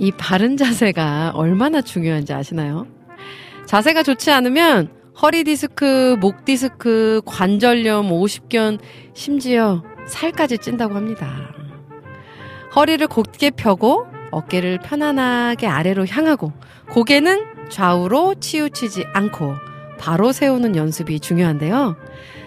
[0.00, 2.86] 이 바른 자세가 얼마나 중요한지 아시나요?
[3.66, 4.88] 자세가 좋지 않으면
[5.20, 8.78] 허리 디스크, 목 디스크, 관절염, 오십견,
[9.12, 11.52] 심지어 살까지 찐다고 합니다.
[12.74, 16.54] 허리를 곧게 펴고 어깨를 편안하게 아래로 향하고
[16.88, 19.54] 고개는 좌우로 치우치지 않고
[19.98, 21.96] 바로 세우는 연습이 중요한데요.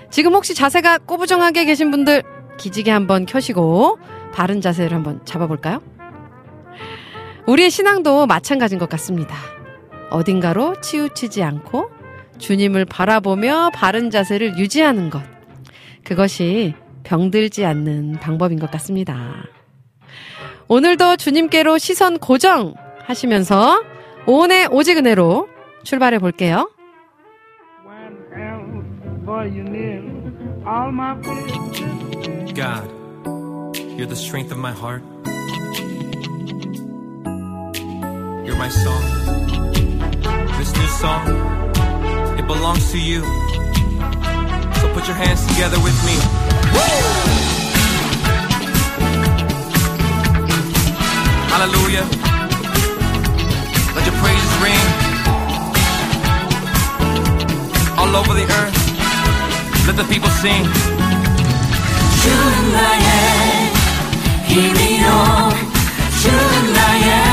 [0.09, 2.23] 지금 혹시 자세가 꼬부정하게 계신 분들
[2.57, 3.99] 기지개 한번 켜시고
[4.33, 5.92] 바른 자세를 한번 잡아볼까요?
[7.47, 9.35] 우리의 신앙도 마찬가지인 것 같습니다.
[10.09, 11.89] 어딘가로 치우치지 않고
[12.37, 15.21] 주님을 바라보며 바른 자세를 유지하는 것.
[16.03, 19.43] 그것이 병들지 않는 방법인 것 같습니다.
[20.67, 23.83] 오늘도 주님께로 시선 고정 하시면서
[24.25, 25.49] 오은의 오직 은혜로
[25.83, 26.69] 출발해 볼게요.
[32.55, 32.87] God,
[33.97, 35.12] you're the strength of my heart.
[38.44, 39.02] You're my song.
[40.58, 41.24] This new song,
[42.38, 43.22] it belongs to you.
[44.80, 46.16] So put your hands together with me.
[51.52, 52.06] Hallelujah.
[53.94, 54.84] Let your praises ring
[57.98, 58.76] all over the earth.
[59.86, 60.64] Let the people sing.
[62.22, 63.72] 주는 나의
[64.48, 65.50] 힘이요
[66.20, 67.31] 주는 나의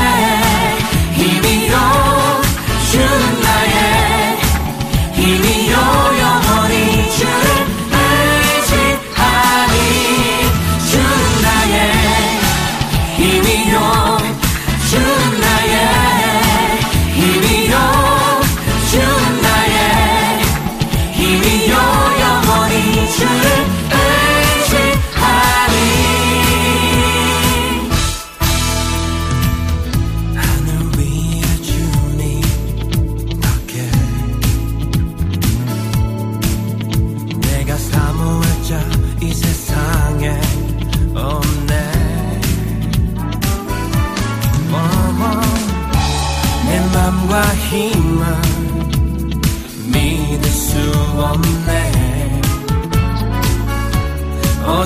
[5.21, 5.73] 힘이요
[6.19, 6.20] 영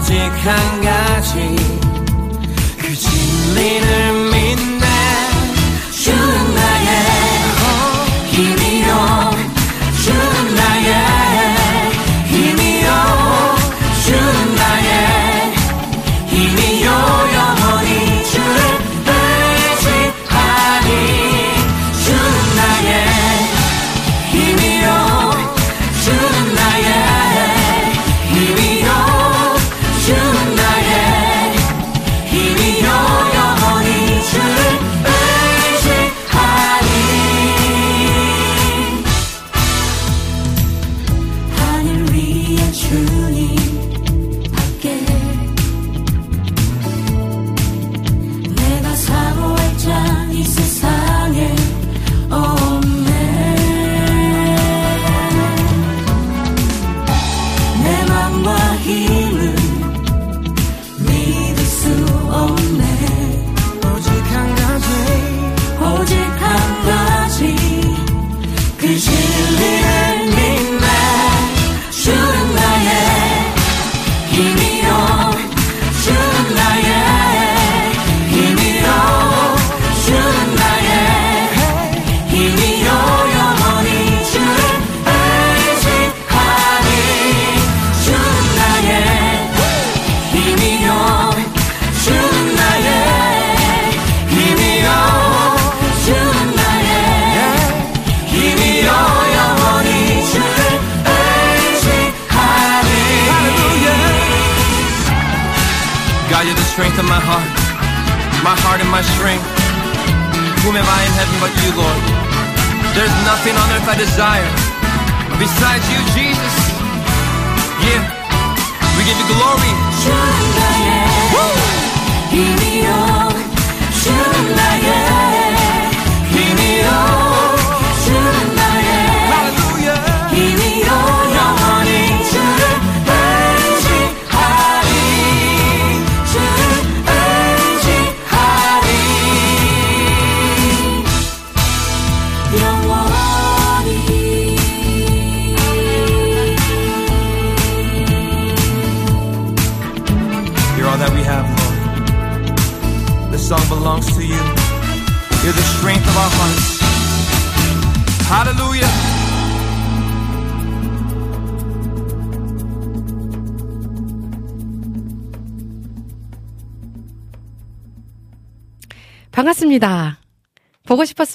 [0.06, 1.56] 오직 한 가지.
[2.78, 4.15] 그 진리를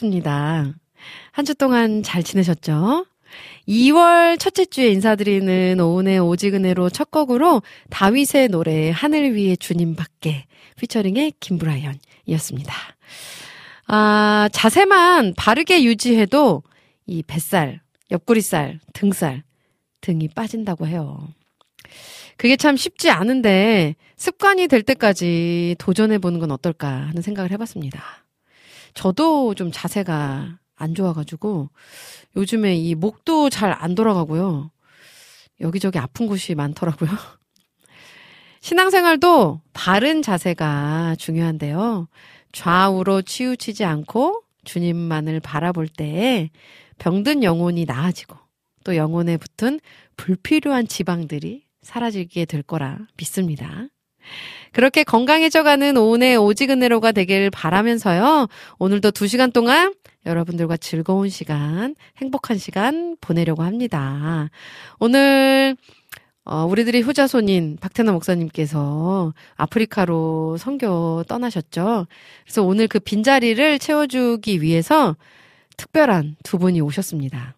[0.01, 0.75] 싶었습니다.
[1.33, 3.07] 한 주 동안 잘 지내셨죠?
[3.69, 10.47] 2월 첫째 주에 인사드리는 오은의 오지근해로 첫 곡으로 다윗의 노래 하늘 위에 주님 밖에
[10.79, 12.75] 피처링의 김브라이언이었습니다.
[13.87, 16.63] 아, 자세만 바르게 유지해도
[17.07, 17.81] 이 뱃살,
[18.11, 19.43] 옆구리살, 등살,
[20.01, 21.29] 등이 빠진다고 해요.
[22.37, 28.03] 그게 참 쉽지 않은데 습관이 될 때까지 도전해 보는 건 어떨까 하는 생각을 해봤습니다.
[28.95, 31.71] 저도 좀 자세가 안 좋아가지고
[32.37, 34.71] 요즘에 이 목도 잘 안 돌아가고요.
[35.61, 37.11] 여기저기 아픈 곳이 많더라고요.
[38.61, 42.09] 신앙생활도 바른 자세가 중요한데요.
[42.53, 46.51] 좌우로 치우치지 않고 주님만을 바라볼 때에
[46.99, 48.37] 병든 영혼이 나아지고
[48.85, 49.81] 또 영혼에 붙은
[50.17, 53.87] 불필요한 지방들이 사라지게 될 거라 믿습니다.
[54.73, 58.49] 그렇게 건강해져가는 오은의 오지근해로가 되길 바라면서요.
[58.79, 59.95] 오늘도 두 시간 동안
[60.27, 64.51] 여러분들과 즐거운 시간, 행복한 시간 보내려고 합니다.
[64.99, 65.77] 오늘
[66.45, 72.07] 어, 우리들의 효자손인 박태나 목사님께서 아프리카로 선교 떠나셨죠.
[72.45, 75.17] 그래서 오늘 그 빈자리를 채워주기 위해서
[75.77, 77.55] 특별한 두 분이 오셨습니다.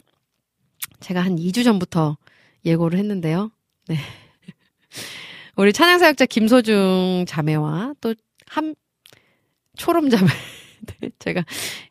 [1.00, 2.16] 제가 한 2주 전부터
[2.64, 3.50] 예고를 했는데요.
[3.88, 3.96] 네.
[5.56, 8.14] 우리 찬양사역자 김소중 자매와 또
[8.48, 8.74] 한
[9.78, 10.28] 초롬 자매.
[11.00, 11.42] 네, 제가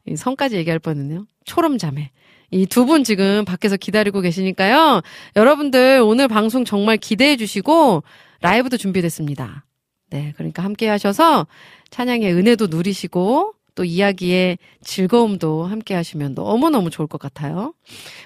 [0.06, 1.26] 이 성까지 얘기할 뻔했네요.
[1.46, 2.12] 초롬 자매.
[2.52, 5.02] 이 두 분 지금 밖에서 기다리고 계시니까요.
[5.36, 8.04] 여러분들 오늘 방송 정말 기대해 주시고
[8.42, 9.66] 라이브도 준비됐습니다.
[10.12, 11.48] 네, 그러니까 함께 하셔서
[11.90, 17.74] 찬양의 은혜도 누리시고 또 이야기의 즐거움도 함께 하시면 너무너무 좋을 것 같아요.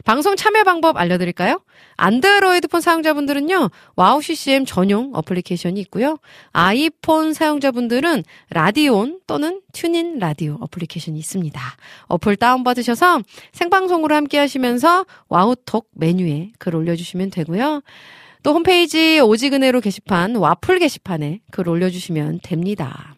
[0.03, 1.61] 방송 참여 방법 알려드릴까요?
[1.97, 6.17] 안드로이드폰 사용자분들은요, 와우 CCM 전용 어플리케이션이 있고요.
[6.51, 11.61] 아이폰 사용자분들은 라디온 또는 TuneIn 라디오 어플리케이션이 있습니다.
[12.07, 13.21] 어플 다운받으셔서
[13.53, 17.81] 생방송으로 함께 하시면서 와우톡 메뉴에 글 올려주시면 되고요.
[18.43, 23.15] 또 홈페이지 오직은혜로 게시판 와플 게시판에 글 올려주시면 됩니다.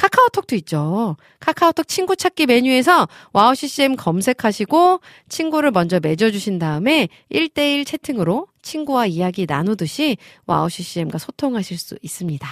[0.00, 1.16] 카카오톡도 있죠.
[1.40, 9.44] 카카오톡 친구 찾기 메뉴에서 와우 CCM 검색하시고 친구를 먼저 맺어주신 다음에 1대1 채팅으로 친구와 이야기
[9.46, 10.16] 나누듯이
[10.46, 12.48] 와우 CCM과 소통하실 수 있습니다.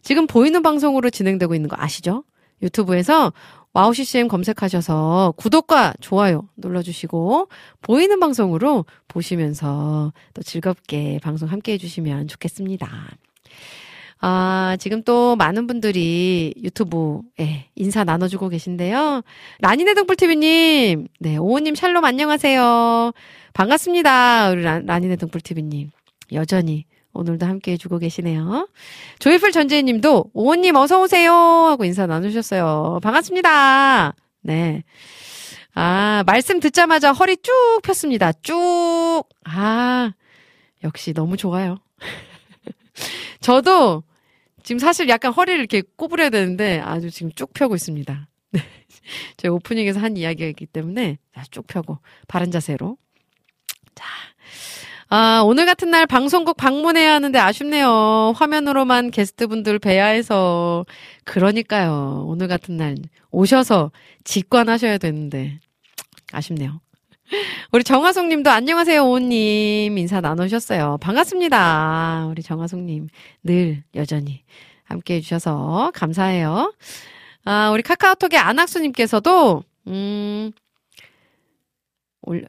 [0.00, 2.24] 지금 보이는 방송으로 진행되고 있는 거 아시죠?
[2.62, 3.34] 유튜브에서
[3.74, 7.48] 와우 CCM 검색하셔서 구독과 좋아요 눌러주시고
[7.82, 13.18] 보이는 방송으로 보시면서 또 즐겁게 방송 함께 해주시면 좋겠습니다.
[14.26, 19.20] 아, 지금 또 많은 분들이 유튜브에 인사 나눠주고 계신데요.
[19.60, 23.12] 라니네 등불TV님, 네, 오호님 샬롬 안녕하세요.
[23.52, 24.48] 반갑습니다.
[24.48, 25.90] 우리 라, 라니네 등불TV님.
[26.32, 28.66] 여전히 오늘도 함께 해주고 계시네요.
[29.18, 31.30] 조이풀 전재희님도 오호님 어서오세요.
[31.30, 33.00] 하고 인사 나누셨어요.
[33.02, 34.14] 반갑습니다.
[34.40, 34.84] 네.
[35.74, 37.52] 아, 말씀 듣자마자 허리 쭉
[37.82, 38.32] 폈습니다.
[38.40, 39.24] 쭉.
[39.44, 40.12] 아,
[40.82, 41.76] 역시 너무 좋아요.
[43.42, 44.02] 저도
[44.64, 48.28] 지금 사실 약간 허리를 이렇게 꼬부려야 되는데 아주 지금 쭉 펴고 있습니다.
[48.50, 48.60] 네.
[49.36, 51.18] 저희 오프닝에서 한 이야기이기 때문에
[51.50, 52.96] 쭉 펴고 바른 자세로.
[53.94, 54.06] 자.
[55.10, 58.32] 아, 오늘 같은 날 방송국 방문해야 하는데 아쉽네요.
[58.34, 60.86] 화면으로만 게스트분들 뵈야 해서.
[61.24, 62.24] 그러니까요.
[62.26, 62.96] 오늘 같은 날
[63.30, 63.92] 오셔서
[64.24, 65.60] 직관하셔야 되는데.
[66.32, 66.80] 아쉽네요.
[67.72, 70.98] 우리 정화송 님도 안녕하세요, 오님 인사 나누셨어요.
[71.00, 72.28] 반갑습니다.
[72.30, 73.08] 우리 정화송 님.
[73.42, 74.42] 늘 여전히
[74.84, 76.74] 함께 해주셔서 감사해요.
[77.44, 80.52] 아, 우리 카카오톡의 안학수 님께서도, 음,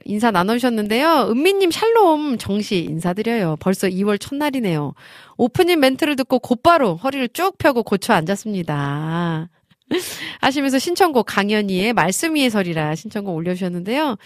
[0.06, 1.28] 인사 나누셨는데요.
[1.32, 3.58] 은미님 샬롬 정시 인사드려요.
[3.60, 4.94] 벌써 2월 첫날이네요.
[5.38, 9.50] 오프닝 멘트를 듣고 곧바로 허리를 쭉 펴고 고쳐 앉았습니다.
[10.40, 14.18] 하시면서 신청곡 강연이의 말씀 위에 설이라 신청곡 올려주셨는데요.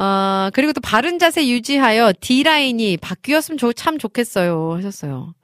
[0.00, 4.74] 아, 그리고 또 바른 자세 유지하여 D라인이 바뀌었으면 좋, 참 좋겠어요.
[4.76, 5.34] 하셨어요.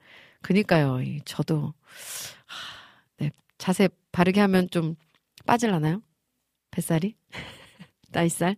[0.41, 0.99] 그니까요.
[1.25, 1.73] 저도.
[2.45, 2.55] 하,
[3.17, 3.31] 네.
[3.57, 4.95] 자세 바르게 하면 좀
[5.45, 6.01] 빠질라나요?
[6.71, 7.15] 뱃살이?
[8.11, 8.55] 나이살?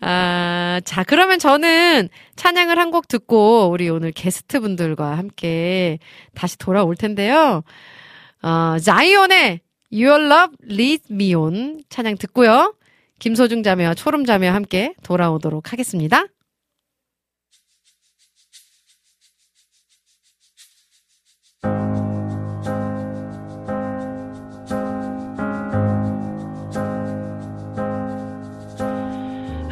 [0.00, 5.98] 아, 자, 그러면 저는 찬양을 한 곡 듣고 우리 오늘 게스트 분들과 함께
[6.34, 7.62] 다시 돌아올 텐데요.
[8.42, 9.60] 어, 자이온의
[9.92, 12.74] Your Love Lead Me On 찬양 듣고요.
[13.18, 16.24] 김소중 자매와 초롬 자매와 함께 돌아오도록 하겠습니다.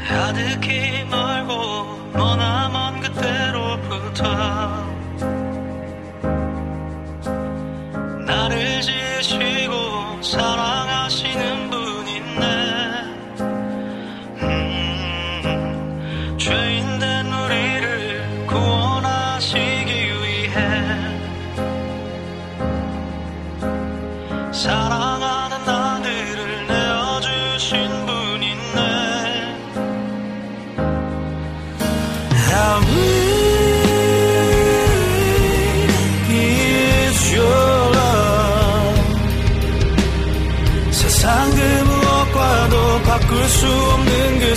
[0.09, 1.55] 가득히 멀고
[2.13, 4.25] 너나 먼 그때로부터
[8.27, 10.86] 나를 지시고 사랑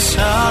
[0.09, 0.48] 사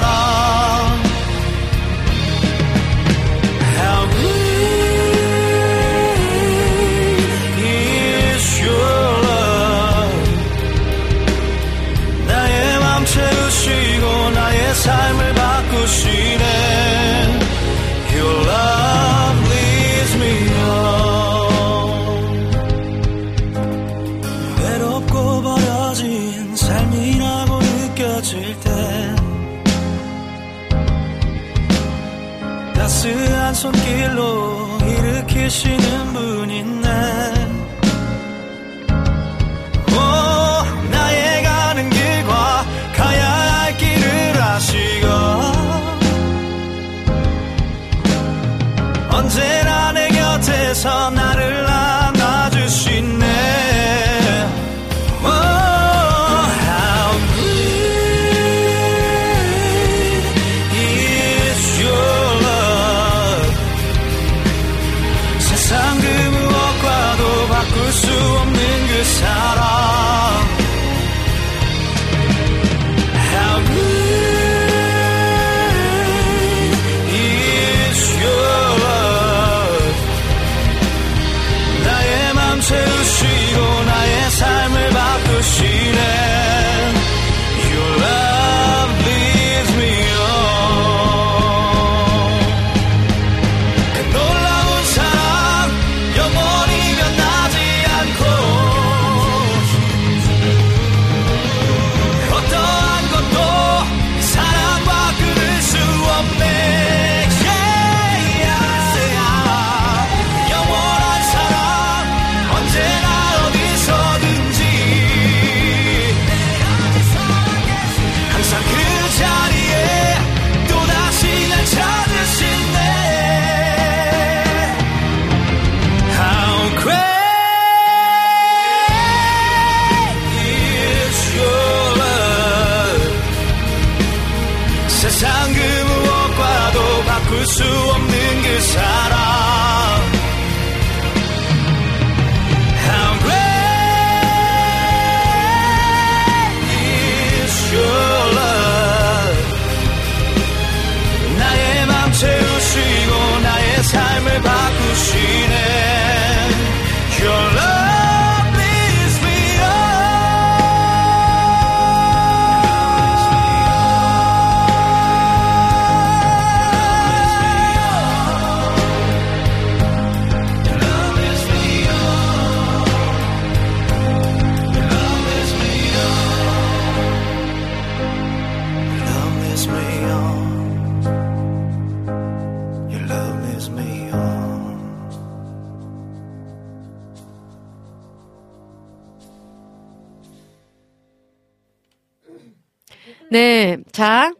[193.31, 193.77] 네.
[193.91, 194.31] 자.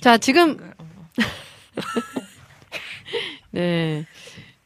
[0.00, 0.56] 자, 지금.
[3.50, 4.06] 네.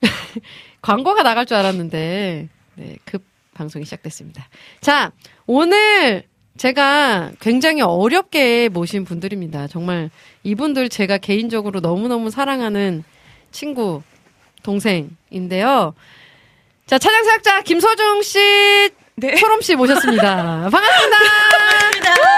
[0.83, 2.97] 광고가 나갈 줄 알았는데, 네.
[3.05, 4.49] 급 방송이 시작됐습니다.
[4.81, 5.13] 자,
[5.47, 6.25] 오늘
[6.57, 9.67] 제가 굉장히 어렵게 모신 분들입니다.
[9.67, 10.11] 정말
[10.45, 13.03] 이분들 제가 개인적으로 너무너무 사랑하는
[13.51, 14.03] 친구,
[14.63, 15.95] 동생인데요.
[16.87, 18.39] 자, 찬양사학자 김서중 씨,
[19.17, 19.35] 네.
[19.37, 20.69] 초롬 씨 모셨습니다.
[20.71, 21.19] 반갑습니다.
[21.59, 22.34] 반갑습니다.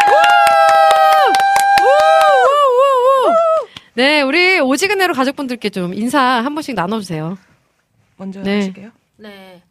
[3.96, 7.38] 네, 우리 오지근해로 가족분들께 좀 인사 한 번씩 나눠주세요.
[8.18, 8.56] 먼저 네.
[8.56, 8.90] 하실게요.
[9.16, 9.62] 네.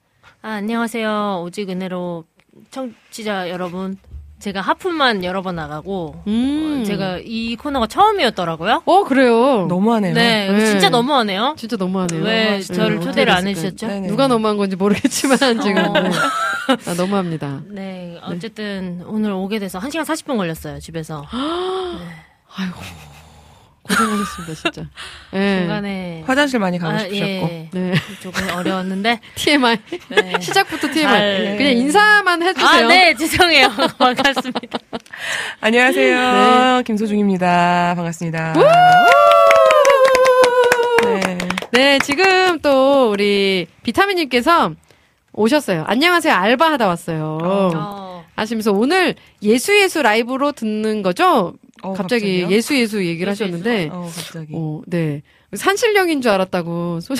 [0.41, 1.43] 아, 안녕하세요.
[1.45, 2.25] 오직 은혜로
[2.71, 3.97] 청취자 여러분.
[4.39, 6.79] 제가 하품만 여러 번 나가고, 음.
[6.81, 8.81] 어, 제가 이 코너가 처음이었더라고요.
[8.85, 9.67] 어, 그래요.
[9.67, 10.15] 너무하네요.
[10.15, 10.65] 네, 네.
[10.65, 11.53] 진짜 너무하네요.
[11.57, 12.23] 진짜 너무하네요.
[12.23, 13.47] 왜 네, 저를 초대를 안?
[13.47, 13.87] 해주셨죠?
[13.87, 14.07] 네네.
[14.07, 15.93] 누가 너무한 건지 모르겠지만 지금 어.
[16.01, 16.09] 네.
[16.87, 17.61] 아, 너무합니다.
[17.67, 21.25] 네, 어쨌든 오늘 오게 돼서 1 시간 40분 걸렸어요, 집에서.
[22.57, 22.79] 아이고
[23.87, 24.83] 고생하셨습니다 진짜.
[25.31, 25.59] 네.
[25.61, 26.23] 중간에.
[26.25, 27.23] 화장실 많이 가고 아, 싶으셨고.
[27.25, 27.69] 예.
[27.71, 27.93] 네.
[28.21, 29.19] 조금 어려웠는데.
[29.35, 29.77] TMI
[30.09, 30.33] 네.
[30.41, 32.67] 시작부터 TMI 잘- 그냥 인사만 해주세요.
[32.69, 33.69] 아, 네, 죄송해요.
[33.97, 34.79] 반갑습니다.
[35.61, 36.83] 안녕하세요.
[36.85, 37.93] 김소중입니다.
[37.95, 38.53] 반갑습니다.
[41.03, 41.37] 네.
[41.71, 44.71] 네, 지금 또 우리 비타민님께서
[45.33, 45.83] 오셨어요.
[45.87, 46.33] 안녕하세요.
[46.33, 47.37] 알바하다 왔어요.
[47.43, 51.53] 어, 하시면서 오늘 예수 예수 라이브로 듣는 거죠?
[51.85, 52.55] 어, 갑자기 갑자기요?
[52.55, 54.47] 예수 예수 얘기를 예수, 하셨는데, 어, 갑자기.
[54.53, 55.21] 어, 네.
[55.53, 56.99] 산신령인 줄 알았다고.
[57.01, 57.13] 소,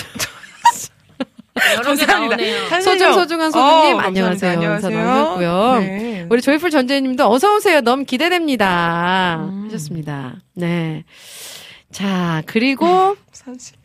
[1.72, 2.36] 여러 개 감사합니다.
[2.36, 2.80] 나오네요.
[2.82, 4.60] 소중 소중한 소중님 어, 안녕하세요.
[4.60, 5.76] 나누셨고요.
[5.80, 6.26] 네.
[6.28, 7.80] 우리 조이풀 전재님도 어서 오세요.
[7.80, 9.38] 너무 기대됩니다.
[9.48, 9.64] 음.
[9.66, 10.34] 하셨습니다.
[10.54, 11.04] 네.
[11.90, 13.76] 자 그리고 사실.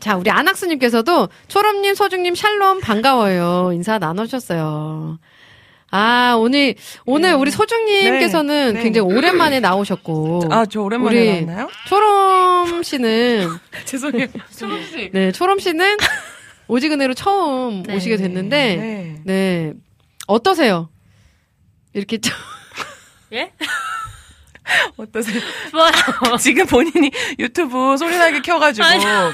[0.00, 3.70] 자 우리 안학수님께서도 초롬님, 소중님, 샬롬 반가워요.
[3.74, 5.18] 인사 나누셨어요.
[5.90, 8.82] 아 오늘 오늘 우리 소중님께서는 네, 네.
[8.82, 11.68] 굉장히 오랜만에 나오셨고 아, 저 오랜만에 우리 나왔나요?
[11.88, 13.48] 초롬 씨는
[13.84, 14.28] 죄송해요.
[15.12, 15.96] 네 초롬 씨는
[16.68, 17.96] 오지근해로 처음 네.
[17.96, 19.20] 오시게 됐는데 네.
[19.24, 19.72] 네.
[20.28, 20.88] 어떠세요?
[21.92, 22.32] 이렇게 좀
[23.32, 23.52] 예?
[24.96, 25.40] 어떠세요?
[25.70, 25.90] 좋아요.
[26.38, 28.86] 지금 본인이 유튜브 소리나게 켜가지고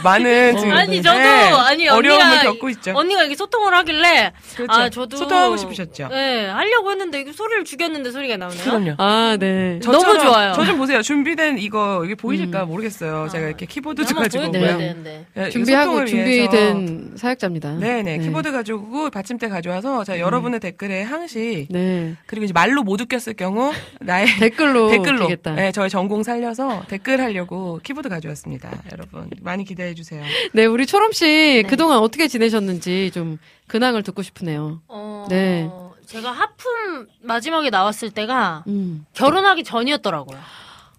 [0.02, 2.92] 많은 지금 아니, 저도, 네, 아니, 어려움을 언니가, 겪고 있죠.
[2.94, 4.72] 언니가 이렇게 소통을 하길래, 그렇죠.
[4.72, 5.16] 아, 저도.
[5.16, 6.08] 소통하고 싶으셨죠?
[6.08, 8.62] 네, 하려고 했는데, 이거 소리를 죽였는데 소리가 나오네요.
[8.62, 8.94] 그럼요.
[8.98, 9.78] 아, 네.
[9.82, 10.52] 너무 좋아요.
[10.52, 11.00] 저 좀 보세요.
[11.00, 13.28] 준비된 이거 이게 보이실까 모르겠어요.
[13.30, 14.60] 제가 이렇게 키보드 가지고 네.
[14.60, 15.26] 되는데.
[15.36, 17.74] 예, 준비하고 준비된 사역자입니다.
[17.74, 22.14] 네네 키보드 가지고 받침대 가져와서 자 여러분의 댓글에 항시 네.
[22.26, 25.52] 그리고 이제 말로 못 웃겼을 경우 나의 댓글로 댓글로 드리겠다.
[25.54, 28.70] 네, 저의 전공 살려서 댓글 하려고 키보드 가져왔습니다.
[28.92, 30.22] 여러분 많이 기대해 주세요.
[30.52, 34.80] 네, 우리 초롬 씨 그동안 어떻게 지내셨는지 좀 근황을 듣고 싶으네요.
[34.88, 35.68] 어, 네.
[36.06, 39.04] 제가 하품 마지막에 나왔을 때가 음.
[39.14, 40.38] 결혼하기 전이었더라고요.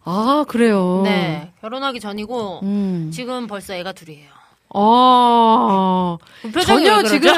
[0.04, 1.02] 아, 그래요.
[1.04, 1.52] 네.
[1.62, 3.12] 결혼하기 전이고, 음.
[3.14, 4.30] 지금 벌써 애가 둘이에요.
[4.74, 6.18] 아.
[6.66, 7.04] 전혀?
[7.04, 7.32] 지금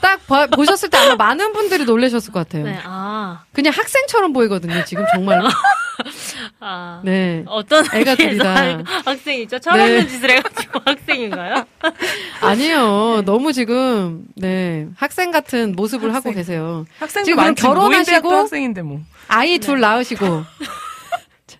[0.00, 2.64] 딱 봐- 보셨을 때 아마 많은 분들이 놀라셨을 것 같아요.
[2.64, 5.46] 네, 아, 그냥 학생처럼 보이거든요, 지금 정말로.
[6.60, 7.00] 아.
[7.04, 7.42] 네.
[7.46, 8.54] 어떤 애가 둘이다.
[8.84, 9.58] 학- 학생이죠?
[9.58, 10.06] 철없는 네.
[10.06, 11.64] 짓을 해가지고 학생인가요?
[12.42, 13.22] 아니에요.
[13.24, 14.88] 너무 지금, 네.
[14.96, 16.34] 학생 같은 모습을 하고 학생.
[16.34, 16.84] 계세요.
[16.98, 19.00] 학생도 지금 많지 결혼하시고- 학생인데 뭐.
[19.28, 20.44] 아이 둘 낳으시고.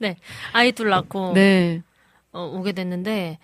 [0.00, 0.16] 네.
[0.52, 1.82] 아이 둘 낳고, 네.
[2.32, 3.38] 어, 오게 됐는데,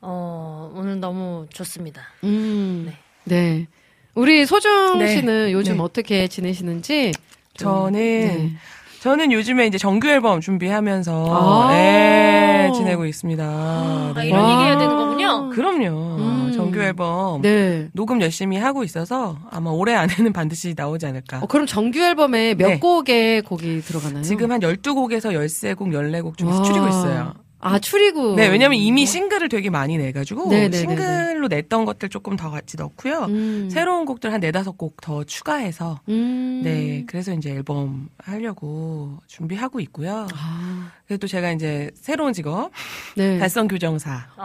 [0.00, 2.02] 어, 오늘 너무 좋습니다.
[2.24, 2.84] 음.
[2.86, 2.96] 네.
[3.24, 3.66] 네.
[4.14, 5.08] 우리 소중 네.
[5.14, 5.82] 씨는 요즘 네.
[5.82, 7.12] 어떻게 지내시는지.
[7.54, 8.52] 좀- 저는 네.
[9.00, 11.72] 저는 요즘에 이제 정규 앨범 준비하면서 아.
[11.72, 13.44] 네, 지내고 있습니다.
[13.44, 14.28] 아, 네.
[14.28, 14.52] 이런 와.
[14.52, 15.50] 얘기 해야 되는 거군요?
[15.50, 16.16] 그럼요.
[16.18, 16.52] 음.
[16.54, 17.88] 정규 앨범 네.
[17.92, 21.40] 녹음 열심히 하고 있어서 아마 올해 안에는 반드시 나오지 않을까.
[21.42, 22.78] 어, 그럼 정규 앨범에 몇 네.
[22.80, 24.22] 곡의 곡이 들어가나요?
[24.22, 26.62] 지금 한 12곡에서 13곡, 14곡 중에서 와.
[26.64, 27.34] 추리고 있어요.
[27.60, 28.36] 아, 추리고.
[28.36, 30.76] 네, 왜냐면 이미 싱글을 되게 많이 내가지고 네네네네.
[30.76, 33.24] 싱글로 냈던 것들 조금 더 같이 넣고요.
[33.24, 33.68] 음.
[33.70, 36.62] 새로운 곡들 한 네다섯 곡 더 추가해서 음.
[36.64, 40.26] 네, 그래서 이제 앨범 하려고 준비하고 있고요.
[40.34, 42.70] 아, 그래서 또 제가 이제 새로운 직업
[43.16, 43.38] 네.
[43.38, 44.26] 달성 교정사.
[44.36, 44.44] 아,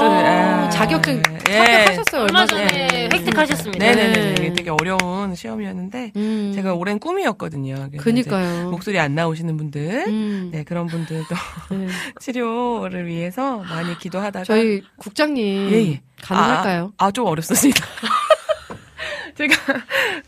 [0.00, 1.58] 또, 아, 자격증 예.
[1.58, 3.08] 합격하셨어요, 얼마 얼마 전에.
[3.12, 3.84] 획득하셨습니다.
[3.84, 4.12] 네네네.
[4.14, 4.32] 네.
[4.32, 6.52] 이게 되게 어려운 시험이었는데 음.
[6.54, 7.90] 제가 오랜 꿈이었거든요.
[7.98, 8.70] 그니까요.
[8.70, 10.48] 목소리 안 나오시는 분들, 음.
[10.50, 11.26] 네 그런 분들도
[11.72, 11.86] 네.
[12.20, 15.70] 치료를 위해서 많이 기도하다가 저희 국장님.
[15.70, 16.00] 예, 예.
[16.22, 16.92] 가능할까요?
[16.96, 17.84] 아, 아, 좀 어렵습니다.
[19.36, 19.54] 제가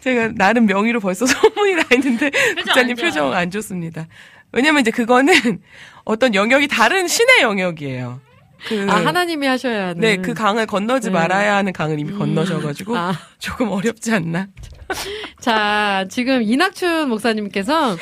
[0.01, 2.97] 제가 나름 명의로 벌써 소문이 나 있는데 국장님.
[2.97, 4.07] 표정 안 좋습니다.
[4.53, 5.33] 왜냐면 이제 그거는
[6.05, 8.21] 어떤 영역이 다른 신의 영역이에요.
[8.67, 10.01] 그, 아, 하나님이 하셔야 하는.
[10.01, 11.15] 네, 그 강을 건너지 네.
[11.15, 13.15] 말아야 하는 강을 이미 건너셔가지고 아.
[13.39, 14.49] 조금 어렵지 않나.
[15.41, 17.97] 자, 지금 이낙춘 목사님께서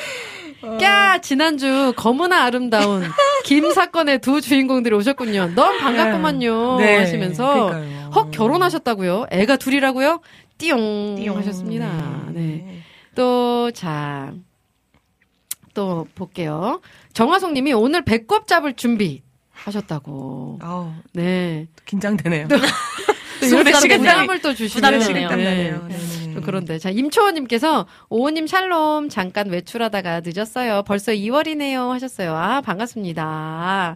[0.61, 3.03] 꺄 지난주 검은아 아름다운
[3.45, 5.53] 김 사건의 두 주인공들이 오셨군요.
[5.55, 6.77] 너무 반갑구만요.
[6.79, 8.11] 네, 하시면서 그러니까요.
[8.13, 9.27] 헉 결혼하셨다고요?
[9.31, 10.19] 애가 둘이라고요?
[10.57, 11.37] 띠용, 띠용.
[11.37, 11.87] 하셨습니다.
[12.31, 12.41] 네.
[12.41, 12.81] 네.
[13.15, 14.33] 또 자.
[15.79, 16.81] 또 볼게요.
[17.13, 20.59] 정화송 님이 오늘 배꼽 잡을 준비 하셨다고.
[20.61, 21.67] 아우, 네.
[21.85, 22.49] 긴장되네요.
[22.49, 25.37] 또 이런 손에 사람들 식은땀이- 땀을 또 주시면 부담이 시간.
[25.37, 25.71] 네.
[25.71, 26.33] 네네.
[26.33, 30.83] 좀 그런데 자 임초원님께서 오호님 샬롬 잠깐 외출하다가 늦었어요.
[30.85, 32.35] 벌써 2월이네요 하셨어요.
[32.35, 33.95] 아 반갑습니다.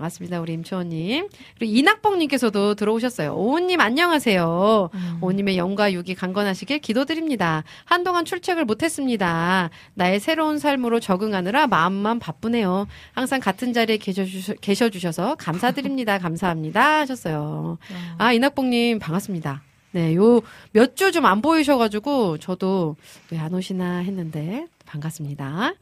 [0.00, 1.28] 반갑습니다 우리 임초원님.
[1.58, 3.34] 그리고 이낙봉님께서도 들어오셨어요.
[3.34, 4.90] 오호님 안녕하세요.
[4.92, 5.18] 음.
[5.22, 7.64] 오호님의 영과 육이 강건하시길 기도드립니다.
[7.84, 9.70] 한동안 출첵을 못했습니다.
[9.94, 12.86] 나의 새로운 삶으로 적응하느라 마음만 바쁘네요.
[13.12, 16.18] 항상 같은 자리에 계셔주셔, 계셔주셔서 감사드립니다.
[16.26, 17.78] 감사합니다 하셨어요.
[18.18, 19.62] 아 이낙봉님 반갑습니다.
[19.92, 20.42] 네, 요
[20.74, 22.96] 몇 주 좀 안 보이셔가지고 저도
[23.30, 25.72] 왜 안 오시나 했는데 반갑습니다.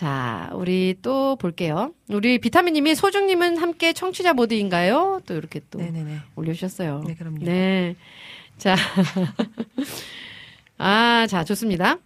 [0.00, 1.92] 자, 우리 또 볼게요.
[2.08, 5.20] 우리 비타민님이 소중님은 함께 청취자 모드인가요?
[5.26, 6.20] 또 이렇게 또 네네네.
[6.36, 7.04] 올려주셨어요.
[7.06, 7.44] 네, 그럼요.
[7.44, 7.96] 네.
[8.56, 8.76] 자.
[10.78, 11.98] 아, 자, 좋습니다.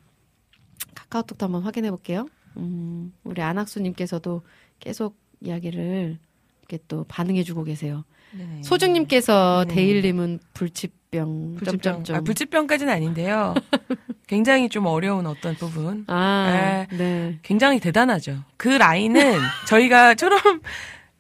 [0.97, 2.27] 카카오톡도 한번 확인해 볼게요.
[2.57, 4.43] 음, 우리 안학수님께서도
[4.81, 6.19] 계속 이야기를
[6.63, 8.03] 이렇게 또 반응해 주고 계세요.
[8.37, 8.63] 네네.
[8.63, 9.75] 소중님께서 네.
[9.75, 12.05] 데일님은 불치병, 불치병.
[12.13, 13.55] 아, 불치병까지는 아닌데요.
[14.27, 16.05] 굉장히 좀 어려운 어떤 부분.
[16.09, 17.39] 아, 네.
[17.43, 18.39] 굉장히 대단하죠.
[18.57, 20.61] 그 라인은 저희가 초롬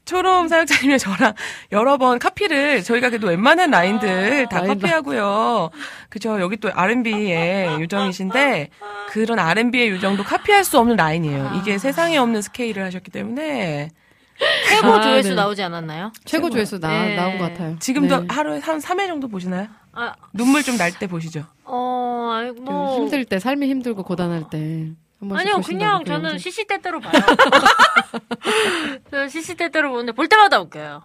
[0.04, 1.32] 초롬 사역자님의 저랑
[1.72, 5.70] 여러 번 카피를 저희가 그래도 웬만한 라인들 다 라인, 카피하고요.
[6.10, 6.40] 그죠?
[6.40, 8.68] 여기 또 R&B의 요정이신데
[9.08, 11.52] 그런 R&B의 요정도 카피할 수 없는 라인이에요.
[11.58, 13.90] 이게 세상에 없는 스케일을 하셨기 때문에
[14.68, 15.34] 최고 아, 조회수 네.
[15.36, 16.12] 나오지 않았나요?
[16.24, 17.16] 최고 조회수 나, 네.
[17.16, 17.76] 나온 것 같아요.
[17.78, 18.26] 지금도 네.
[18.28, 19.68] 하루에 한 3회 정도 보시나요?
[19.92, 21.44] 아, 눈물 좀 날 때 보시죠.
[21.64, 22.96] 어, 아이, 좀 뭐.
[22.96, 24.88] 힘들 때, 삶이 힘들고 고단할 때.
[25.20, 26.38] 한 번씩 아니요, 그냥 그 저는.
[26.38, 27.12] 시시때때로 봐요.
[29.10, 31.02] 저 시시때때로 보는데 볼 때마다 웃겨요.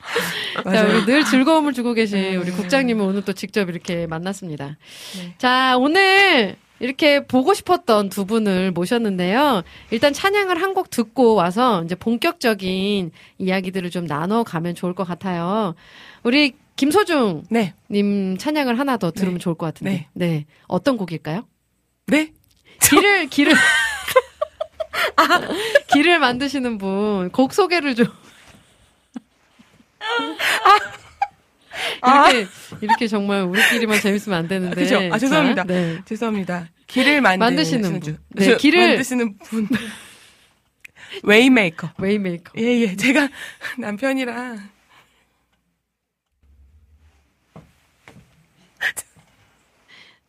[0.64, 2.36] 자, 우리 늘 즐거움을 주고 계신 네.
[2.36, 4.76] 우리 국장님을 오늘 또 직접 이렇게 만났습니다.
[5.38, 9.62] 자, 오늘 이렇게 보고 싶었던 두 분을 모셨는데요.
[9.90, 15.74] 일단 찬양을 한 곡 듣고 와서 이제 본격적인 이야기들을 좀 나눠가면 좋을 것 같아요.
[16.22, 17.74] 우리 김소중 네.
[17.90, 20.06] 님 찬양을 하나 더 들으면 좋을 것 같은데.
[20.14, 20.46] 네.
[20.68, 21.44] 어떤 곡일까요?
[22.06, 22.32] 네?
[22.82, 23.52] 길을 길을
[25.16, 25.40] 아,
[25.92, 28.06] 길을 만드시는 분 곡 소개를 좀
[32.06, 32.46] 이렇게
[32.80, 34.96] 이렇게 정말 우리끼리만 재밌으면 안 되는데 그죠?
[35.12, 35.62] 아, 죄송합니다.
[35.62, 35.98] 자, 네.
[36.04, 36.68] 죄송합니다.
[36.86, 38.18] 길을 만드시는, 만드시는 분.
[38.30, 39.68] 네, 저, 길을- 만드시는 분.
[41.24, 41.90] Way Maker.
[41.98, 42.96] Way Maker 예, 예.
[42.96, 43.28] 제가
[43.78, 44.68] 남편이랑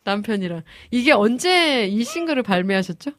[0.04, 3.12] 남편이랑 이게 언제 이 싱글을 발매하셨죠?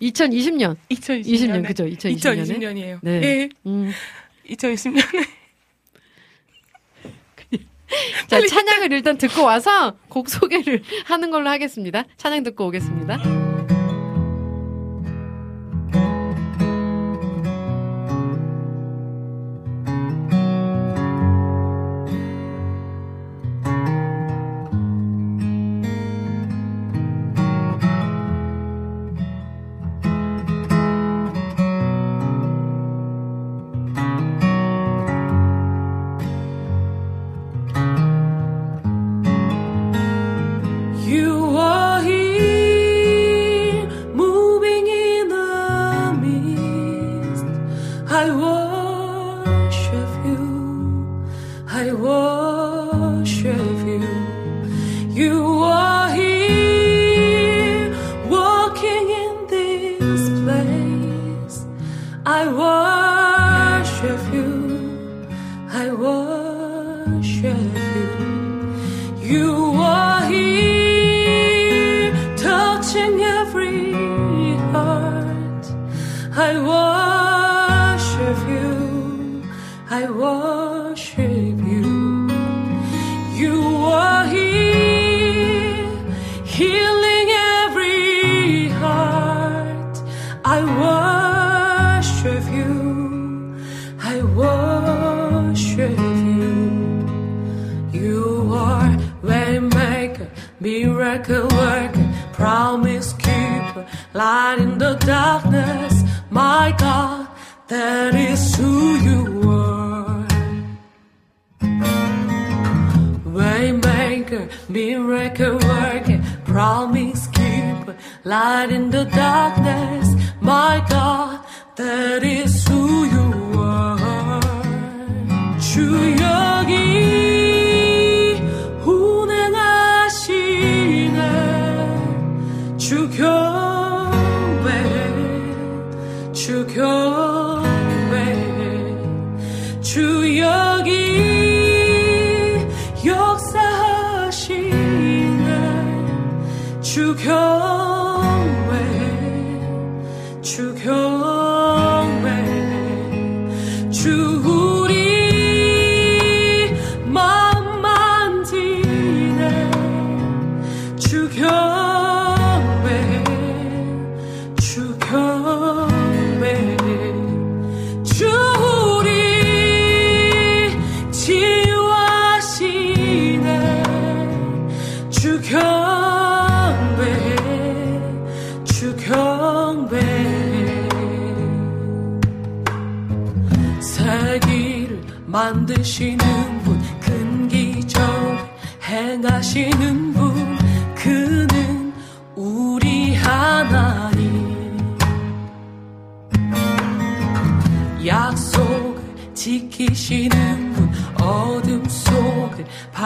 [0.00, 1.24] 2020년 2020년.
[1.26, 1.84] 20년 그죠?
[1.84, 2.98] 2020년에 2020년이에요.
[3.02, 3.12] 네.
[3.22, 3.48] 예.
[3.66, 3.90] 음.
[4.48, 5.26] 2020년에.
[8.28, 12.04] 자 찬양을 일단 듣고 와서 곡 소개를 하는 걸로 하겠습니다.
[12.16, 13.73] 찬양 듣고 오겠습니다.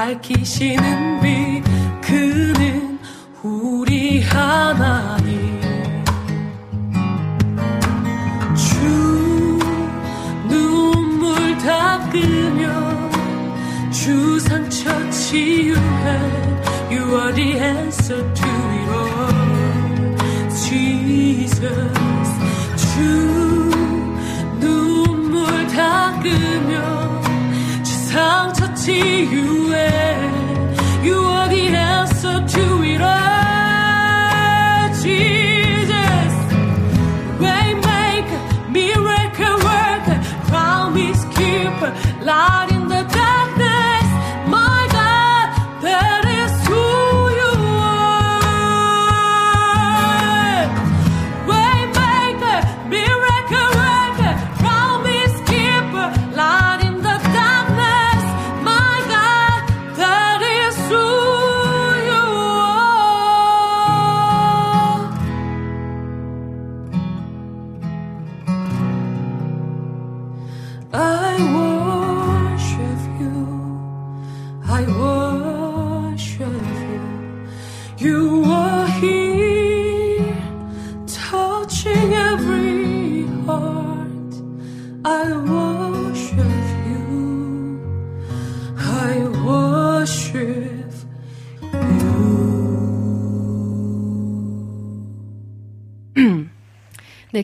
[0.09, 1.28] 밝히시는 빛,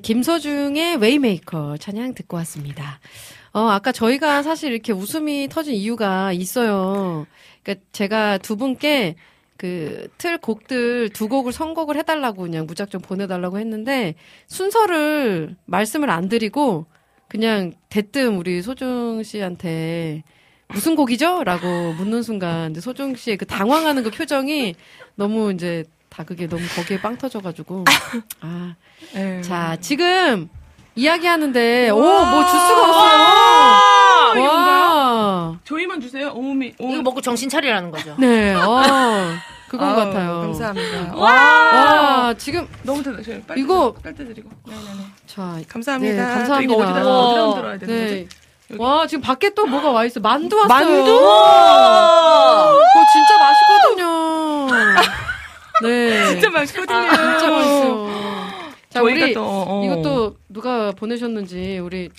[0.04, 3.00] 김소중의 Way Maker 찬양 듣고 왔습니다.
[3.52, 7.26] 어, 아까 저희가 사실 이렇게 웃음이 터진 이유가 있어요.
[7.62, 9.16] 그러니까 제가 두 분께
[9.56, 14.14] 그 틀 곡들 두 곡을 선곡을 해달라고 그냥 무작정 보내달라고 했는데
[14.46, 16.86] 순서를 말씀을 안 드리고
[17.28, 20.22] 그냥 대뜸 우리 소중 씨한테
[20.68, 21.44] 무슨 곡이죠?
[21.44, 24.74] 라고 묻는 순간 이제 소중 씨의 그 당황하는 그 표정이
[25.14, 27.84] 너무 이제 다 그게 너무 거기에 빵 터져가지고
[28.40, 28.74] 아
[29.14, 29.42] 네.
[29.42, 30.48] 자, 지금
[30.96, 32.30] 이야기하는데, 오, 와.
[32.30, 32.88] 뭐 주스가 와,
[34.32, 34.44] 왔어요.
[34.44, 35.58] 와.
[35.64, 36.28] 저희만 주세요.
[36.28, 36.74] 어머미.
[36.78, 38.14] 이거 먹고 정신 차리라는 거죠.
[38.18, 38.80] 네, 어,
[39.68, 40.40] 그건 아우, 같아요.
[40.42, 41.14] 감사합니다.
[41.16, 43.42] 와, 와, 지금, 너무 대단해요.
[43.46, 44.48] 빨대, 이거- 빨대 드리고.
[44.66, 44.86] 네네네.
[45.26, 46.28] 자, 감사합니다.
[46.28, 46.74] 네, 감사합니다.
[46.74, 47.18] 어디다 와.
[47.18, 48.00] 어디다 흔들어야 되는 네.
[48.26, 48.28] 거지?
[48.78, 50.20] 와, 지금 밖에 또 뭐가 와 있어.
[50.20, 50.68] 만두 왔어요.
[50.68, 51.04] 만두?
[51.04, 52.80] 그거
[53.12, 53.33] 진짜 맛있거든요.
[55.82, 56.26] 네.
[56.32, 57.00] 진짜 맛있거든요.
[57.10, 58.10] 진짜 맛있어요.
[58.90, 59.84] 자, 우리, 또, 어.
[59.84, 62.10] 이것도 누가 보내셨는지, 우리,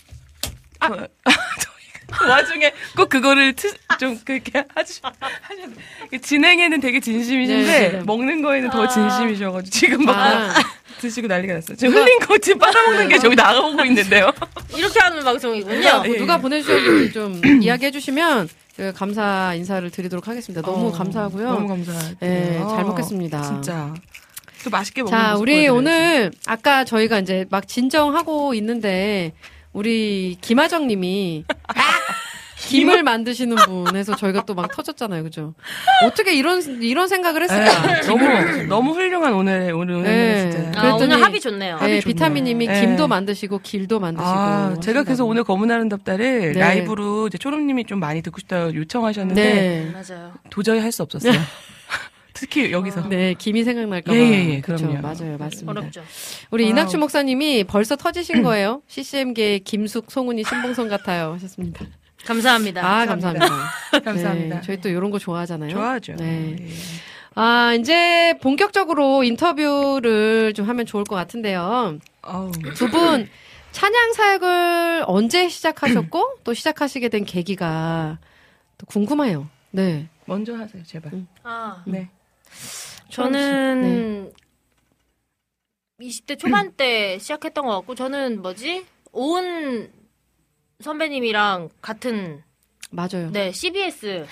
[0.80, 1.08] 아, 그
[2.28, 5.02] 와중에 꼭 그거를 트, 좀 그렇게 하시,
[6.12, 6.18] 돼.
[6.20, 8.02] 진행에는 되게 진심이신데 네, 네.
[8.06, 10.54] 먹는 거에는 더 진심이셔가지고 지금 막 아,
[11.00, 11.78] 드시고 난리가 났어요.
[11.78, 14.32] 지금 흘린 거 지금 빨아먹는 게 저기 나가보고 있는데요.
[14.76, 15.76] 이렇게 하는 방송이군요.
[15.76, 16.42] 누가, 예, 누가 예.
[16.42, 18.56] 보내주셨는지 좀 이야기해 주시면 제가
[18.96, 20.62] 감사 인사를 드리도록 하겠습니다.
[20.62, 21.50] 너무 어, 감사하고요.
[21.52, 22.16] 너무 감사해요.
[22.20, 23.42] 네, 잘 먹겠습니다.
[23.42, 23.94] 진짜.
[24.64, 25.70] 또 맛있게 먹는 자, 우리 보여드려야지.
[25.70, 29.34] 오늘 아까 저희가 이제 막 진정하고 있는데
[29.74, 31.46] 우리 김하정 님이
[32.68, 35.24] 김을 만드시는 분 해서 저희가 또 막 터졌잖아요.
[35.24, 35.54] 그죠?
[36.06, 37.88] 어떻게 이런 이런 생각을 했을까?
[37.88, 40.50] 네, 너무 너무 훌륭한 오늘 오늘 네.
[40.52, 40.82] 진짜.
[40.82, 41.76] 아, 오늘 합이 좋네요.
[41.80, 42.02] 네, 좋네요.
[42.02, 42.82] 비타민님이 네.
[42.82, 44.30] 김도 만드시고 길도 만드시고.
[44.30, 45.26] 아, 제가 그래서.
[45.26, 46.60] 오늘 검은 아름답다를 네.
[46.60, 49.92] 라이브로 이제 초롬님이 좀 많이 듣고 싶다 요청하셨는데 네.
[49.92, 50.32] 맞아요.
[50.50, 51.34] 도저히 할 수 없었어요.
[52.34, 53.08] 특히 여기서.
[53.10, 54.16] 네, 김이 생각날까봐.
[54.16, 54.88] 예, 예, 예, 그렇죠.
[54.88, 55.02] 그럼요.
[55.02, 55.72] 맞아요, 맞습니다.
[55.72, 56.04] 어렵죠.
[56.52, 56.72] 우리 와우.
[56.72, 58.82] 이낙주 목사님이 벌써 터지신 거예요.
[58.88, 61.34] CCM계 김숙, 송은이, 신봉선 같아요.
[61.34, 61.86] 하셨습니다.
[62.26, 62.82] 감사합니다.
[62.86, 63.48] 아, 감사합니다.
[64.04, 64.56] 감사합니다.
[64.56, 65.70] 네, 저희 또 이런 거 좋아하잖아요.
[65.72, 66.16] 좋아하죠.
[66.16, 66.56] 네.
[66.60, 66.68] 예.
[67.36, 72.00] 아, 이제 본격적으로 인터뷰를 좀 하면 좋을 것 같은데요.
[72.76, 73.28] 두 분
[73.72, 78.20] 찬양 사역을 언제 시작하셨고 또 시작하시게 된 계기가
[78.78, 79.50] 또 궁금해요.
[79.72, 80.08] 네.
[80.26, 81.12] 먼저 하세요, 제발.
[81.44, 82.10] 아, 네.
[83.10, 84.32] 저는
[86.02, 88.86] 20대 초반 때 시작했던 것 같고 저는 뭐지?
[89.12, 89.92] 오은
[90.82, 92.44] 선배님이랑 같은
[92.92, 93.30] 맞아요.
[93.32, 94.26] 네 CBS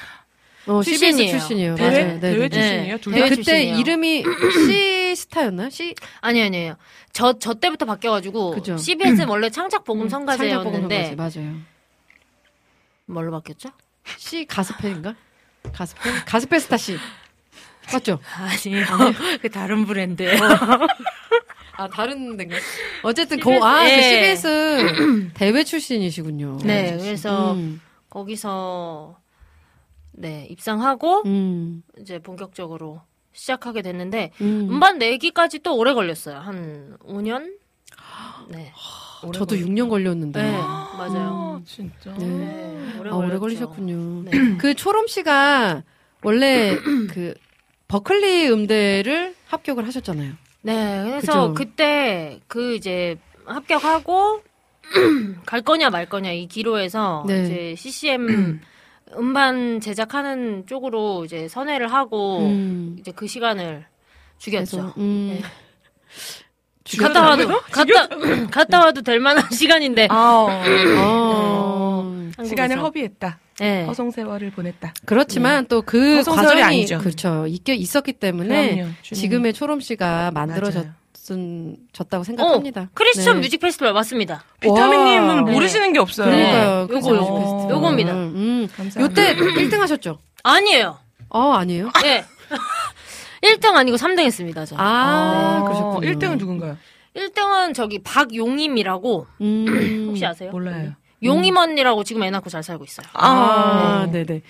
[0.68, 1.32] 어, CBS 출신이에요.
[1.32, 1.76] 출신이에요.
[1.76, 1.90] 대회?
[1.90, 2.14] 맞아요.
[2.14, 2.50] 네, 대회 네.
[2.50, 2.96] 출신이에요?
[2.96, 3.02] 네.
[3.02, 3.20] 둘 다?
[3.24, 3.78] 그때 출신이에요.
[3.78, 4.24] 이름이
[4.68, 5.70] C 스타였나?
[5.70, 6.76] C 아니 아니에요.
[7.12, 8.78] 저 저 때부터 바뀌어 가지고 그죠.
[8.78, 11.56] CBS는 원래 창작 복음 성가제였는데 성가제, 맞아요.
[13.06, 13.70] 뭘로 바뀌었죠?
[14.18, 15.16] C 가스펠인가?
[15.74, 16.26] 가스펠?
[16.26, 16.98] 가스펠 스타 C.
[17.92, 18.20] 맞죠?
[18.38, 18.86] 아니에요.
[19.42, 20.40] 그 다른 브랜드예요.
[21.76, 22.56] 아 다른 데인가?
[23.04, 24.02] 어쨌든 CBS, 거, 아, 그 예.
[24.02, 26.60] CBS 대회 출신이시군요.
[26.64, 29.18] 네, 그래서 음, 거기서
[30.12, 33.02] 네 입상하고 음, 이제 본격적으로
[33.34, 34.68] 시작하게 됐는데 음.
[34.70, 36.38] 음반 내기까지 또 오래 걸렸어요.
[36.38, 37.58] 한 5년?
[38.50, 38.72] 네.
[39.34, 40.42] 저도 6년 걸렸는데.
[40.42, 41.62] 네, 아, 맞아요.
[41.66, 42.14] 진짜.
[42.18, 42.26] 네.
[42.28, 43.38] 네, 오래 아, 오래.
[43.38, 44.24] 걸리셨군요.
[44.30, 44.32] 네.
[44.60, 45.84] 그 초롬 씨가
[46.24, 46.76] 원래
[47.10, 47.34] 그
[47.88, 50.34] 버클리 음대를 합격을 하셨잖아요.
[50.64, 51.54] 네, 그래서 그죠?
[51.54, 54.42] 그때 그 이제 합격하고
[55.46, 57.44] 갈 거냐 말 거냐 이 기로에서 네.
[57.44, 58.62] 이제 CCM
[59.18, 62.96] 음반 제작하는 쪽으로 이제 선회를 하고 음.
[63.00, 63.86] 이제 그 시간을
[64.38, 64.94] 죽였죠.
[64.98, 65.40] 음.
[65.40, 66.98] 네.
[66.98, 68.08] 갔다 와도 갔다
[68.52, 70.48] 갔다 와도 될 만한 시간인데 아,
[70.98, 71.93] 어.
[72.04, 72.44] 한국에서.
[72.50, 73.40] 시간을 허비했다.
[73.60, 73.86] 네.
[73.86, 74.94] 허송 세월을 보냈다.
[75.06, 76.98] 그렇지만 또 그 허송세월이 과정이 아니죠.
[77.00, 77.46] 그렇죠.
[77.48, 78.92] 있게 있었기 때문에 그럼요.
[79.04, 82.90] 지금의 초롬 씨가 만들어졌다고 생각합니다.
[82.94, 83.42] 크리스천 네.
[83.42, 84.44] 뮤직 페스티벌 맞습니다.
[84.60, 85.42] 비타민님은 와.
[85.42, 86.28] 모르시는 게 없어요.
[86.28, 86.82] 그러니까요.
[86.82, 87.22] 요거, 크리스천 요거.
[87.32, 87.76] 뮤직 페스티벌.
[87.76, 88.14] 요겁니다.
[88.14, 88.68] 음.
[88.76, 89.02] 감사합니다.
[89.02, 89.36] 요때
[89.70, 90.20] 1등 하셨죠?
[90.44, 90.98] 아니에요.
[91.30, 91.90] 어, 아니에요?
[92.04, 92.26] 네.
[93.44, 94.66] 1등 아니고 3등 했습니다.
[94.66, 94.76] 저.
[94.78, 96.10] 아, 어, 그러셨군요.
[96.12, 96.78] 1등은 누군가요?
[97.16, 100.06] 1등은 저기 박용임이라고 음.
[100.10, 100.52] 혹시 아세요?
[100.52, 100.94] 몰라요.
[101.24, 103.06] 용임 언니라고 지금 애 낳고 잘 살고 있어요.
[103.14, 104.42] 아, 네, 네.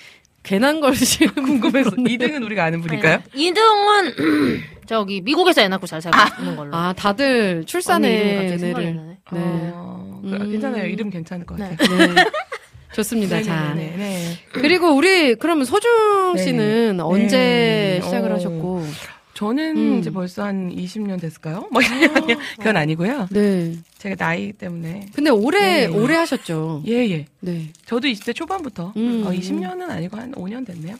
[0.43, 3.19] 괜한 걸 지금 궁금해서 2등은 우리가 아는 분일까요?
[3.33, 6.75] 2등은 저기 미국에서 애 낳고 잘 살고 있는 걸로.
[6.75, 7.63] 아, 다들
[8.37, 8.95] 갑자기 생각이 은혜를.
[8.95, 9.17] 나네.
[9.31, 9.71] 네.
[9.73, 10.51] 어, 그- 음.
[10.51, 10.85] 괜찮아요.
[10.85, 11.75] 이름 괜찮을 것 네.
[11.77, 12.13] 같아요.
[12.13, 12.23] 네.
[12.93, 13.41] 좋습니다.
[13.41, 13.73] 자.
[13.73, 14.37] 네, 네.
[14.51, 16.43] 그리고 우리 그러면 소중 네.
[16.43, 18.01] 씨는 언제 네.
[18.03, 18.35] 시작을 어.
[18.35, 18.85] 하셨고?
[19.33, 19.99] 저는 음.
[19.99, 21.67] 이제 벌써 한 20년 됐을까요?
[21.71, 23.27] 뭐 이러면 그건 아니고요.
[23.31, 23.75] 네.
[23.97, 25.87] 제가 나이 때문에 근데 오래 네.
[25.87, 26.83] 오래 하셨죠.
[26.87, 27.25] 예, 예.
[27.39, 27.69] 네.
[27.85, 29.23] 저도 20대 초반부터 음.
[29.25, 30.95] 어, 20년은 아니고 한 5년 됐네요.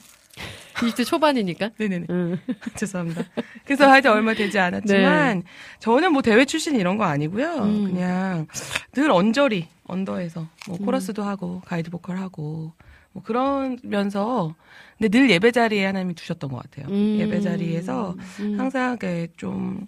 [0.74, 1.70] 20대 초반이니까.
[1.78, 2.06] 네네네.
[2.10, 2.38] 음.
[2.74, 3.22] 죄송합니다.
[3.64, 5.44] 그래서 하여튼 얼마 되지 않았지만
[5.78, 7.54] 저는 뭐 대회 출신 이런 거 아니고요.
[7.62, 7.84] 음.
[7.84, 8.46] 그냥
[8.92, 12.72] 늘 언저리 언더에서 뭐 코러스도 하고 가이드 보컬 하고
[13.14, 14.54] 뭐 그러면서
[14.98, 16.92] 근데 늘 예배 자리에 하나님이 두셨던 것 같아요.
[16.92, 17.18] 음.
[17.18, 18.60] 예배 자리에서 음.
[18.60, 19.86] 항상 그좀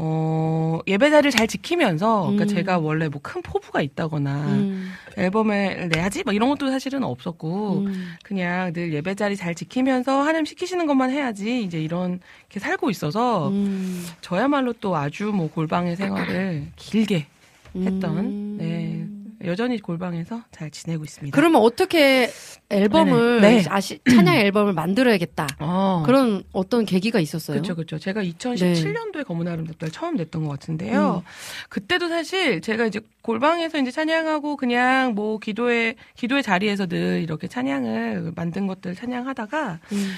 [0.00, 2.48] 어, 예배 자리를 잘 지키면서, 그러니까 음.
[2.48, 4.92] 제가 원래 뭐 큰 포부가 있다거나, 음.
[5.16, 6.22] 앨범을 내야지?
[6.22, 8.12] 뭐 이런 것도 사실은 없었고, 음.
[8.22, 13.48] 그냥 늘 예배 자리 잘 지키면서 하나님 시키시는 것만 해야지, 이제 이런, 게 살고 있어서,
[13.48, 14.06] 음.
[14.20, 17.26] 저야말로 또 아주 뭐 골방의 생활을 길게
[17.74, 18.56] 했던, 음.
[18.56, 18.97] 네.
[19.44, 21.34] 여전히 골방에서 잘 지내고 있습니다.
[21.34, 22.30] 그러면 어떻게
[22.70, 23.62] 앨범을 네네.
[23.62, 23.68] 네.
[23.68, 25.46] 아시 찬양 앨범을 만들어야겠다.
[25.60, 26.02] 어.
[26.04, 27.56] 그런 어떤 계기가 있었어요?
[27.56, 27.98] 그렇죠, 그렇죠.
[27.98, 28.32] 제가 네.
[28.32, 31.22] 2017년도에 검은 아름답다를 처음 냈던 것 같은데요.
[31.24, 31.30] 음.
[31.68, 38.32] 그때도 사실 제가 이제 골방에서 이제 찬양하고 그냥 뭐 기도회 기도의 자리에서 늘 이렇게 찬양을
[38.34, 40.14] 만든 것들 찬양하다가 음.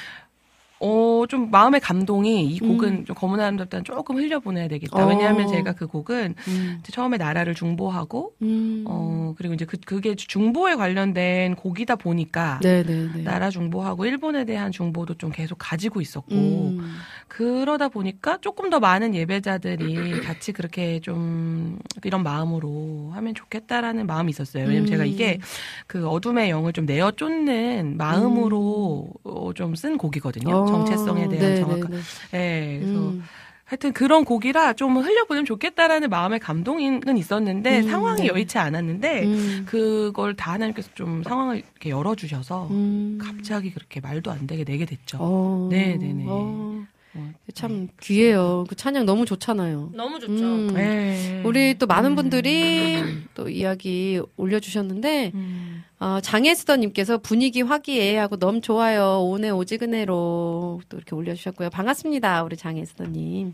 [0.80, 3.04] 어 좀 마음의 감동이 이 곡은 음.
[3.04, 5.04] 좀 검은 아름답다는 조금 흘려보내야 되겠다.
[5.04, 5.08] 어.
[5.08, 6.80] 왜냐하면 제가 그 곡은 음.
[6.90, 8.84] 처음에 나라를 중보하고 음.
[8.86, 13.22] 어 그리고 이제 그 그게 중보에 관련된 곡이다 보니까 네네네.
[13.22, 16.96] 나라 중보하고 일본에 대한 중보도 좀 계속 가지고 있었고 음.
[17.28, 24.64] 그러다 보니까 조금 더 많은 예배자들이 같이 그렇게 좀 이런 마음으로 하면 좋겠다라는 마음이 있었어요.
[24.64, 24.86] 왜냐면 음.
[24.86, 25.38] 제가 이게
[25.86, 30.54] 그 어둠의 영을 좀 내어 쫓는 마음으로 어, 좀쓴 곡이거든요.
[30.54, 31.60] 어, 정체성에 대한 네네네.
[31.60, 31.90] 정확한.
[32.32, 33.22] 네, 그래서 음.
[33.64, 38.26] 하여튼 그런 곡이라 좀 흘려보내면 좋겠다라는 마음의 감동은 있었는데 음, 상황이 네.
[38.26, 39.62] 여의치 않았는데 음.
[39.64, 43.18] 그걸 다 하나님께서 좀 상황을 이렇게 열어주셔서 음.
[43.22, 45.18] 갑자기 그렇게 말도 안 되게 내게 됐죠.
[45.20, 45.68] 어.
[45.70, 46.24] 네 네 네.
[46.26, 46.82] 어.
[47.14, 48.64] 어, 참 귀해요.
[48.68, 49.90] 그 찬양 너무 좋잖아요.
[49.94, 50.32] 너무 좋죠.
[50.44, 50.74] 음.
[50.74, 51.42] 네.
[51.44, 52.98] 우리 또 많은 분들이
[53.34, 55.84] 또 이야기 올려주셨는데 음.
[56.02, 59.20] 어, 장혜수더님께서 분위기 화기애애하고 너무 좋아요.
[59.20, 61.68] 오늘 오지근해로 또 이렇게 올려주셨고요.
[61.68, 62.42] 반갑습니다.
[62.42, 63.52] 우리 장혜수더님.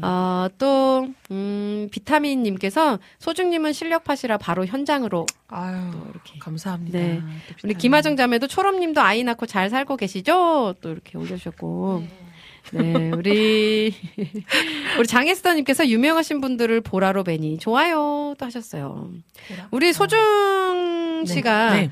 [0.00, 6.38] 어, 또, 음, 비타민님께서 소중님은 실력파시라 바로 현장으로 아유, 이렇게.
[6.38, 6.98] 감사합니다.
[6.98, 7.20] 네.
[7.48, 7.74] 또 우리.
[7.74, 10.76] 김하정 자매도 초롬님도 아이 낳고 잘 살고 계시죠?
[10.80, 12.04] 또 이렇게 올려주셨고.
[12.04, 12.18] 네,
[13.14, 13.94] 우리,
[14.98, 18.34] 우리 장혜수더님께서 유명하신 분들을 보라로 뵈니 좋아요.
[18.38, 19.10] 또 하셨어요.
[19.70, 21.34] 우리 소중 네.
[21.34, 21.90] 씨가 네.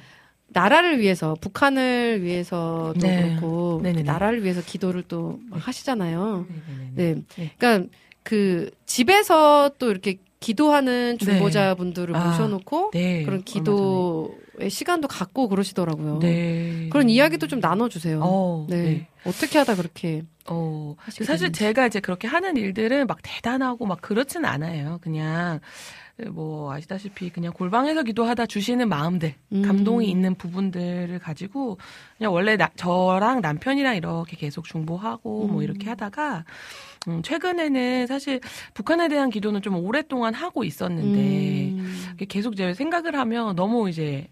[0.48, 3.36] 나라를 위해서, 북한을 위해서도 네.
[3.38, 4.02] 그렇고, 네네네.
[4.04, 6.46] 나라를 위해서 기도를 또막 하시잖아요.
[6.94, 7.14] 네네네.
[7.14, 7.22] 네.
[7.36, 7.54] 네.
[7.56, 7.90] 그러니까
[8.22, 11.24] 그 집에서 또 이렇게 기도하는 네.
[11.24, 13.24] 중보자분들을 아, 모셔놓고 네.
[13.24, 14.30] 그런 기도의
[14.68, 16.18] 시간도 갖고 그러시더라고요.
[16.18, 16.88] 네.
[16.90, 18.20] 그런 이야기도 좀 나눠주세요.
[18.22, 18.82] 어, 네.
[18.82, 19.08] 네.
[19.24, 21.52] 어떻게 하다 그렇게 어, 사실.
[21.52, 24.98] 제가 이제 그렇게 하는 일들은 막 대단하고 막 그렇진 않아요.
[25.02, 25.60] 그냥
[26.32, 29.62] 뭐 아시다시피 그냥 골방에서 기도하다 주시는 마음들, 음.
[29.62, 31.78] 감동이 있는 부분들을 가지고
[32.18, 36.44] 그냥 원래 나- 저랑 남편이랑 이렇게 계속 중보하고 뭐 이렇게 하다가
[37.08, 38.40] 음, 최근에는 사실
[38.74, 42.16] 북한에 대한 기도는 좀 오랫동안 하고 있었는데 음.
[42.28, 44.28] 계속 이제 생각을 하면 너무 이제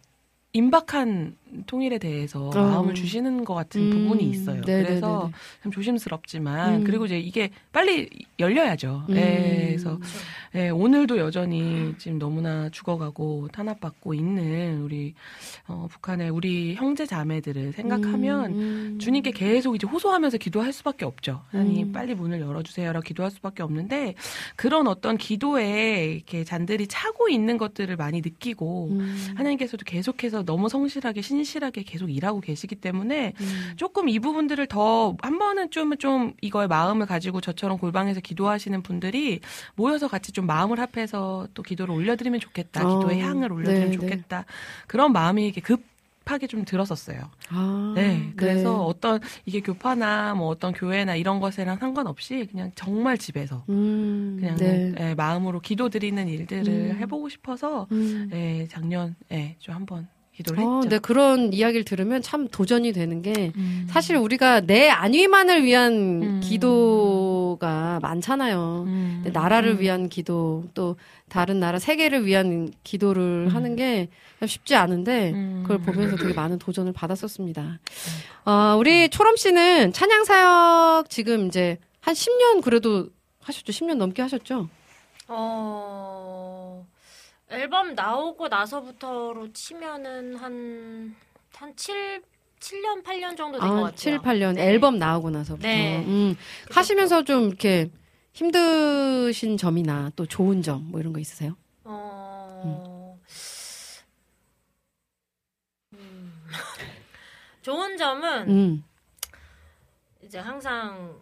[0.53, 1.36] 임박한
[1.66, 2.53] 통일에 대해서 어.
[2.53, 3.90] 마음을 주시는 것 같은 음.
[3.90, 4.61] 부분이 있어요.
[4.61, 4.84] 네네네네.
[4.84, 5.30] 그래서
[5.62, 6.84] 참 조심스럽지만 음.
[6.84, 9.05] 그리고 이제 이게 빨리 열려야죠.
[9.09, 9.16] 음.
[9.16, 9.99] 예, 그래서
[10.55, 15.14] 예, 오늘도 여전히 지금 너무나 죽어가고 탄압받고 있는 우리
[15.66, 18.99] 어, 북한의 우리 형제 자매들을 생각하면 음.
[19.01, 21.42] 주님께 계속 이제 호소하면서 기도할 수밖에 없죠.
[21.49, 21.92] 하나님 음.
[21.92, 24.14] 빨리 문을 열어주세요라고 기도할 수밖에 없는데
[24.57, 29.34] 그런 어떤 기도에 이렇게 잔들이 차고 있는 것들을 많이 느끼고 음.
[29.36, 33.72] 하나님께서도 계속해서 너무 성실하게 신 실하게 계속 일하고 계시기 때문에 음.
[33.76, 39.41] 조금 이 부분들을 더 한 번은 좀 좀 이거에 마음을 가지고 저처럼 골방에서 기도하시는 분들이
[39.74, 42.86] 모여서 같이 좀 마음을 합해서 또 기도를 올려드리면 좋겠다.
[42.86, 44.45] 어, 기도의 향을 올려드리면 네, 좋겠다.
[44.86, 47.30] 그런 마음이 이렇게 급하게 좀 들었었어요.
[47.51, 48.32] 아, 네.
[48.36, 48.76] 그래서 네.
[48.84, 54.36] 어떤 이게 교파나 뭐 어떤 교회나 이런 것에랑 상관없이 그냥 정말 집에서 음.
[54.39, 54.95] 그냥 네.
[54.99, 56.97] 예, 마음으로 기도 드리는 일들을 음.
[57.01, 58.28] 해보고 싶어서 음.
[58.32, 60.07] 예, 작년 예, 좀 한번
[60.39, 60.89] 기도를 어, 했죠.
[60.89, 63.86] 네, 그런 이야기를 들으면 참 도전이 되는 게 음.
[63.91, 66.41] 사실 우리가 내 안위만을 위한 음.
[66.43, 68.84] 기도가 많잖아요.
[68.86, 69.20] 음.
[69.24, 70.97] 근데 나라를 위한 기도 또
[71.28, 74.09] 다른 나라 세계를 위한 기도를 하는 게
[74.47, 75.64] 쉽지 않은데 음.
[75.66, 77.80] 그걸 보면서 되게 많은 도전을 받았었습니다.
[78.45, 83.09] 어, 우리 초롬 씨는 찬양 사역 지금 이제 한 10년 그래도
[83.43, 83.72] 하셨죠?
[83.72, 84.68] 10년 넘게 하셨죠?
[85.26, 86.86] 어,
[87.51, 91.14] 앨범 나오고 나서부터로 치면은 한,
[91.55, 92.22] 한 7,
[92.61, 93.96] 7년, 8년 정도 된것 아, 같아요.
[93.96, 94.66] 7, 8년 네.
[94.68, 95.66] 앨범 나오고 나서부터.
[95.66, 96.05] 네.
[96.05, 96.36] 음,
[96.70, 97.90] 하시면서 좀 이렇게
[98.34, 101.57] 힘드신 점이나 또 좋은 점 뭐 이런 거 있으세요?
[101.84, 103.18] 어,
[105.94, 105.99] 음.
[107.62, 108.84] 좋은 점은 음.
[110.22, 111.16] 이제 항상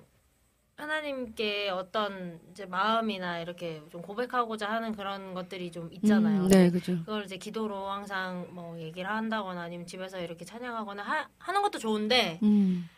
[0.76, 6.42] 하나님께 어떤 이제 마음이나 이렇게 좀 고백하고자 하는 그런 것들이 좀 있잖아요.
[6.42, 6.98] 음, 네, 그죠.
[6.98, 12.40] 그걸 이제 기도로 항상 뭐 얘기를 한다거나 아니면 집에서 이렇게 찬양하거나 하, 하는 것도 좋은데
[12.42, 12.88] 음.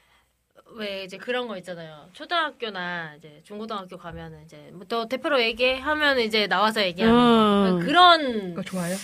[0.74, 2.08] 왜 이제 그런 거 있잖아요.
[2.12, 7.78] 초등학교나 이제 중고등학교 가면은 이제 뭐또 대표로 얘기하면 이제 나와서 얘기하는 어.
[7.78, 8.96] 그런 그거 좋아요?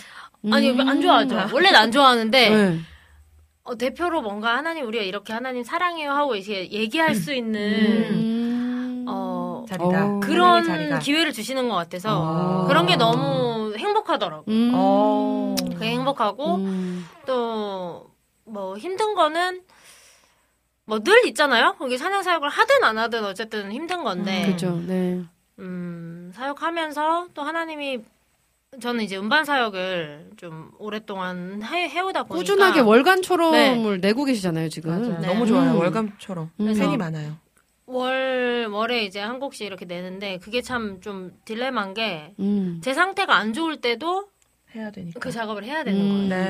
[0.51, 0.81] 아니 음.
[0.81, 1.55] 안 좋아하죠.
[1.55, 2.81] 원래는 안 좋아하는데 네.
[3.63, 8.31] 어, 대표로 뭔가 하나님 우리가 이렇게 하나님 사랑해요 하고 이렇게 얘기할 수 있는 음.
[8.31, 8.34] 어,
[9.79, 10.21] 자리가 어.
[10.21, 10.99] 그런 하나님의 자리가.
[11.01, 12.67] 기회를 주시는 것 같아서 어.
[12.67, 14.43] 그런 게 너무 행복하더라고.
[14.43, 14.73] 요 음.
[14.75, 15.55] 어.
[15.73, 17.07] 그게 행복하고 음.
[17.27, 19.63] 또뭐 힘든 거는
[20.87, 21.77] 뭐 늘 있잖아요.
[21.79, 24.47] 거기 찬양 사역을 하든 안 하든 어쨌든 힘든 건데.
[24.47, 24.79] 그죠.
[24.87, 25.23] 네.
[25.61, 28.01] 음, 사역하면서 또 하나님이
[28.81, 34.09] 저는 이제 음반 사역을 좀 오랫동안 해, 해오다 보니까 꾸준하게 월간 초롬을 네.
[34.09, 35.21] 내고 계시잖아요, 지금.
[35.21, 35.29] 네.
[35.29, 35.71] 너무 좋아요.
[35.73, 35.79] 음.
[35.79, 36.75] 월감처럼 음.
[36.75, 37.37] 생이 많아요.
[37.87, 42.81] 월 월에 이제 한 곡씩 이렇게 내는데 그게 참 좀 딜레마인 게제 음.
[42.83, 44.29] 상태가 안 좋을 때도
[44.75, 45.21] 해야 되니까.
[45.21, 46.29] 그 작업을 해야 되는 음.
[46.29, 46.45] 거예요.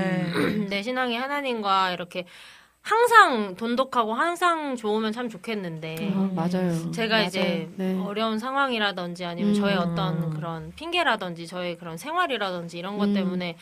[0.59, 0.67] 네.
[0.71, 2.25] 내 신앙이 하나님과 이렇게
[2.83, 6.91] 항상 돈독하고 항상 좋으면 참 좋겠는데 아, 맞아요.
[6.93, 7.27] 제가 맞아요.
[7.29, 7.99] 이제 네.
[7.99, 9.55] 어려운 상황이라든지 아니면 음.
[9.55, 13.15] 저의 어떤 그런 핑계라든지 저의 그런 생활이라든지 이런 것 음.
[13.15, 13.57] 때문에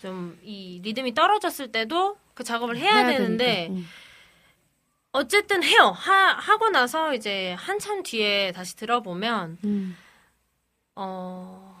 [0.00, 3.88] 좀 이 리듬이 떨어졌을 때도 그 작업을 해야, 되는데 되니까.
[5.14, 5.18] 음.
[5.18, 5.92] 어쨌든 해요.
[5.94, 9.96] 하, 하고 나서 이제 한참 뒤에 다시 들어보면 음.
[10.96, 11.71] 어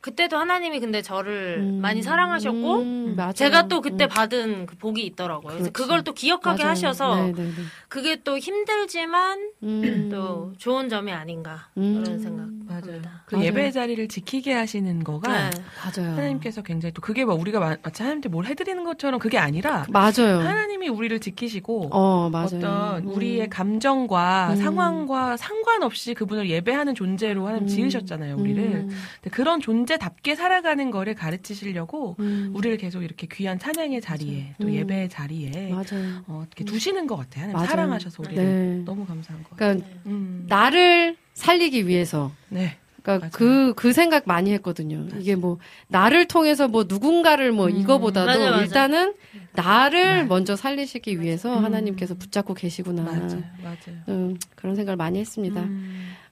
[0.00, 1.80] 그때도 하나님이 근데 저를 음.
[1.82, 3.16] 많이 사랑하셨고 음.
[3.34, 4.08] 제가 또 그때 음.
[4.08, 5.52] 받은 그 복이 있더라고요.
[5.54, 5.70] 그래서.
[5.72, 6.70] 그걸 또 기억하게 맞아요.
[6.70, 7.52] 하셔서 네, 네, 네.
[7.88, 10.08] 그게 또 힘들지만 음.
[10.10, 12.02] 또 좋은 점이 아닌가 음.
[12.02, 12.46] 그런 생각.
[12.66, 13.02] 맞아요.
[13.26, 13.46] 그 맞아요.
[13.46, 15.50] 예배의 자리를 지키게 하시는 거가 네.
[15.84, 16.12] 맞아요.
[16.12, 20.38] 하나님께서 굉장히 또 그게 뭐 우리가 마- 마치 하나님한테 뭘 해드리는 것처럼 그게 아니라 맞아요.
[20.40, 22.46] 하나님이 우리를 지키시고 어, 맞아요.
[22.46, 23.08] 어떤 음.
[23.08, 24.56] 우리의 감정과 음.
[24.56, 27.68] 상황과 상관없이 그분을 예배하는 존재로 하나님 음.
[27.68, 28.62] 지으셨잖아요, 우리를.
[28.64, 28.88] 음.
[28.88, 32.52] 근데 그런 존재 답게 살아가는 거를 가르치시려고 음.
[32.54, 34.74] 우리를 계속 이렇게 귀한 찬양의 자리에 또 음.
[34.74, 36.22] 예배의 자리에 맞아요.
[36.26, 37.44] 어, 이렇게 두시는 것 같아요.
[37.44, 37.68] 하나님 맞아요.
[37.68, 38.82] 사랑하셔서 우리를 네.
[38.84, 39.78] 너무 감사한 것 같아요.
[39.78, 40.46] 그러니까 음.
[40.48, 42.76] 나를 살리기 위해서 네.
[43.02, 43.30] 그러니까 맞아요.
[43.32, 45.06] 그, 그 생각 많이 했거든요.
[45.18, 47.76] 이게 뭐, 나를 통해서 뭐 누군가를 뭐 음.
[47.76, 48.62] 이거보다도 맞아요.
[48.62, 49.14] 일단은
[49.52, 50.24] 나를 네.
[50.24, 51.64] 먼저 살리시기 위해서 음.
[51.64, 53.02] 하나님께서 붙잡고 계시구나.
[53.02, 53.42] 맞아요.
[53.62, 54.00] 맞아요.
[54.08, 55.66] 음, 그런 생각을 많이 했습니다.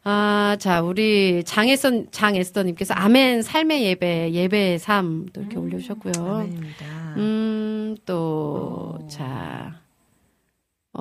[0.05, 0.09] 음.
[0.11, 6.13] 아, 자, 우리 장애선, 장에스더님께서 아멘, 삶의 예배, 예배의 삶, 또 이렇게 올려주셨고요.
[6.19, 6.25] 음.
[6.25, 6.87] 아멘입니다.
[7.17, 9.09] 음, 또, 어.
[9.09, 9.81] 자.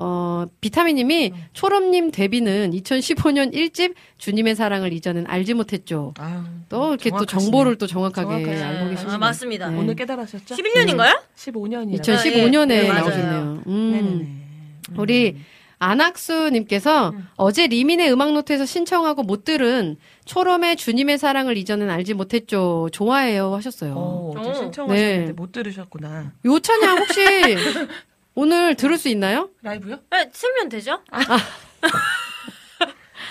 [0.00, 6.14] 어, 비타민님이 초롬님 데뷔는 2015년 1집 주님의 사랑을 이전엔 알지 못했죠.
[6.18, 7.42] 아유, 또 이렇게 또 정확하시네.
[7.50, 8.62] 정보를 또 정확하게 정확하시네.
[8.62, 9.14] 알고 계시네요.
[9.14, 9.70] 아, 맞습니다.
[9.70, 9.76] 네.
[9.78, 10.54] 오늘 깨달으셨죠?
[10.54, 11.18] 11년인가요?
[11.34, 12.00] 15년이요.
[12.00, 13.00] 2015년에 네, 맞아요.
[13.00, 13.62] 나오셨네요.
[13.66, 13.90] 음.
[13.92, 14.08] 네네네.
[14.10, 14.44] 음.
[14.98, 15.36] 우리
[15.78, 22.88] 안학수님께서 어제 리민의 음악 노트에서 신청하고 못 들은 초롬의 주님의 사랑을 이전엔 알지 못했죠.
[22.92, 23.94] 좋아해요 하셨어요.
[23.96, 24.54] 어, 어제 어.
[24.54, 25.32] 신청하셨는데 네.
[25.32, 26.32] 못 들으셨구나.
[26.44, 27.20] 요 찬양 혹시
[28.34, 29.50] 오늘 들을 수 있나요?
[29.62, 29.98] 라이브요?
[30.10, 31.00] 네, 틀면 되죠?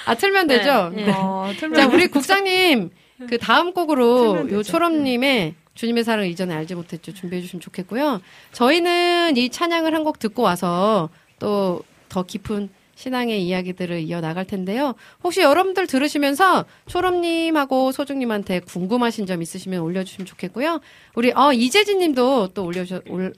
[0.05, 0.89] 아 틀면 되죠.
[0.93, 1.05] 네.
[1.05, 1.11] 네.
[1.15, 2.91] 어, 자 우리 국장님
[3.29, 4.63] 그 다음 곡으로 틀면 요.
[4.63, 7.13] 초롬님의 주님의 사랑을 이전에 알지 못했죠.
[7.13, 8.21] 준비해 주시면 좋겠고요.
[8.53, 14.95] 저희는 이 찬양을 한 곡 듣고 와서 또 더 깊은 신앙의 이야기들을 이어 나갈 텐데요.
[15.23, 20.81] 혹시 여러분들 들으시면서 초롬님하고 소중님한테 궁금하신 점 있으시면 올려주시면 좋겠고요.
[21.15, 23.33] 우리 어 이재진님도 또 올려주 올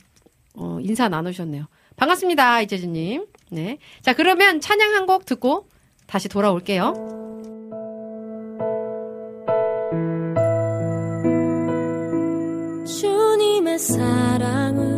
[0.55, 1.65] 어, 인사 나누셨네요.
[1.97, 3.25] 반갑습니다, 이재진님.
[3.51, 3.77] 네.
[4.01, 5.67] 자 그러면 찬양 한 곡 듣고
[6.07, 6.93] 다시 돌아올게요.
[12.85, 14.88] 주님의 사랑을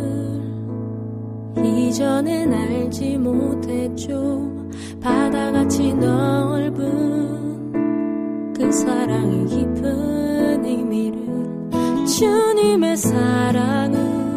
[1.92, 4.50] 이전엔 알지 못했죠.
[4.98, 7.70] 바다같이 넓은
[8.54, 11.20] 그 사랑의 깊은 의미를
[12.06, 14.31] 주님의 사랑은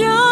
[0.00, 0.31] 했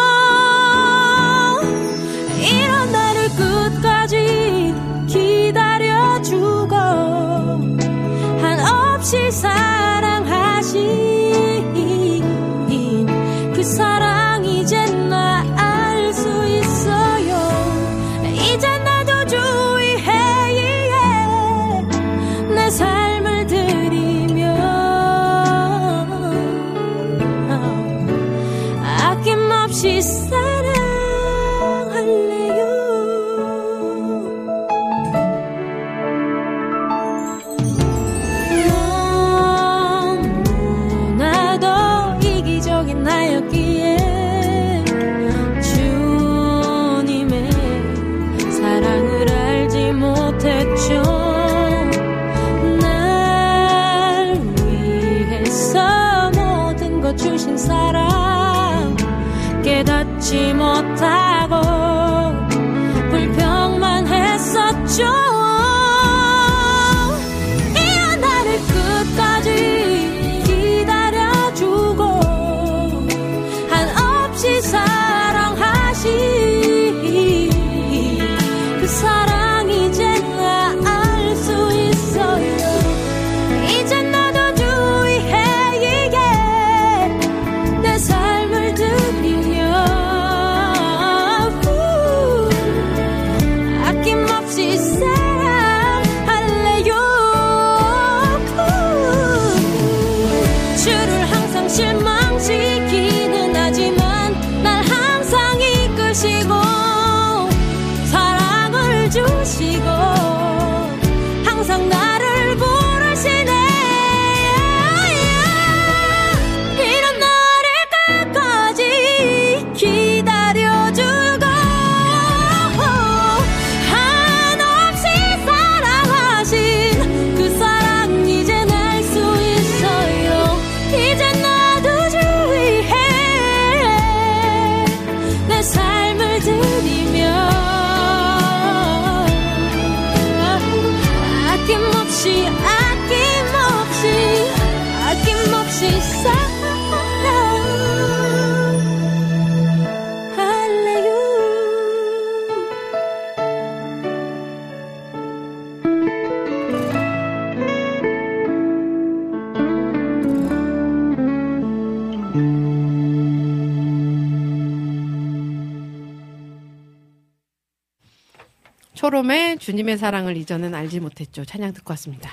[169.21, 171.45] 초롬의 주님의 사랑을 이전엔 알지 못했죠.
[171.45, 172.31] 찬양 듣고 왔습니다.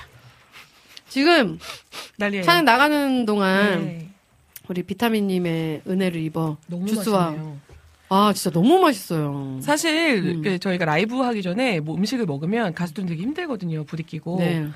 [1.07, 1.59] 지금
[2.17, 2.43] 난리예요.
[2.43, 4.09] 찬양 나가는 동안 네.
[4.67, 7.57] 우리 비타민님의 은혜를 입어 너무 주스와 맛있네요.
[8.09, 9.59] 아 진짜 너무 맛있어요.
[9.61, 10.41] 사실 음.
[10.41, 13.83] 그 저희가 라이브 하기 전에 뭐 음식을 먹으면 가수들은 되게 힘들거든요.
[13.83, 14.37] 부딪히고.
[14.39, 14.67] 네.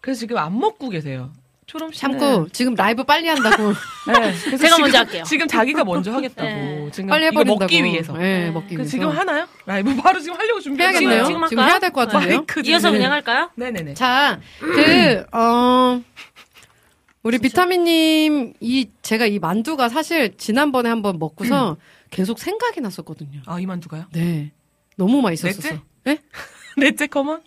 [0.00, 1.32] 그래서 지금 안 먹고 계세요.
[1.68, 3.72] 초롬 씨는 참고 지금 라이브 빨리 한다고
[4.08, 4.14] 네.
[4.14, 5.22] 그래서 제가 지금- 먼저 할게요.
[5.26, 6.48] 지금 자기가 먼저 하겠다고.
[6.48, 6.88] 네.
[6.92, 7.58] 지금 빨리 해버린다고.
[7.60, 8.12] 먹기 위해서.
[8.16, 8.90] 네, 먹기 그 위해서.
[8.90, 9.46] 지금 하나요?
[9.66, 11.26] 라이브 바로 지금 하려고 준비하고 해야겠네요.
[11.26, 11.62] 지금 지금?
[11.62, 12.38] 해야 될 것 같은데요.
[12.38, 12.96] 마이크 이어서 네.
[12.98, 13.50] 그냥 할까요?
[13.54, 13.94] 네네네.
[13.94, 16.02] 자, 그, 어,
[17.22, 21.76] 우리 비타민님, 이, 제가 이 만두가 사실 지난번에 한번 먹고서
[22.10, 23.42] 계속 생각이 났었거든요.
[23.46, 24.06] 아 이 만두가요?
[24.12, 24.52] 네.
[24.96, 25.60] 너무 맛있었었어.
[25.68, 25.80] 넷째?
[26.04, 26.18] 네?
[26.78, 27.42] 넷째 come on?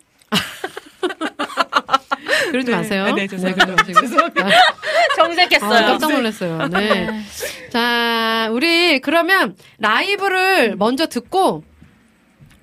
[2.50, 2.76] 그러지 네.
[2.76, 3.14] 마세요.
[3.14, 3.66] 네, 죄송합니다.
[3.66, 4.00] 그러지 마시고.
[4.00, 4.46] 죄송합니다.
[4.48, 5.86] 아, 정색했어요.
[5.86, 6.68] 깜짝 놀랐어요.
[6.68, 7.22] 네.
[7.70, 11.64] 자, 우리 그러면 라이브를 먼저 듣고,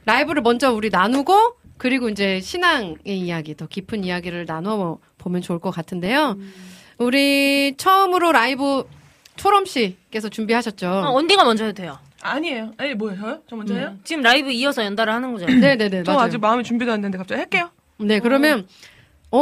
[0.05, 5.71] 라이브를 먼저 우리 나누고, 그리고 이제 신앙의 이야기, 더 깊은 이야기를 나눠 보면 좋을 것
[5.71, 6.37] 같은데요.
[6.97, 8.83] 우리 처음으로 라이브
[9.37, 10.87] 초롬 씨께서 준비하셨죠?
[10.87, 11.97] 어, 언니가 먼저 해도 돼요.
[12.21, 12.73] 아니에요.
[12.77, 13.21] 아니 뭐예요?
[13.21, 13.41] 저요?
[13.49, 13.95] 저 먼저 해요?
[14.03, 15.45] 지금 라이브 이어서 연달아 하는 거죠.
[15.45, 16.03] 네네네.
[16.03, 16.25] 저 맞아요.
[16.25, 17.69] 아직 마음이 준비도 안 됐는데 갑자기 할게요.
[17.97, 18.63] 네, 그러면, 어,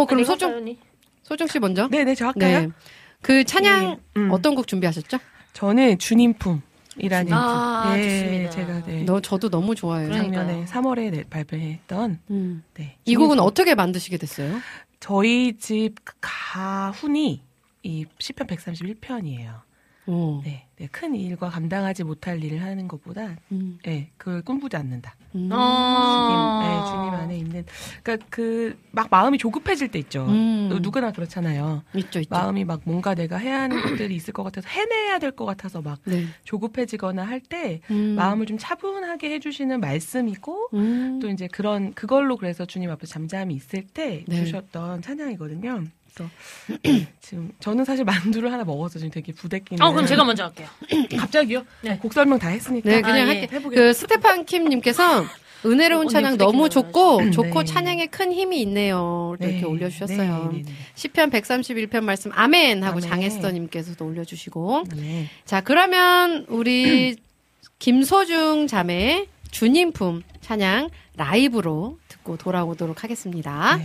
[0.05, 0.77] 그럼 아니, 소중, 화사연이.
[1.23, 1.87] 소중 씨 먼저?
[1.87, 2.61] 네네 저 할까요?
[2.61, 2.69] 네.
[3.21, 4.31] 그 찬양, 네, 음.
[4.31, 5.17] 어떤 곡 준비하셨죠?
[5.53, 6.61] 저는 주님품
[6.97, 8.49] 이라는 아, 네, 좋습니다.
[8.51, 9.03] 제가 네.
[9.03, 10.09] 너, 저도 너무 좋아해요.
[10.09, 10.45] 그러니까요.
[10.45, 12.63] 작년에 3월에 네, 발표했던 음.
[12.75, 13.47] 네, 이 곡은 주님품.
[13.47, 14.59] 어떻게 만드시게 됐어요?
[14.99, 17.41] 저희 집 가훈이
[17.83, 19.61] 이 시편 131편이에요.
[20.07, 20.41] 어.
[20.43, 23.79] 네, 네, 큰 일과 감당하지 못할 일을 하는 것보다 음.
[23.83, 25.15] 네, 그걸 꿈꾸지 않는다.
[25.33, 25.49] 음.
[25.51, 26.27] 어.
[26.27, 27.65] 주님, 네, 주님 안에 있는
[28.03, 30.25] 그러니까 그 막 마음이 조급해질 때 있죠.
[30.27, 30.69] 음.
[30.81, 31.83] 누구나 그렇잖아요.
[31.95, 32.29] 있죠, 있죠.
[32.33, 35.99] 마음이 막 뭔가 내가 해야 하는 것들이 있을 것 같아서 해내야 될 것 같아서 막
[36.05, 36.25] 네.
[36.45, 38.15] 조급해지거나 할때 음.
[38.15, 41.19] 마음을 좀 차분하게 해주시는 말씀이고 음.
[41.21, 44.35] 또 이제 그런 그걸로 그래서 주님 앞에 잠잠히 있을 때 네.
[44.45, 45.83] 주셨던 찬양이거든요.
[46.17, 49.83] 그래서 지금 저는 사실 만두를 하나 먹어서 지금 되게 부대끼는.
[49.83, 50.67] 어, 그럼 제가 먼저 할게요.
[51.17, 51.65] 갑자기요?
[51.81, 51.91] 네.
[51.91, 52.89] 아, 곡 설명 다 했으니까.
[52.89, 53.41] 네, 그냥 아, 할게.
[53.41, 53.55] 예.
[53.55, 53.81] 해보겠습니다.
[53.81, 55.25] 그 스테판 킴님께서
[55.65, 57.65] 은혜로운 찬양 너무 좋고 음, 좋고 네.
[57.65, 59.35] 찬양에 큰 힘이 있네요.
[59.41, 60.51] 또 이렇게 올려주셨어요.
[60.53, 63.09] 네, 네, 시편 131편 말씀 아멘 하고 아멘.
[63.09, 65.01] 장혜스더님께서도 올려주시고 네.
[65.01, 65.29] 네.
[65.45, 67.15] 자 그러면 우리
[67.79, 73.79] 김소중 자매 주님품 찬양 라이브로 듣고 돌아오도록 하겠습니다.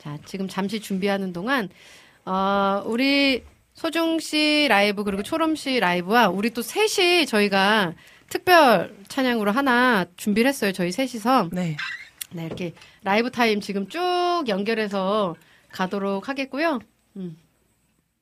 [0.00, 0.02] 네.
[0.02, 1.68] 자, 지금 잠시 준비하는 동안,
[2.24, 3.44] 어, 우리
[3.74, 7.94] 소중 씨 라이브, 그리고 초롬 씨 라이브와 우리 또 셋이 저희가
[8.28, 10.72] 특별 찬양으로 하나 준비를 했어요.
[10.72, 11.50] 저희 셋이서.
[11.52, 11.76] 네.
[12.32, 12.72] 네, 이렇게
[13.02, 15.34] 라이브 타임 지금 쭉 연결해서
[15.70, 16.78] 가도록 하겠고요.
[17.16, 17.36] 음.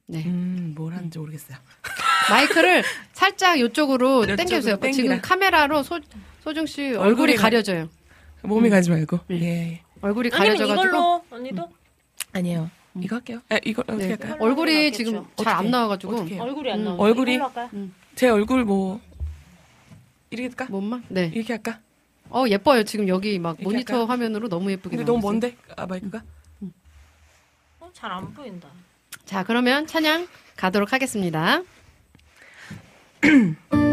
[0.06, 0.24] 네.
[0.24, 1.58] 음, 뭘 하는지 모르겠어요.
[2.30, 4.78] 마이크를 살짝 이쪽으로 당겨주세요.
[4.78, 4.92] 당기라.
[4.92, 6.00] 지금 카메라로 소,
[6.42, 7.88] 소중 씨 얼굴이 얼굴이 가려져요.
[8.42, 9.20] 몸이 가지 말고.
[9.28, 9.42] 네.
[9.42, 9.82] 예.
[10.00, 10.84] 얼굴이 가려져가지고.
[10.88, 11.68] 이걸로 언니도
[12.32, 12.70] 아니에요.
[13.00, 13.40] 이거 할게요.
[13.52, 14.08] 에, 이거 어떻게 네.
[14.10, 14.36] 할까요?
[14.40, 14.92] 얼굴이.
[14.92, 15.54] 지금 잘?
[15.54, 16.14] 안 나와가지고.
[16.14, 16.42] 어떻게 해요?
[16.42, 16.84] 얼굴이 안 음.
[16.84, 16.96] 나와.
[16.98, 17.36] 얼굴이?
[17.36, 17.68] 할까요?
[18.14, 19.00] 제 얼굴 뭐
[20.30, 20.66] 이렇게 할까?
[20.70, 21.04] 뭔만?
[21.08, 21.30] 네.
[21.34, 21.78] 이렇게 할까?
[22.30, 22.82] 어 예뻐요.
[22.84, 24.06] 지금 여기 막 모니터 할까요?
[24.06, 25.22] 화면으로 너무 예쁘게 근데 너무.
[25.26, 25.56] 먼데?
[25.76, 26.22] 아 마이크가?
[27.80, 28.68] 어, 잘 안 보인다.
[29.24, 30.26] 자 그러면 찬양
[30.56, 31.62] 가도록 하겠습니다.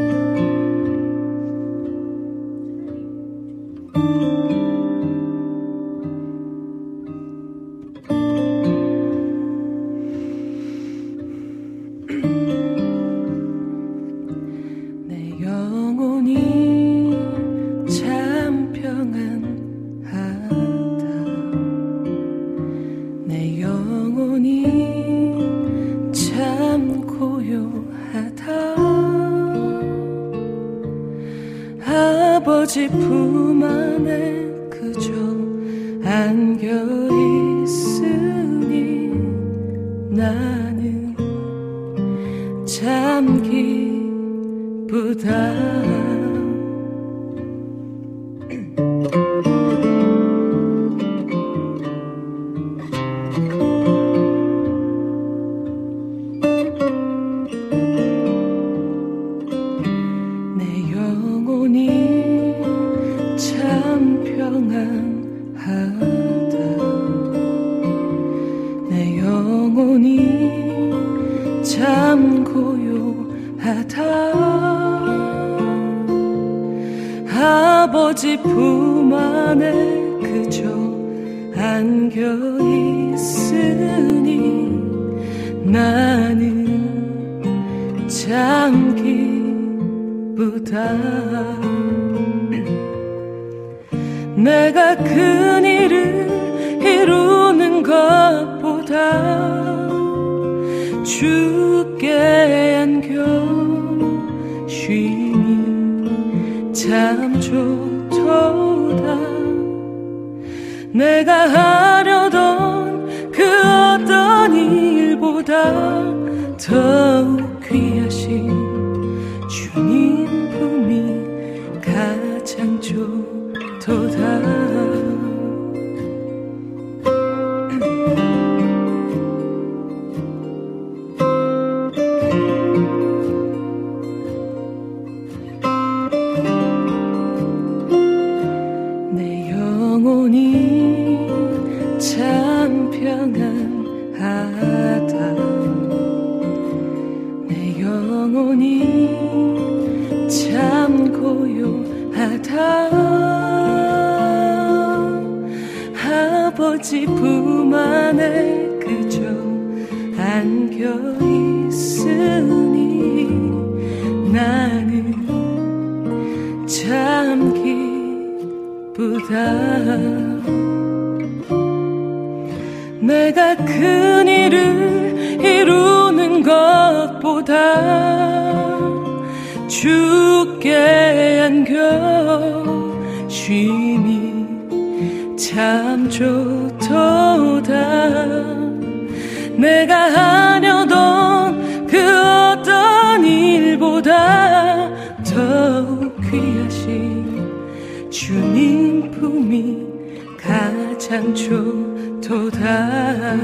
[201.35, 203.35] 좋도다.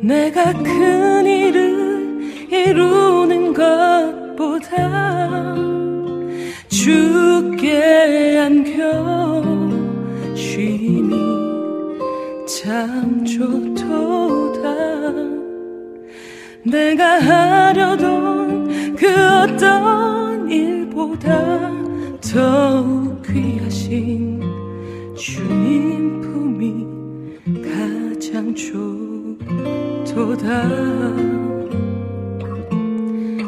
[0.00, 5.54] 내가 큰 일을 이루는 것보다
[6.68, 9.44] 주께 안겨
[10.34, 11.10] 쉼이
[12.46, 14.62] 참 좋도다.
[16.62, 19.06] 내가 하려던 그
[19.44, 21.70] 어떤 일보다
[22.32, 24.45] 더욱 귀하신
[25.16, 26.86] 주님 품이
[27.62, 29.36] 가장 좋도다.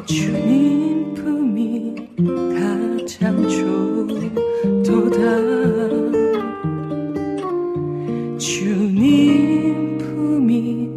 [0.07, 1.95] 주님 품이
[2.59, 5.19] 가장 좋도다.
[8.39, 10.89] 주님 품이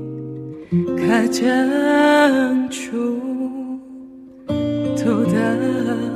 [1.05, 2.69] 가장
[4.47, 6.10] 좋도다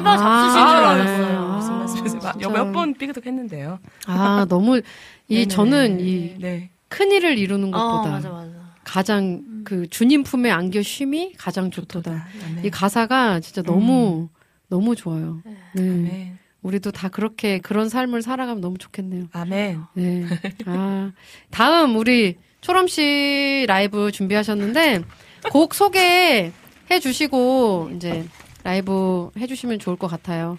[0.00, 1.48] 씹어 잡수신 줄 아, 알았어요.
[1.56, 2.20] 무슨 말씀이세요?
[2.20, 2.48] 진짜.
[2.48, 3.78] 몇번 삐그덕했는데요.
[4.06, 4.80] 아, 너무,
[5.28, 5.46] 이.
[5.48, 6.70] 저는 이 네.
[6.88, 8.50] 큰 일을 이루는 어, 것보다 맞아 맞아.
[8.84, 12.26] 가장 그 주님 품에 안겨 쉼이 가장 좋도다.
[12.56, 12.62] 네.
[12.64, 14.28] 이 가사가 진짜 너무,
[14.68, 15.40] 너무 좋아요.
[15.44, 15.56] 네.
[15.82, 16.38] 아멘.
[16.62, 19.26] 우리도 다 그렇게 그런 삶을 살아가면 너무 좋겠네요.
[19.32, 19.80] 아멘.
[19.94, 20.26] 네.
[20.66, 21.12] 아,
[21.50, 25.02] 다음 우리 초롬 씨 라이브 준비하셨는데
[25.50, 26.52] 곡 소개해
[27.00, 28.26] 주시고 이제
[28.62, 30.58] 라이브 해 주시면 좋을 것 같아요.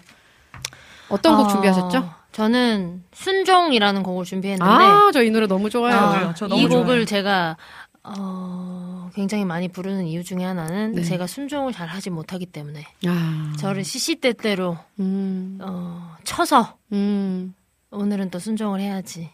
[1.08, 2.10] 어떤 곡 어, 준비하셨죠?
[2.32, 5.94] 저는 순종이라는 곡을 준비했는데 아, 저 이 노래 너무 좋아요.
[6.12, 6.34] 저도요.
[6.36, 7.04] 저 너무 이 곡을 좋아요.
[7.04, 7.56] 제가
[8.04, 11.02] 어, 굉장히 많이 부르는 이유 중에 하나는 네.
[11.02, 17.54] 제가 순종을 잘 하지 못하기 때문에 아, 저를 시시때때로 음, 어, 쳐서 음,
[17.90, 19.30] 오늘은 또 순종을 해야지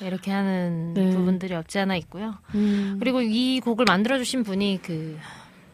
[0.00, 1.10] 이렇게 하는 네.
[1.10, 2.34] 부분들이 없지 않아 있고요.
[2.54, 2.96] 음.
[2.98, 5.18] 그리고 이 곡을 만들어 주신 분이 그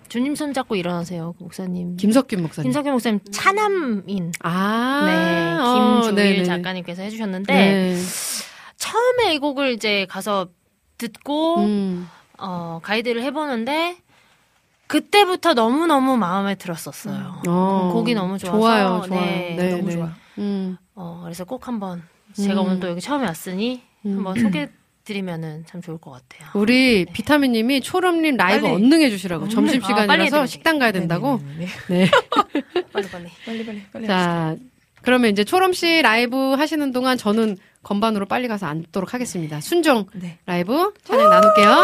[0.08, 1.96] 주님 손 잡고 일어나세요 목사님.
[1.96, 2.68] 김석균 목사님.
[2.68, 6.44] 김석현 목사님 차남인 아, 네 어, 김조일 네네.
[6.44, 7.96] 작가님께서 해주셨는데 네.
[8.76, 10.48] 처음에 이 곡을 이제 가서
[10.98, 12.08] 듣고 음.
[12.38, 13.96] 어, 가이드를 해보는데
[14.86, 17.42] 그때부터 너무 너무 마음에 들었었어요.
[17.48, 17.90] 어.
[17.92, 19.20] 곡이 너무 좋아서 좋아요, 좋아요.
[19.20, 19.94] 네, 네, 너무 네.
[19.94, 20.10] 좋아요.
[20.38, 20.76] 음.
[20.94, 22.02] 어, 그래서 꼭 한번
[22.34, 22.66] 제가 음.
[22.66, 24.16] 오늘 또 여기 처음에 왔으니 음.
[24.18, 24.68] 한번 소개
[25.06, 26.50] 드리면은 참 좋을 것 같아요.
[26.54, 28.74] 우리 비타민님이 초롬님 라이브 빨리.
[28.74, 30.46] 언능해 주시라고 점심 아, 빨리 시간이라서 해드릴게요.
[30.46, 31.40] 식당 가야 된다고.
[31.56, 31.66] 네네네.
[31.88, 32.10] 네.
[32.92, 33.28] 빨리 빨리.
[33.46, 34.06] 빨리 빨리 빨리.
[34.06, 34.56] 자,
[35.02, 39.60] 그러면 이제 초롬 씨 라이브 하시는 동안 저는 건반으로 빨리 가서 앉도록 하겠습니다.
[39.60, 40.38] 순종 네.
[40.44, 41.82] 라이브 찬양 나눌게요.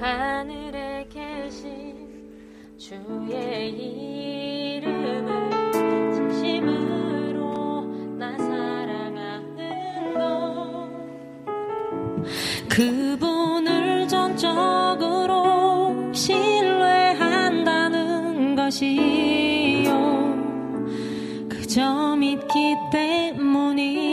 [0.00, 0.63] 하늘
[12.74, 17.64] 그분을 전적으로 신뢰한다는
[18.56, 19.94] 것이요.
[21.48, 24.03] 그저 믿기 때문이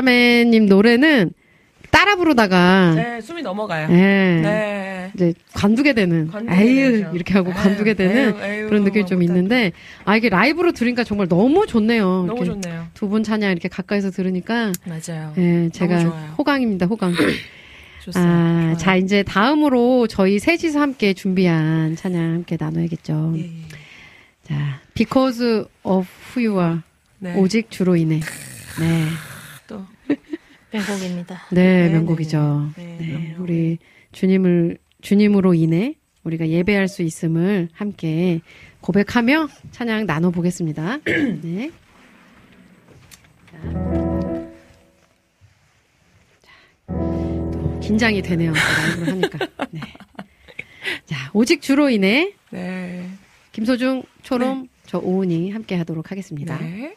[0.00, 1.32] 자매님 노래는
[1.90, 3.88] 따라 부르다가 네, 숨이 넘어가요.
[3.90, 3.94] 예.
[4.42, 5.10] 네.
[5.14, 7.10] 이제 관두게 되는 관두게 에휴 되죠.
[7.14, 9.32] 이렇게 하고 에휴, 관두게 되는 에휴, 에휴 그런 느낌이 좀 못한다.
[9.32, 9.72] 있는데
[10.04, 12.24] 아 이게 라이브로 들으니까 정말 너무 좋네요.
[12.26, 12.88] 너무 좋네요.
[12.92, 15.32] 두 분 찬양 이렇게 가까이서 들으니까 맞아요.
[15.38, 15.98] 예, 제가.
[16.36, 16.84] 호강입니다.
[16.86, 17.14] 호강.
[18.04, 18.30] 좋습니다.
[18.30, 18.76] 아, 좋아요.
[18.76, 23.32] 자 이제 다음으로 저희 셋이서 함께 준비한 찬양 함께 나눠야겠죠.
[23.38, 23.48] 예, 예.
[24.46, 26.80] 자, Because of Who You Are.
[27.20, 27.34] 네.
[27.36, 28.20] 오직 주로 인해.
[28.78, 29.04] 네.
[30.70, 31.42] 또 명곡입니다.
[31.52, 32.70] 네, 네, 명곡이죠.
[32.76, 33.06] 네, 네.
[33.06, 33.42] 네, 그럼요.
[33.42, 33.78] 우리
[34.12, 35.94] 주님을 주님으로 인해
[36.24, 38.40] 우리가 예배할 수 있음을 함께
[38.80, 40.98] 고백하며 찬양 나눠 보겠습니다.
[41.04, 41.70] 네.
[46.86, 48.52] 또 긴장이 되네요.
[48.52, 49.38] 라이브로 하니까.
[49.70, 49.80] 네.
[51.04, 53.08] 자, 오직 주로 인해 네.
[53.52, 56.58] 김소중, 초롬, 저 오은이 함께 하도록 하겠습니다.
[56.58, 56.96] 네.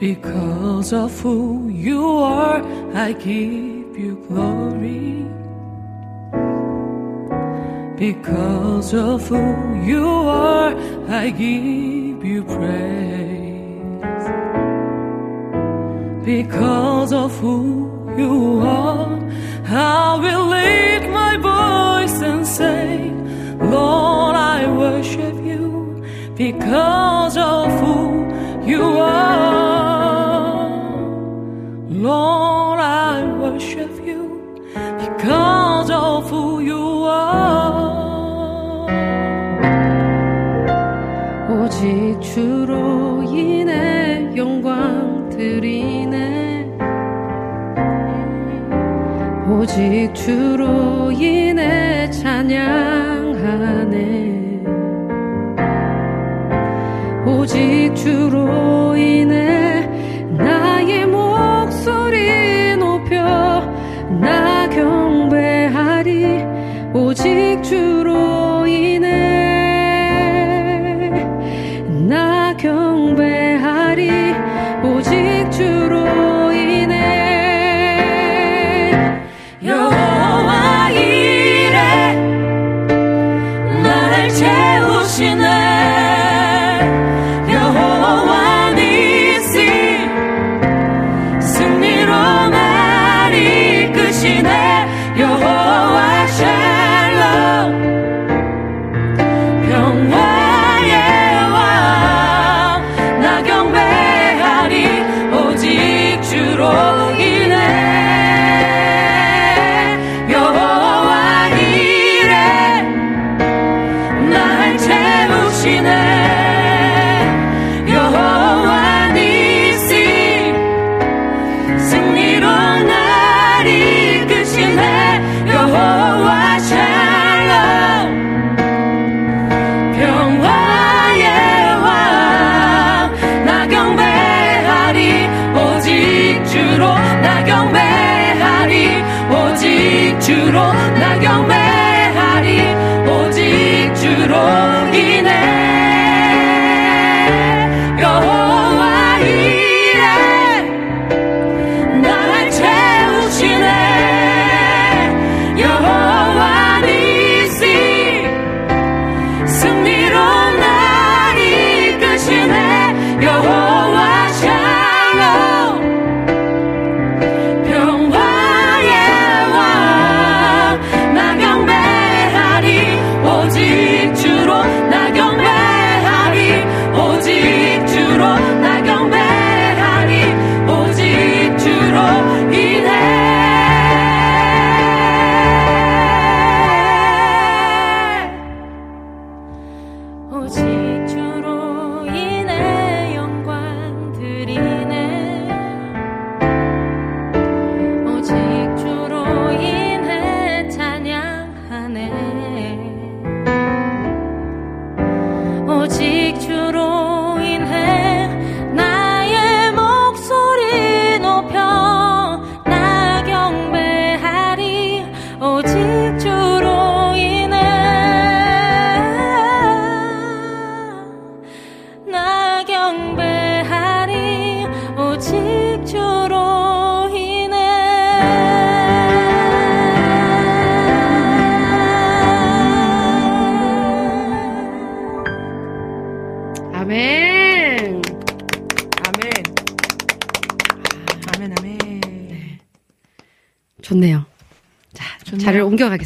[0.00, 2.62] Because of who you are,
[2.94, 5.26] I give you glory.
[7.98, 9.44] Because of who
[9.84, 10.74] you are,
[11.06, 14.00] I give you praise.
[16.24, 19.20] Because of who you are,
[19.66, 23.10] I will lift my voice and say,
[23.60, 26.02] Lord, I worship you
[26.36, 29.69] because of who you are.
[32.00, 34.64] Lord, I worship you
[34.98, 38.00] because of who you are.
[41.50, 46.78] 오직 주로 인해 영광 드리네
[49.46, 52.89] 오직 주로 인해 찬양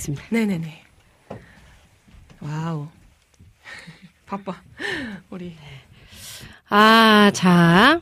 [0.04, 0.24] 옮겨가겠습니다.
[0.30, 0.82] 네네네.
[2.40, 2.88] 와우.
[4.26, 4.60] 바빠.
[5.30, 5.54] 우리.
[6.68, 8.00] 아, 자.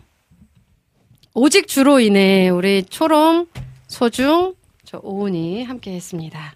[1.34, 3.46] 오직 주로 인해 우리 초롬,
[3.86, 6.54] 소중, 저 오은이 함께 했습니다.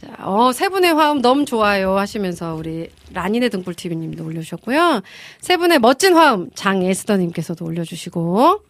[0.00, 5.02] 자, 어, 세 분의 화음 너무 좋아요 하시면서 우리 라니네 등불TV님도 올려주셨고요.
[5.40, 8.62] 세 분의 멋진 화음 장에스더님께서도 올려주시고,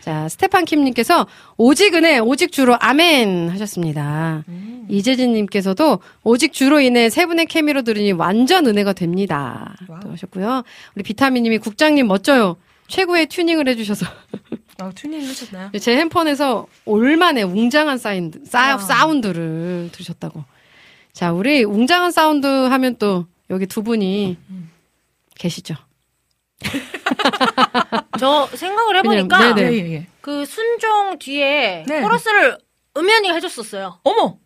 [0.00, 1.26] 자, 스테판 킴님께서
[1.56, 4.44] 오직 은혜, 오직 주로 아멘 하셨습니다.
[4.88, 9.76] 이재진님께서도 오직 주로 인해 세 분의 케미로 들으니 완전 은혜가 됩니다.
[9.86, 10.12] 또 와우.
[10.12, 10.62] 하셨고요.
[10.94, 12.56] 우리 비타민님이 국장님 멋져요.
[12.88, 14.06] 최고의 튜닝을 해주셔서
[14.78, 15.70] 아, 튜닝 하셨나요?
[15.80, 18.78] 제 핸폰에서 올만에 웅장한 사인드, 싸, 아.
[18.78, 20.44] 사운드를 들으셨다고.
[21.12, 24.36] 자, 우리 웅장한 사운드 하면 또 여기 두 분이
[25.38, 25.74] 계시죠.
[28.18, 29.72] 저 생각을 그냥, 해보니까 네네.
[29.72, 30.06] 예, 예, 예.
[30.20, 32.00] 그 순종 뒤에 네.
[32.00, 32.58] 코러스를
[32.96, 34.00] 음연이가 해줬었어요.
[34.02, 34.36] 어머!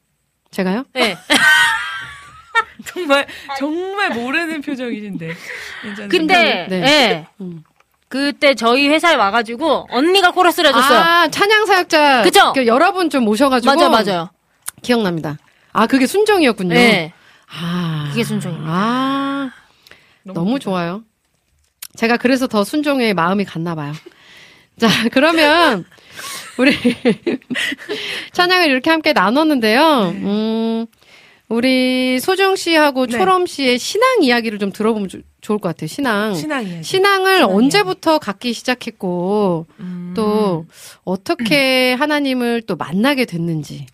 [0.50, 0.84] 제가요?
[0.92, 1.16] 네.
[2.86, 3.26] 정말,
[3.58, 5.34] 정말 모르는 표정이신데.
[6.08, 6.80] 근데 네.
[6.80, 7.26] 네.
[7.40, 7.62] 음.
[8.08, 10.98] 그때 저희 회사에 와가지고 언니가 코러스를 해줬어요.
[10.98, 12.22] 아, 찬양 사역자.
[12.22, 12.52] 그죠?
[12.52, 13.72] 그 여러분 좀 모셔가지고.
[13.72, 14.30] 맞아 맞아요.
[14.82, 15.38] 기억납니다.
[15.72, 16.74] 아, 그게 순종이었군요.
[16.74, 17.12] 네.
[17.46, 18.08] 아.
[18.10, 18.68] 그게 순종입니다.
[18.68, 19.50] 아.
[20.24, 21.04] 너무 좋아요.
[21.96, 23.92] 제가 그래서 더 순종의 마음이 갔나 봐요.
[24.78, 25.84] 자, 그러면
[26.58, 26.72] 우리
[28.32, 30.08] 찬양을 이렇게 함께 나눴는데요.
[30.14, 30.86] 음,
[31.48, 33.18] 우리 소정 씨하고 네.
[33.18, 35.88] 초롬 씨의 신앙 이야기를 좀 들어보면 조- 좋을 것 같아요.
[35.88, 36.34] 신앙.
[36.34, 36.82] 신앙 이야기.
[36.84, 40.12] 신앙을 신앙 언제부터 갖기 시작했고 음.
[40.16, 40.66] 또
[41.04, 43.86] 어떻게 하나님을 또 만나게 됐는지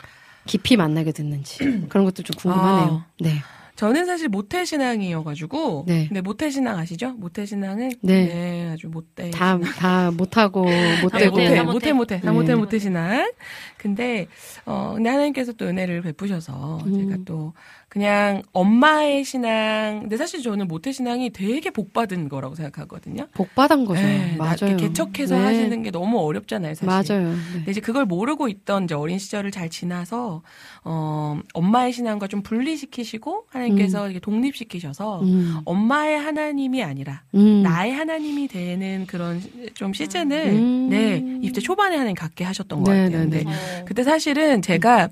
[0.46, 3.02] 깊이 만나게 됐는지 그런 것도 좀 궁금하네요.
[3.04, 3.06] 아.
[3.20, 3.42] 네.
[3.76, 5.84] 저는 사실 모태 신앙이어가지고.
[5.86, 6.08] 네.
[6.10, 6.20] 네.
[6.20, 7.12] 모태 신앙 아시죠?
[7.12, 7.92] 모태 신앙은.
[8.00, 8.26] 네.
[8.26, 8.70] 네.
[8.72, 9.30] 아주 못돼.
[9.30, 10.64] 다, 다 못하고
[11.02, 11.36] 못다 되고.
[11.36, 12.36] 못해, 못해, 다 못해, 못해, 다 네.
[12.36, 13.30] 못해, 못해 신앙.
[13.76, 14.26] 근데,
[14.64, 17.10] 어, 근데 하나님께서 또 은혜를 베푸셔서 음.
[17.10, 17.52] 제가 또
[17.88, 23.28] 그냥 엄마의 신앙, 근데 사실 저는 모태 신앙이 되게 복 받은 거라고 생각하거든요.
[23.34, 24.02] 복 받은 거죠.
[24.02, 24.56] 네, 나 맞아요.
[24.62, 25.44] 이렇게 개척해서 네.
[25.44, 27.14] 하시는 게 너무 어렵잖아요, 사실.
[27.14, 27.30] 맞아요.
[27.30, 27.36] 네.
[27.52, 30.42] 근데 이제 그걸 모르고 있던 이제 어린 시절을 잘 지나서
[30.88, 35.56] 어 엄마의 신앙과 좀 분리시키시고 하나님께서 이렇게 독립시키셔서 음.
[35.64, 37.62] 엄마의 하나님이 아니라 음.
[37.64, 40.88] 나의 하나님이 되는 그런 시- 좀 시즌을 음.
[40.88, 43.18] 네 입대 초반에 하나님 갖게 하셨던 것 네, 같아요.
[43.18, 43.50] 네, 근데 네.
[43.50, 43.84] 어.
[43.84, 45.08] 그때 사실은 제가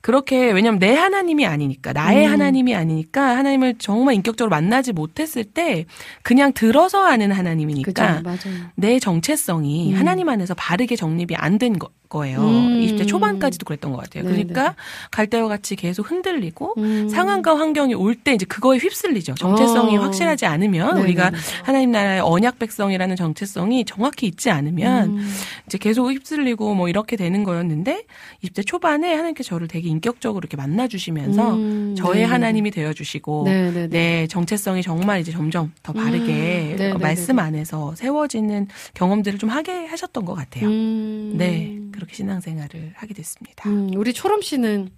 [0.00, 2.32] 그렇게 왜냐면 내 하나님이 아니니까 나의 음.
[2.32, 5.84] 하나님이 아니니까 하나님을 정말 인격적으로 만나지 못했을 때
[6.22, 7.30] 그냥 들어서 아는.
[7.32, 8.38] 하나님이니까 맞아요.
[8.76, 9.98] 내 정체성이 음.
[9.98, 11.90] 하나님 안에서 바르게 정립이 안 된 거
[12.26, 12.40] 예요.
[12.40, 12.80] 음.
[12.80, 14.24] 20대 초반까지도 그랬던 것 같아요.
[14.24, 14.34] 네네.
[14.34, 14.74] 그러니까
[15.10, 17.08] 갈대와 같이 계속 흔들리고 음.
[17.08, 19.34] 상황과 환경이 올 때 이제 그거에 휩쓸리죠.
[19.36, 20.02] 정체성이 어.
[20.02, 21.02] 확실하지 않으면 네네네.
[21.04, 21.30] 우리가
[21.62, 25.34] 하나님 나라의 언약 백성이라는 정체성이 정확히 있지 않으면 음.
[25.66, 28.04] 이제 계속 휩쓸리고 뭐 이렇게 되는 거였는데
[28.44, 31.94] 20대 초반에 하나님께 저를 되게 인격적으로 이렇게 만나 주시면서 음.
[31.96, 32.24] 저의 네.
[32.24, 33.88] 하나님이 되어 주시고 네네네.
[33.88, 36.98] 내 정체성이 정말 이제 점점 더 바르게 음.
[37.00, 40.66] 말씀 안에서 세워지는 경험들을 좀 하게 하셨던 것 같아요.
[40.68, 41.34] 음.
[41.38, 43.68] 네, 그렇게 신앙생활을 하게 됐습니다.
[43.68, 44.90] 음, 우리 초롬 씨는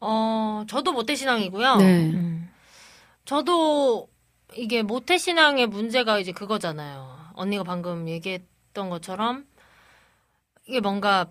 [0.00, 1.76] 어, 저도 모태 신앙이고요.
[1.76, 2.10] 네.
[2.10, 2.48] 음.
[3.24, 4.08] 저도
[4.56, 7.18] 이게 모태 신앙의 문제가 이제 그거잖아요.
[7.34, 9.44] 언니가 방금 얘기했던 것처럼
[10.66, 11.30] 이게 뭔가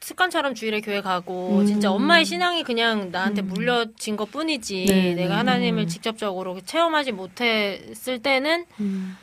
[0.00, 1.66] 습관처럼 주일에 교회 가고 음.
[1.66, 5.34] 진짜 엄마의 신앙이 그냥 나한테 물려진 것 뿐이지 네, 내가 네.
[5.34, 9.16] 하나님을 직접적으로 체험하지 못했을 때는 음.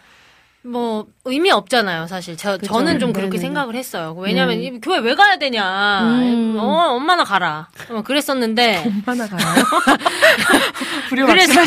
[0.68, 2.36] 뭐 의미 없잖아요, 사실.
[2.38, 2.74] 저, 그죠.
[2.74, 3.38] 저는 좀 그렇게.
[3.38, 4.16] 생각을 했어요.
[4.18, 4.62] 왜냐면 음.
[4.64, 6.02] 이 교회 왜 가야 되냐.
[6.04, 6.58] 음.
[6.60, 7.68] 어, 엄마나 가라.
[7.90, 9.64] 어, 그랬었는데 얼마나 가나요?
[11.10, 11.26] 불효.
[11.26, 11.64] 불효자,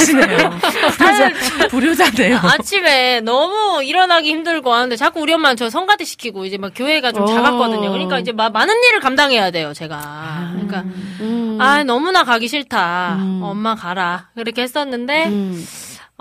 [1.70, 2.39] 불효자네요.
[2.43, 7.22] 아침에 너무 일어나기 힘들고 하는데 자꾸 우리 엄마는 저 성가대 시키고 이제 막 교회가 좀
[7.24, 7.27] 어.
[7.27, 7.90] 작았거든요.
[7.90, 10.51] 그러니까 이제 마- 많은 일을 감당해야 돼요, 제가.
[10.52, 10.81] 그러니까
[11.20, 11.59] 음.
[11.60, 13.16] 아 너무나 가기 싫다.
[13.18, 13.40] 음.
[13.43, 14.28] 엄마 가라.
[14.35, 15.66] 그렇게 했었는데 음.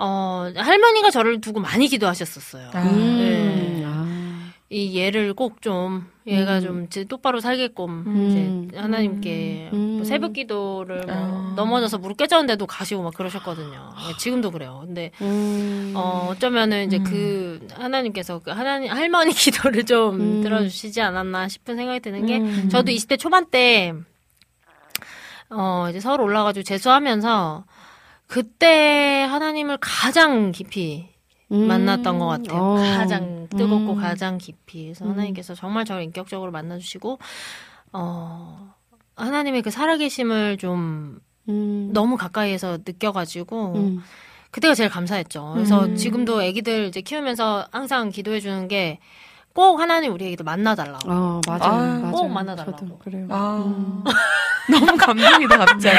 [0.02, 2.70] 어 할머니가 저를 두고 많이 기도하셨었어요.
[2.72, 3.18] 아, 음.
[3.18, 3.82] 네.
[3.84, 4.50] 아.
[4.70, 6.62] 이 얘를 꼭 좀 얘가 음.
[6.62, 8.68] 좀제 똑바로 살게끔 음.
[8.70, 9.78] 이제 하나님께 음.
[9.96, 11.52] 뭐 새벽 기도를 뭐 아.
[11.56, 13.90] 넘어져서 무릎 깨졌는데도 가시고 막 그러셨거든요.
[14.08, 14.82] 예, 지금도 그래요.
[14.84, 15.92] 근데 음.
[15.96, 17.04] 어 어쩌면은 이제 음.
[17.04, 20.40] 그 하나님께서 그 하나님 할머니 기도를 좀 음.
[20.42, 22.68] 들어주시지 않았나 싶은 생각이 드는 게 음.
[22.70, 23.92] 저도 20대 초반 때
[25.50, 27.64] 어, 이제 서울 올라가지고 재수하면서
[28.30, 31.08] 그때 하나님을 가장 깊이
[31.50, 31.66] 음.
[31.66, 32.62] 만났던 것 같아요.
[32.62, 32.76] 어.
[32.76, 33.96] 가장 뜨겁고 음.
[33.96, 34.84] 가장 깊이.
[34.84, 35.10] 그래서 음.
[35.10, 37.18] 하나님께서 정말 저를 인격적으로 만나주시고,
[37.92, 38.74] 어,
[39.16, 41.90] 하나님의 그 살아계심을 좀 음.
[41.92, 44.00] 너무 가까이에서 느껴가지고, 음.
[44.52, 45.50] 그때가 제일 감사했죠.
[45.54, 45.96] 그래서 음.
[45.96, 49.00] 지금도 아기들 이제 키우면서 항상 기도해 주는 게
[49.54, 51.10] 꼭 하나님 우리 아기들 만나달라고.
[51.10, 51.62] 어, 맞아요.
[51.62, 52.12] 아, 맞아요.
[52.12, 52.76] 꼭 만나달라고.
[52.78, 53.26] 저도 그래요.
[53.30, 53.62] 아.
[53.66, 54.04] 음.
[54.70, 55.96] 너무 감동이다 갑자기.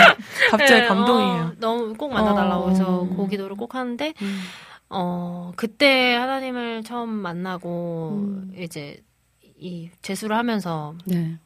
[0.49, 1.43] 갑자기 네, 감동이에요.
[1.43, 2.69] 어, 너무 꼭 만나달라고 어.
[2.69, 4.41] 해서 그 기도를 꼭 하는데, 음.
[4.89, 8.53] 어, 그때 하나님을 처음 만나고, 음.
[8.57, 9.03] 이제
[9.57, 11.37] 이 재수를 하면서 네.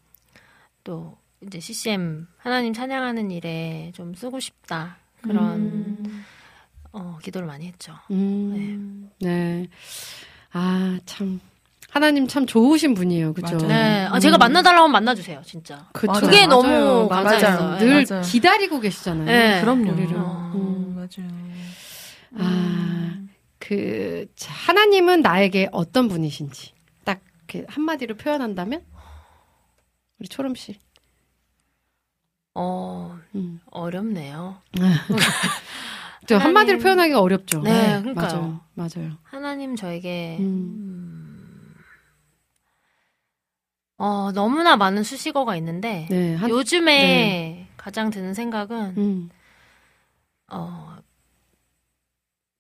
[0.84, 4.98] 또 이제 CCM 하나님 찬양하는 일에 좀 쓰고 싶다.
[5.22, 6.24] 그런, 음.
[6.92, 7.94] 어, 기도를 많이 했죠.
[8.12, 9.10] 음.
[9.20, 9.68] 네.
[10.54, 11.40] 아, 참.
[11.96, 13.32] 하나님 참 좋으신 분이에요.
[13.34, 13.56] 그죠?
[13.56, 14.06] 네.
[14.12, 15.88] 아, 제가 만나달라고 하면 만나주세요, 진짜.
[15.94, 16.12] 그쵸.
[16.12, 16.50] 그게 맞아요.
[16.50, 17.78] 너무 맞아요.
[17.80, 18.22] 늘 맞아요.
[18.22, 19.24] 기다리고 계시잖아요.
[19.26, 19.62] 네.
[19.62, 19.94] 그럼요.
[19.94, 20.14] 우리를.
[20.18, 20.94] 어, 음.
[20.94, 21.32] 맞아요.
[22.38, 23.16] 아,
[23.60, 26.74] 그, 자, 하나님은 나에게 어떤 분이신지
[27.06, 28.82] 딱 이렇게 한마디로 표현한다면?
[30.20, 30.78] 우리 초롬 씨.
[32.56, 33.62] 어, 음.
[33.72, 34.58] 어렵네요.
[36.28, 37.62] 저 하나님- 한마디로 표현하기가 어렵죠.
[37.62, 38.60] 네, 그러니까요.
[38.74, 38.90] 맞아요.
[38.98, 39.12] 맞아요.
[39.24, 41.22] 하나님 저에게, 음.
[43.98, 49.30] 음, 어, 너무나 많은 수식어가 있는데, 네, 한, 요즘에 가장 드는 생각은, 음.
[50.52, 50.96] 어,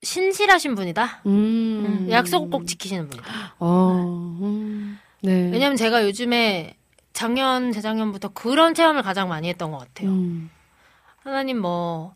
[0.01, 1.21] 신실하신 분이다.
[1.25, 2.07] 음.
[2.09, 3.55] 약속을 꼭 지키시는 분이다.
[3.59, 4.99] 어, 음.
[5.21, 5.49] 네.
[5.51, 6.75] 왜냐면 제가 요즘에
[7.13, 10.09] 작년, 재작년부터 그런 체험을 가장 많이 했던 것 같아요.
[10.09, 10.49] 음.
[11.23, 12.13] 하나님 뭐,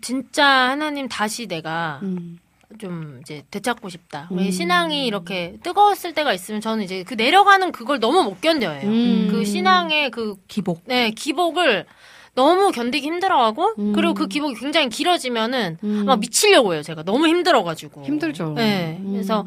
[0.00, 2.38] 진짜 하나님 다시 내가 음.
[2.78, 4.28] 좀 이제 되찾고 싶다.
[4.30, 4.50] 우리 음.
[4.50, 8.80] 신앙이 이렇게 뜨거웠을 때가 있으면 저는 이제 그 내려가는 그걸 너무 못 견뎌요.
[8.82, 9.28] 음.
[9.30, 10.82] 그 신앙의 그, 기복.
[10.86, 11.86] 네, 기복을
[12.34, 13.92] 너무 견디기 힘들어하고, 음.
[13.92, 16.04] 그리고 그 기복이 굉장히 길어지면은 음.
[16.04, 17.04] 막 미치려고 해요, 제가.
[17.04, 18.04] 너무 힘들어가지고.
[18.04, 18.54] 힘들죠.
[18.56, 18.98] 네.
[19.00, 19.12] 음.
[19.12, 19.46] 그래서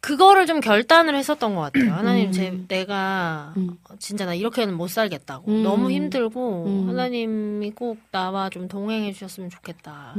[0.00, 1.92] 그거를 좀 결단을 했었던 것 같아요.
[1.94, 2.32] 하나님, 음.
[2.32, 3.76] 제, 내가 음.
[3.98, 5.50] 진짜 나 이렇게는 못 살겠다고.
[5.50, 5.62] 음.
[5.64, 6.88] 너무 힘들고, 음.
[6.88, 10.14] 하나님이 꼭 나와 좀 동행해 주셨으면 좋겠다.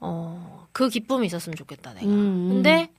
[0.00, 0.06] 음.
[0.06, 2.06] 어, 그 기쁨이 있었으면 좋겠다, 내가.
[2.06, 2.48] 음.
[2.48, 2.90] 근데,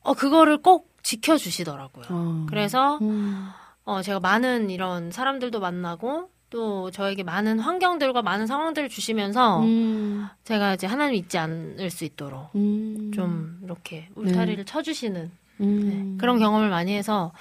[0.00, 2.06] 어, 그거를 꼭 지켜주시더라고요.
[2.10, 2.46] 어.
[2.48, 3.48] 그래서, 음.
[3.84, 10.26] 어, 제가 많은 이런 사람들도 만나고, 또 저에게 많은 환경들과 많은 상황들을 주시면서, 음.
[10.44, 13.10] 제가 이제 하나님 잊지 않을 수 있도록, 음.
[13.14, 15.30] 좀, 이렇게 울타리를 쳐주시는,
[15.60, 15.88] 음.
[15.88, 17.32] 네, 그런 경험을 많이 해서,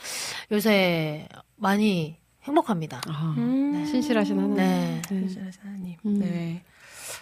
[0.51, 3.01] 요새 많이 행복합니다.
[3.09, 3.85] 아, 음.
[3.85, 4.55] 신실하신 하나님.
[4.55, 5.01] 네.
[5.09, 5.19] 네.
[5.19, 5.95] 신실하신 하나님.
[6.05, 6.19] 음.
[6.19, 6.63] 네.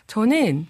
[0.08, 0.68] 저는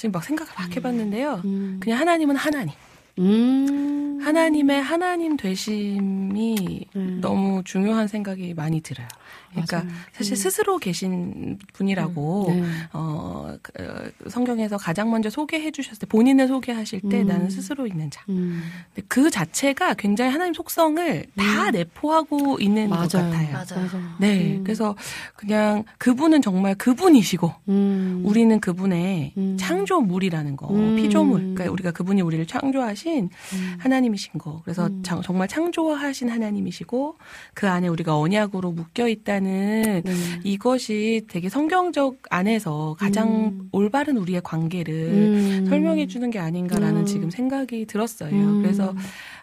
[0.00, 1.42] 지금 막 생각을 막 해봤는데요.
[1.44, 1.78] 음.
[1.78, 2.72] 그냥 하나님은 하나님.
[3.18, 4.18] 음.
[4.22, 7.18] 하나님의 하나님 되심이 음.
[7.20, 9.06] 너무 중요한 생각이 많이 들어요.
[9.50, 9.92] 그러니까 맞아요.
[10.12, 10.36] 사실 음.
[10.36, 12.62] 스스로 계신 분이라고 네.
[12.92, 17.26] 어, 그, 어, 성경에서 가장 먼저 소개해 주셨을 때 본인을 소개하실 때 음.
[17.26, 18.22] 나는 스스로 있는 자.
[18.28, 18.62] 음.
[18.94, 23.30] 근데 그 자체가 굉장히 하나님 속성을 다 내포하고 있는 것 맞아요.
[23.30, 23.52] 같아요.
[23.52, 23.88] 맞아요.
[24.18, 24.64] 네, 음.
[24.64, 24.94] 그래서
[25.36, 28.22] 그냥 그분은 정말 그분이시고 음.
[28.24, 29.56] 우리는 그분의 음.
[29.58, 30.96] 창조물이라는 거, 음.
[30.96, 31.40] 피조물.
[31.40, 33.74] 그러니까 우리가 그분이 우리를 창조하신 음.
[33.78, 34.60] 하나님이신 거.
[34.64, 35.02] 그래서 음.
[35.02, 37.16] 장- 정말 창조하신 하나님이시고
[37.54, 40.40] 그 안에 우리가 언약으로 묶여 있다 는 네.
[40.44, 43.68] 이것이 되게 성경적 안에서 가장 음.
[43.72, 45.66] 올바른 우리의 관계를 음.
[45.68, 47.06] 설명해 주는 게 아닌가라는 음.
[47.06, 48.30] 지금 생각이 들었어요.
[48.30, 48.62] 음.
[48.62, 48.94] 그래서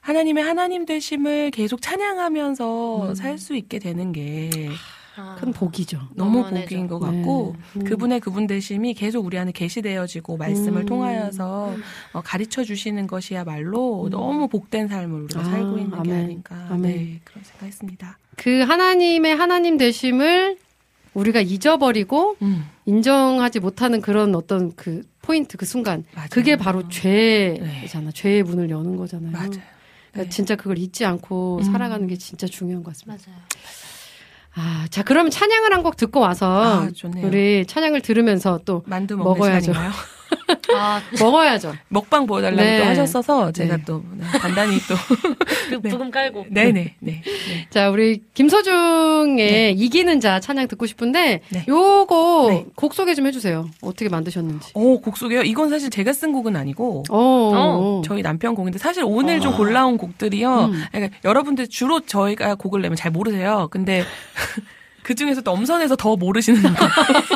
[0.01, 3.15] 하나님의 하나님 되심을 계속 찬양하면서 음.
[3.15, 4.69] 살수 있게 되는 게
[5.17, 5.99] 아, 큰 복이죠.
[6.13, 7.17] 너무 너무 복인 것 네.
[7.17, 7.83] 같고 음.
[7.83, 10.85] 그분의 그분 되심이 계속 우리 안에 계시되어지고 말씀을 음.
[10.85, 11.75] 통하여서
[12.13, 14.09] 어, 가르쳐 주시는 것이야말로 음.
[14.11, 16.23] 너무 복된 삶을 우리가 아, 살고 있는 게 아멘.
[16.23, 16.81] 아닌가 아멘.
[16.81, 18.17] 네, 그런 생각했습니다.
[18.37, 20.57] 그 하나님의 하나님 되심을
[21.13, 26.27] 우리가 잊어버리고 음, 인정하지 못하는 그런 어떤 그 포인트 그 순간 맞아요.
[26.31, 28.11] 그게 바로 죄잖아.
[28.13, 29.31] 죄의 문을 여는 거잖아요.
[29.31, 29.49] 맞아요.
[29.49, 30.29] 그러니까 네.
[30.29, 31.63] 진짜 그걸 잊지 않고 음.
[31.63, 33.21] 살아가는 게 진짜 중요한 것 같습니다.
[33.29, 33.41] 맞아요.
[34.55, 36.89] 아, 자 그러면 찬양을 한 곡 듣고 와서 아.
[37.23, 39.73] 우리 찬양을 들으면서 또 만두 먹어야죠.
[40.75, 41.73] 아, 먹어야죠.
[41.89, 42.79] 먹방 보여달라고 네.
[42.79, 43.83] 또 하셨어서 제가 네.
[43.85, 46.47] 또 네, 단단히 또그 부금 깔고.
[46.49, 46.95] 네네 네.
[46.99, 47.23] 네.
[47.69, 51.65] 자, 우리 김서중의 이기는 자 찬양 듣고 싶은데 네.
[51.67, 52.65] 요거 네.
[52.75, 53.69] 곡 소개 좀 해주세요.
[53.81, 54.71] 어떻게 만드셨는지.
[54.73, 55.43] 오 곡소개요?
[55.43, 58.01] 이건 사실 제가 쓴 곡은 아니고 어, 어.
[58.05, 60.65] 저희 남편 곡인데 사실 오늘 좀 골라온 곡들이요.
[60.65, 60.83] 음.
[60.91, 63.67] 그러니까 여러분들 주로 저희가 곡을 내면 잘 모르세요.
[63.71, 64.03] 근데
[65.07, 66.73] 그 중에서 또 엄선해서 더 모르시는 곡.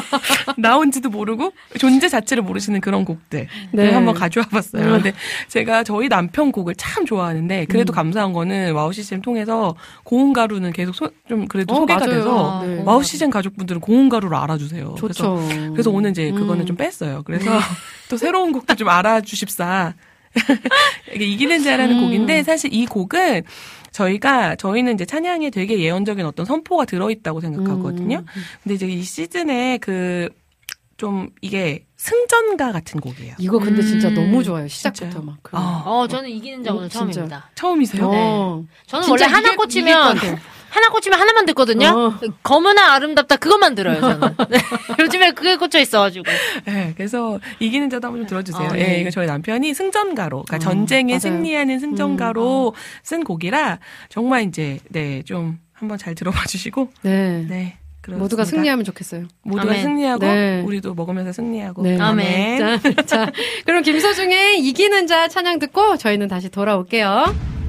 [0.59, 3.93] 나온지도 모르고 존재 자체를 모르시는 그런 곡들 네.
[3.93, 4.83] 한번 가져와 봤어요.
[4.83, 4.91] 음.
[4.95, 5.13] 근데
[5.47, 9.73] 제가 저희 남편 곡을 참 좋아하는데 그래도 감사한 거는 와우 CCM 통해서
[10.03, 12.13] 고운 가루는 계속 소- 좀 그래도 어, 소개가 맞아요.
[12.17, 12.81] 돼서 네.
[12.83, 14.95] 와우 CCM 가족분들은 고운 가루를 알아주세요.
[14.97, 15.35] 좋죠.
[15.47, 16.65] 그래서, 그래서 오늘 이제 그거는 음.
[16.65, 17.23] 좀 뺐어요.
[17.23, 17.49] 그래서
[18.09, 19.93] 또 새로운 곡도 좀 알아주십사.
[21.15, 22.01] 이게 이기는 자라는 음.
[22.03, 23.43] 곡인데 사실 이 곡은
[23.91, 28.17] 저희가 저희는 이제 찬양에 되게 예언적인 어떤 선포가 들어있다고 생각하거든요.
[28.17, 28.25] 음.
[28.63, 30.29] 근데 이제 이 시즌에 그
[31.01, 33.33] 좀 이게 승전가 같은 곡이에요.
[33.39, 34.13] 이거 근데 진짜 음.
[34.13, 34.67] 너무 좋아요.
[34.67, 35.23] 시작부터 진짜요?
[35.23, 35.37] 막.
[35.41, 35.57] 그.
[35.57, 35.81] 아.
[35.83, 36.99] 어, 저는 이기는 자 어, 오늘 진짜.
[37.11, 37.49] 처음입니다.
[37.55, 38.07] 처음이세요?
[38.07, 38.63] 어.
[38.85, 40.17] 저는 진짜 원래 하나 꽂히면.
[40.71, 41.87] 하나 꽂히면 하나만 듣거든요.
[41.87, 42.19] 어.
[42.43, 44.35] 검은아 아름답다 그것만 들어요 저는.
[44.49, 44.57] 네.
[44.99, 46.25] 요즘에 그게 꽂혀 있어가지고.
[46.65, 48.69] 네, 그래서 이기는 자도 한번 좀 들어주세요.
[48.71, 49.01] 아, 예, 네.
[49.01, 51.19] 이거 저희 남편이 승전가로, 그러니까 어, 전쟁에 맞아요.
[51.19, 52.73] 승리하는 승전가로
[53.03, 53.79] 쓴 곡이라
[54.09, 57.45] 정말 이제 네좀 한번 잘 들어봐 주시고 네.
[57.47, 57.77] 네.
[58.01, 58.23] 그렇습니다.
[58.23, 59.25] 모두가 승리하면 좋겠어요.
[59.43, 59.83] 모두가 아멘.
[59.83, 60.61] 승리하고 네.
[60.61, 61.99] 우리도 먹으면서 승리하고 네.
[61.99, 62.57] 아멘.
[62.59, 63.31] 자, 자,
[63.65, 67.60] 그럼 김서중의 이기는 자 찬양 듣고 저희는 다시 돌아올게요.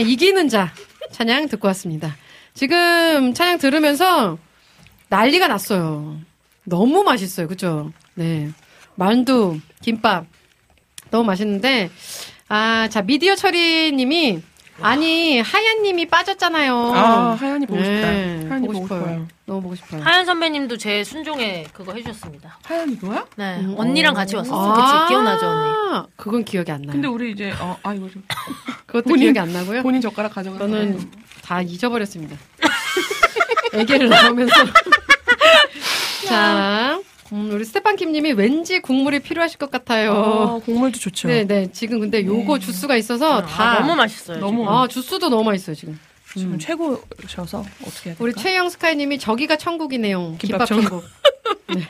[0.00, 0.72] 김서중의 이기는 자
[1.12, 2.16] 찬양 듣고 왔습니다.
[2.54, 4.38] 지금 찬양 들으면서
[5.08, 6.16] 난리가 났어요.
[6.64, 7.48] 너무 맛있어요.
[7.48, 7.92] 그죠?
[8.14, 8.50] 네.
[8.94, 10.26] 만두, 김밥.
[11.10, 11.90] 너무 맛있는데,
[12.48, 14.40] 아, 자, 미디어 처리 님이,
[14.80, 16.92] 아니, 하얀 님이 빠졌잖아요.
[16.94, 18.10] 아, 하얀이 보고 싶다.
[18.10, 19.00] 네, 하얀이 보고 보고 싶어요.
[19.00, 19.28] 싶어요.
[19.50, 20.00] 너무 보고 싶어요.
[20.02, 22.60] 하연 선배님도 제 순종에 그거 해주셨습니다.
[22.62, 23.26] 하얀이 뭐야?
[23.34, 24.14] 네, 음, 언니랑 어.
[24.14, 24.72] 같이 왔었어.
[24.72, 25.08] 아, 그치?
[25.08, 26.06] 기억나죠, 언니?
[26.16, 26.92] 그건 기억이 안 나요.
[26.92, 28.22] 근데 우리 이제 어, 아 이거 좀
[28.86, 29.82] 그것도 본인- 기억이 안 나고요.
[29.82, 30.56] 본인 젓가락 가져가.
[30.56, 31.10] 저는
[31.42, 32.36] 다 잊어버렸습니다.
[33.74, 34.54] 애기를 낳으면서.
[36.28, 37.00] 자,
[37.32, 40.12] 음, 우리 스테판 킴님이 왠지 국물이 필요하실 것 같아요.
[40.12, 41.26] 어, 국물도 좋죠.
[41.26, 41.72] 네, 네.
[41.72, 44.38] 지금 근데 요거 주스가 있어서 아, 다 너무 맛있어요.
[44.38, 45.98] 너무 아, 주스도 너무 맛있어요 지금.
[46.36, 48.24] 지금 최고셔서 어떻게 해야 될까?
[48.24, 50.36] 우리 최영 스카이님이 저기가 천국이네요.
[50.38, 51.04] 김밥, 김밥 천국.
[51.74, 51.88] 네.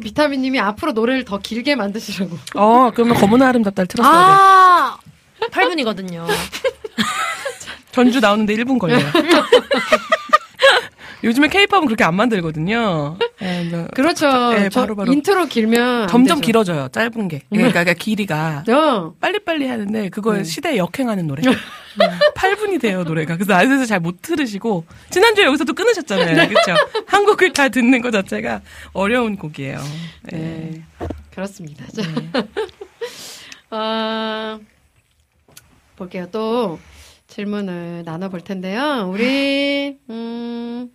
[0.00, 2.38] 비타민님이 앞으로 노래를 더 길게 만드시라고.
[2.54, 4.18] 어, 그러면 검은 아름답다를 틀었어야 돼.
[4.18, 4.98] 아,
[5.50, 6.26] 8분이거든요.
[7.92, 9.00] 전주 나오는데 1분 걸려요.
[11.24, 13.16] 요즘에 케이팝은 그렇게 안 만들거든요.
[13.42, 14.52] 예, 저- 그렇죠.
[14.54, 15.12] 네, 저 바로 바로.
[15.12, 16.40] 인트로 길면 안 점점.
[16.40, 16.88] 길어져요.
[16.88, 17.42] 짧은 게.
[17.50, 19.14] 그러니까 그 길이가 어.
[19.20, 20.44] 빨리빨리 하는데 그거 네.
[20.44, 21.42] 시대에 역행하는 노래.
[22.34, 23.36] 8분이 돼요, 노래가.
[23.36, 26.48] 그래서 안에서 잘 못 들으시고 지난주에 여기서도 끊으셨잖아요.
[26.48, 26.74] 그렇죠?
[27.06, 28.60] 한 곡을 다 듣는 것 자체가
[28.92, 29.78] 어려운 곡이에요.
[30.32, 30.38] 네.
[30.38, 30.82] 네.
[31.32, 31.84] 그렇습니다.
[31.94, 32.02] 자.
[33.70, 34.58] 어,
[35.96, 36.26] 볼게요.
[36.32, 36.78] 또
[37.28, 39.08] 질문을 나눠볼 텐데요.
[39.12, 40.90] 우리 음,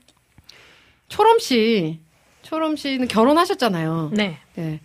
[1.09, 1.99] 초롬 씨,
[2.43, 4.11] 초롬 씨는 결혼하셨잖아요.
[4.13, 4.37] 네.
[4.55, 4.79] 네.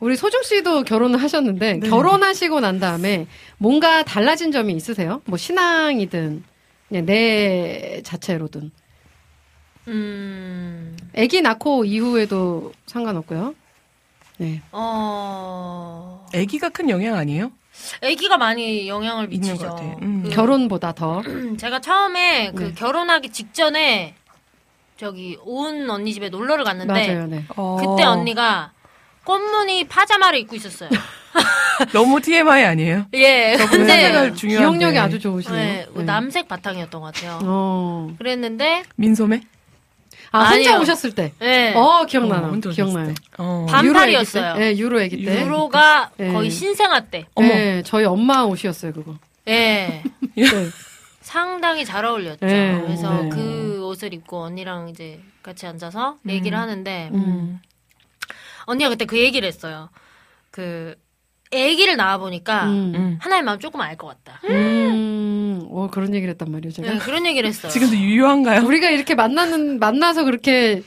[0.00, 1.88] 우리 소중 씨도 결혼을 하셨는데 네.
[1.88, 3.26] 결혼하시고 난 다음에
[3.58, 5.22] 뭔가 달라진 점이 있으세요?
[5.24, 6.44] 뭐 신앙이든
[6.88, 8.70] 그냥 내 자체로든
[9.88, 13.54] 음, 아기 낳고 이후에도 상관없고요.
[14.38, 14.62] 네.
[14.70, 17.50] 어, 아기가 큰 영향 아니에요?
[18.02, 19.56] 아기가 많이 영향을 미치죠.
[19.56, 19.82] 것 같아.
[20.02, 20.22] 음.
[20.24, 21.22] 그, 결혼보다 더.
[21.58, 22.74] 제가 처음에 그 네.
[22.74, 24.14] 결혼하기 직전에
[24.98, 27.26] 저기 온 언니 집에 놀러를 갔는데 맞아요.
[27.28, 27.44] 네.
[27.46, 28.72] 그때 언니가
[29.22, 30.90] 꽃무늬 파자마를 입고 있었어요.
[31.92, 33.06] 너무 TMI 아니에요?
[33.14, 33.56] 예.
[33.70, 34.32] 근데.
[34.32, 35.60] 기억력이 아주 좋으시네요.
[35.60, 36.02] 네, 네.
[36.02, 37.38] 남색 바탕이었던 것 같아요.
[37.44, 38.12] 어.
[38.18, 39.42] 그랬는데 민소매?
[40.32, 40.82] 아, 혼자 아니요.
[40.82, 41.32] 오셨을 때.
[41.38, 41.74] 네.
[41.74, 42.46] 어, 기억나요.
[42.46, 43.14] 어, 혼자 기억나요.
[43.38, 43.66] 어.
[43.70, 44.54] 반팔이었어요.
[44.54, 44.58] 때.
[44.58, 45.42] 네, 유로 애기 때.
[45.42, 46.32] 유로가 네.
[46.32, 47.24] 거의 신생아 때.
[47.34, 47.46] 어머.
[47.46, 49.14] 네, 저희 엄마 옷이었어요, 그거.
[49.46, 50.02] 예.
[50.34, 50.42] 네.
[51.32, 52.46] 상당히 잘 어울렸죠.
[52.46, 52.80] 네.
[52.86, 53.28] 그래서 네.
[53.28, 57.60] 그 옷을 입고 언니랑 이제 같이 앉아서 얘기를 하는데 음.
[58.64, 59.90] 언니가 그때 그 얘기를 했어요.
[60.50, 60.94] 그
[61.52, 62.92] 아기를 낳아 보니까 음.
[62.96, 63.18] 음.
[63.20, 64.40] 하나의 마음 조금 알 것 같다.
[64.48, 66.90] 음, 어, 그런 얘기를 했단 말이에요, 제가.
[66.92, 67.70] 네, 그런 얘기를 했어요.
[67.72, 68.64] 지금도 유효한가요?
[68.64, 70.82] 우리가 이렇게 만나는, 만나서 그렇게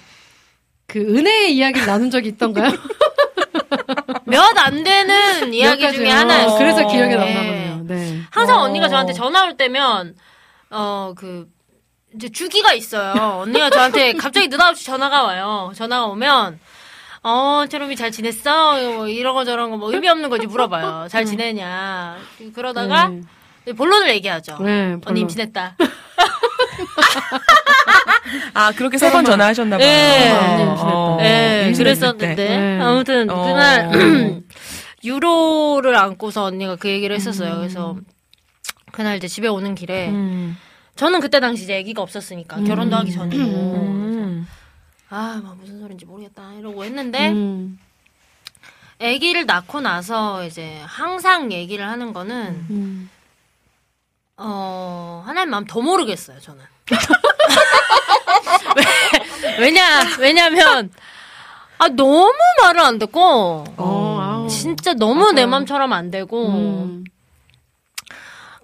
[0.87, 2.71] 그 은혜의 이야기를 나눈 적이 있던가요?
[4.25, 6.09] 몇 안 되는 이야기 몇 중에.
[6.09, 6.57] 하나였어요.
[6.57, 7.15] 그래서 기억에 네.
[7.15, 7.83] 남나 보네요.
[7.85, 8.21] 네.
[8.31, 8.63] 항상 어.
[8.63, 10.15] 언니가 저한테 전화 올 때면
[10.71, 11.47] 어 그
[12.15, 13.13] 이제 주기가 있어요.
[13.41, 15.71] 언니가 저한테 갑자기 느닷없이 전화가 와요.
[15.75, 16.59] 전화가 오면
[17.23, 18.73] 어, 체롬이 잘 지냈어?
[18.95, 21.07] 뭐 이런 거 저런 거 뭐 의미 없는 거지 물어봐요.
[21.09, 22.17] 잘 지내냐?
[22.53, 23.73] 그러다가 네.
[23.73, 24.57] 본론을 얘기하죠.
[24.59, 25.17] 네, 언니 본론.
[25.17, 25.75] 임신했다.
[28.53, 29.87] 아, 그렇게 세 번 전화하셨나 봐요.
[29.87, 30.31] 네.
[30.31, 30.87] 언니 임신했다.
[30.97, 32.57] 어, 네, 임신했을 그랬었는데 때.
[32.57, 32.79] 네.
[32.81, 33.43] 아무튼 어.
[33.43, 34.41] 그날
[35.03, 37.57] 유로를 안고서 언니가 그 얘기를 했었어요.
[37.57, 37.95] 그래서
[38.91, 40.57] 그날 이제 집에 오는 길에 음.
[40.95, 44.47] 저는 그때 당시 이제 아기가 없었으니까 결혼도 하기 전이고 음.
[45.09, 47.77] 아, 막 무슨 소린지 모르겠다 이러고 했는데 음,
[49.01, 53.09] 아기를 낳고 나서 이제 항상 얘기를 하는 거는 음.
[54.37, 56.63] 어 하나님 마음 더 모르겠어요 저는
[58.77, 60.91] 왜, 왜냐 왜냐면
[61.77, 64.47] 아 너무 말을 안 듣고 어.
[64.49, 67.03] 진짜 너무 내 맘처럼 안 되고 음.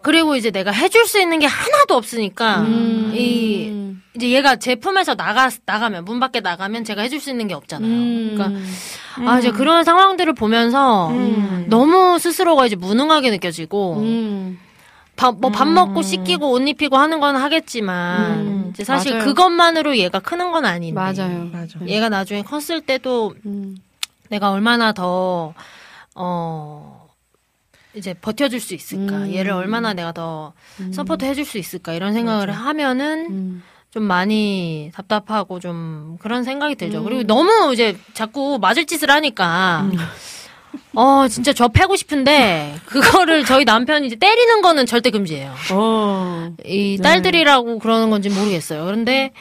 [0.01, 3.11] 그리고 이제 내가 해줄 수 있는 게 하나도 없으니까 음.
[3.13, 7.89] 이 이제 얘가 제품에서 나가 나가면 문 밖에 나가면 제가 해줄 수 있는 게 없잖아요.
[7.91, 8.31] 음.
[8.35, 11.65] 그러니까 아 이제 그런 상황들을 보면서 음.
[11.67, 14.59] 너무 스스로가 이제 무능하게 느껴지고 음.
[15.17, 18.69] 밥 뭐 밥 먹고 씻기고 옷 입히고 하는 건 하겠지만 음.
[18.71, 19.25] 이제 사실 맞아요.
[19.25, 21.49] 그것만으로 얘가 크는 건 아닌데 맞아요.
[21.51, 21.79] 맞아.
[21.87, 23.77] 얘가 나중에 컸을 때도 음.
[24.29, 25.53] 내가 얼마나 더,
[26.15, 27.06] 어,
[27.93, 29.17] 이제 버텨줄 수 있을까.
[29.17, 29.33] 음.
[29.33, 30.53] 얘를 얼마나 내가 더
[30.91, 31.93] support 해줄 수 있을까.
[31.93, 33.63] 이런 생각을 하면은 음.
[33.91, 36.77] 좀 많이 답답하고 좀 그런 생각이 음.
[36.77, 37.03] 들죠.
[37.03, 39.89] 그리고 너무 이제 자꾸 맞을 짓을 하니까.
[40.93, 45.53] 어, 진짜 저 패고 싶은데, 그거를 저희 남편이 이제 때리는 거는 절대 금지예요.
[45.71, 46.51] 어.
[46.65, 48.85] 이 딸들이라고 그러는 건지 모르겠어요.
[48.85, 49.31] 그런데,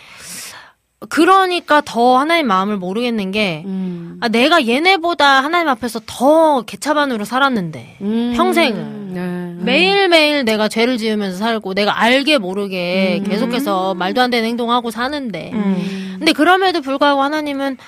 [1.09, 4.19] 그러니까 더 하나님 마음을 모르겠는 게, 음.
[4.21, 8.33] 아, 내가 얘네보다 하나님 앞에서 더 개차반으로 살았는데, 음.
[8.35, 8.97] 평생을.
[9.17, 9.47] 네.
[9.59, 13.29] 매일매일 내가 죄를 지으면서 살고 내가 알게 모르게 음.
[13.29, 16.17] 계속해서 말도 안 되는 행동하고 사는데 음.
[16.19, 17.79] 근데 그럼에도 불구하고 하나님은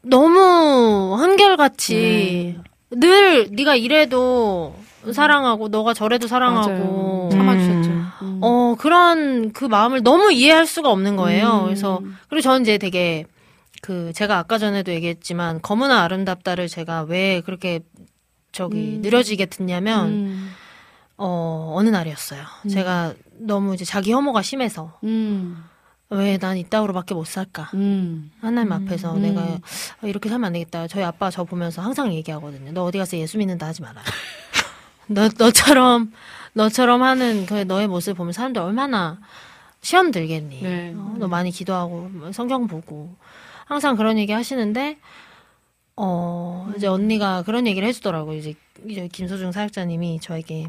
[0.00, 2.56] 너무 한결같이
[2.90, 4.74] 늘 네가 이래도
[5.12, 7.28] 사랑하고 너가 저래도 사랑하고.
[7.30, 7.83] 참아주셨죠.
[8.24, 8.38] 음.
[8.42, 11.60] 어 그런 그 마음을 너무 이해할 수가 없는 거예요.
[11.60, 11.64] 음.
[11.64, 13.24] 그래서 그리고 저는 이제 되게
[13.82, 17.80] 그 제가 아까 전에도 얘기했지만 검은아 아름답다를 제가 왜 그렇게
[18.50, 19.02] 저기 음.
[19.02, 20.50] 느려지게 듣냐면 음.
[21.16, 22.42] 어 어느 날이었어요.
[22.70, 25.64] 제가 너무 이제 자기 혐오가 심해서 음.
[26.10, 27.70] 왜난 이따구로밖에 못 살까?
[27.74, 28.30] 음.
[28.40, 29.22] 하나님 앞에서 음.
[29.22, 30.86] 내가 아, 이렇게 살면 안 되겠다.
[30.86, 32.72] 저희 아빠 저 보면서 항상 얘기하거든요.
[32.72, 34.00] 너 어디 가서 예수 믿는다 하지 마라.
[35.08, 36.12] 너 너처럼
[36.54, 39.18] 너처럼 하는 그 너의 모습을 보면 사람들 얼마나
[39.80, 40.62] 시험 들겠니?
[40.62, 40.94] 네.
[40.96, 43.14] 어, 너 많이 기도하고 뭐 성경 보고
[43.66, 44.98] 항상 그런 얘기 하시는데
[45.96, 48.34] 어 이제 언니가 그런 얘기를 해주더라고.
[48.34, 48.54] 이제
[48.86, 50.68] 이제 김소중 사역자님이 저에게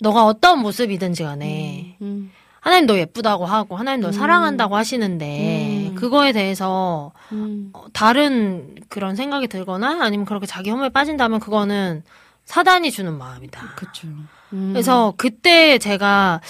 [0.00, 2.30] 너가 어떤 모습이든지 간에 음.
[2.60, 5.94] 하나님 너 예쁘다고 하고 하나님 너 사랑한다고 하시는데 음.
[5.94, 7.70] 그거에 대해서 음.
[7.72, 12.02] 어, 다른 그런 생각이 들거나 아니면 그렇게 자기 혐오에 빠진다면 그거는
[12.44, 13.74] 사단이 주는 마음이다.
[13.76, 14.08] 그쵸.
[14.52, 14.70] 음.
[14.72, 16.40] 그래서 그때 제가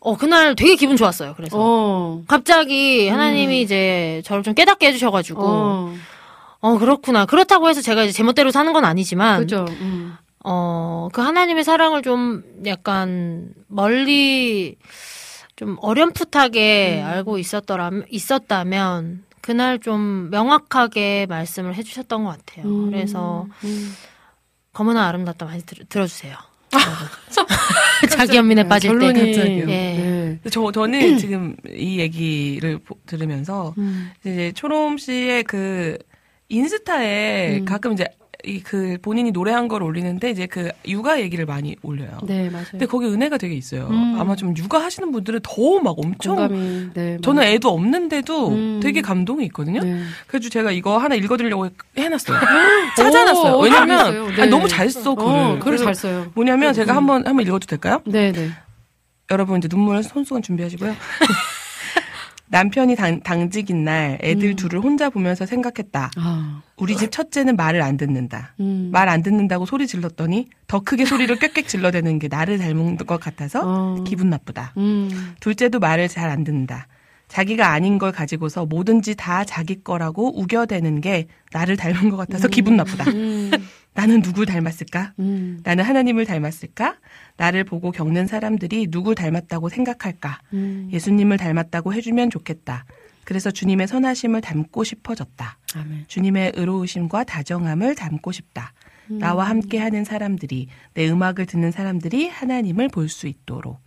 [0.00, 1.34] 어 그날 되게 기분 좋았어요.
[1.36, 2.22] 그래서 어.
[2.26, 5.94] 갑자기 하나님이 이제 저를 좀 깨닫게 해주셔가지고 어.
[6.60, 6.78] 어.
[6.78, 9.64] 그렇구나 그렇다고 해서 제가 이제 제멋대로 사는 건 아니지만 그죠.
[9.80, 10.16] 음.
[10.48, 14.76] 어, 그 하나님의 사랑을 좀 약간 멀리
[15.56, 22.66] 좀 어렴풋하게 알고 있었더라, 있었다면 그날 좀 명확하게 말씀을 해주셨던 것 같아요.
[22.66, 22.90] 음.
[22.90, 23.92] 그래서 음.
[24.72, 26.36] 검은아 아름답다 많이 들, 들어주세요.
[26.78, 28.08] 여러분.
[28.10, 28.98] 자기 연민에 빠질 때.
[28.98, 29.60] 결론이 갑자기요.
[29.62, 29.64] 예.
[29.66, 30.40] 네.
[30.50, 34.10] 저 저는 지금 이 얘기를 보- 들으면서 음.
[34.20, 35.98] 이제 초롬 씨의 그
[36.48, 37.64] 인스타에 음.
[37.64, 38.06] 가끔 이제
[38.46, 42.18] 이 그 본인이 노래한 걸 올리는데 이제 그 육아 얘기를 많이 올려요.
[42.24, 42.66] 네, 맞아요.
[42.72, 43.88] 근데 거기 은혜가 되게 있어요.
[43.90, 44.16] 음.
[44.18, 47.18] 아마 좀 육아 하시는 분들은 더 막 엄청 공감이 네.
[47.22, 47.42] 저는.
[47.42, 48.80] 애도 없는데도 음.
[48.82, 49.80] 되게 감동이 있거든요.
[49.82, 50.02] 네.
[50.26, 51.68] 그래서 제가 이거 하나 읽어드리려고
[51.98, 52.38] 해놨어요.
[52.96, 53.54] 찾아놨어요.
[53.56, 54.34] 오, 왜냐면.
[54.34, 54.42] 네.
[54.42, 55.28] 아니, 너무 잘 써, 글을.
[55.30, 56.26] 어, 글을 잘 써요.
[56.34, 56.96] 뭐냐면 제가 음.
[56.96, 58.00] 한번 한번 읽어도 될까요?
[58.06, 58.50] 네, 네.
[59.30, 60.94] 여러분 이제 눈물 손수건 준비하시고요.
[62.48, 64.56] 남편이 당, 당직인 날 애들 음.
[64.56, 66.10] 둘을 혼자 보면서 생각했다.
[66.16, 66.62] 아.
[66.76, 68.54] 우리 집 첫째는 말을 안 듣는다.
[68.60, 68.90] 음.
[68.92, 74.04] 말안 듣는다고 소리 질렀더니 더 크게 소리를 꽥꽥 질러대는 게 나를 닮은 것 같아서 어.
[74.04, 74.74] 기분 나쁘다.
[74.76, 75.34] 음.
[75.40, 76.88] 둘째도 말을 잘 안 듣는다.
[77.28, 82.76] 자기가 아닌 걸 가지고서 뭐든지 다 자기 거라고 우겨대는 게 나를 닮은 것 같아서 기분
[82.76, 83.04] 나쁘다.
[83.96, 84.00] 음.
[84.00, 85.14] 나는 누굴 닮았을까?
[85.18, 85.60] 음.
[85.62, 86.96] 나는 하나님을 닮았을까?
[87.36, 90.40] 나를 보고 겪는 사람들이 누굴 닮았다고 생각할까?
[90.52, 90.88] 음.
[90.92, 92.84] 예수님을 닮았다고 해주면 좋겠다.
[93.24, 95.58] 그래서 주님의 선하심을 닮고 싶어졌다.
[95.74, 96.04] 아멘.
[96.06, 98.72] 주님의 의로우심과 다정함을 닮고 싶다.
[99.10, 99.18] 음.
[99.18, 103.80] 나와 함께 하는 사람들이, 내 음악을 듣는 사람들이 하나님을 볼 수 있도록.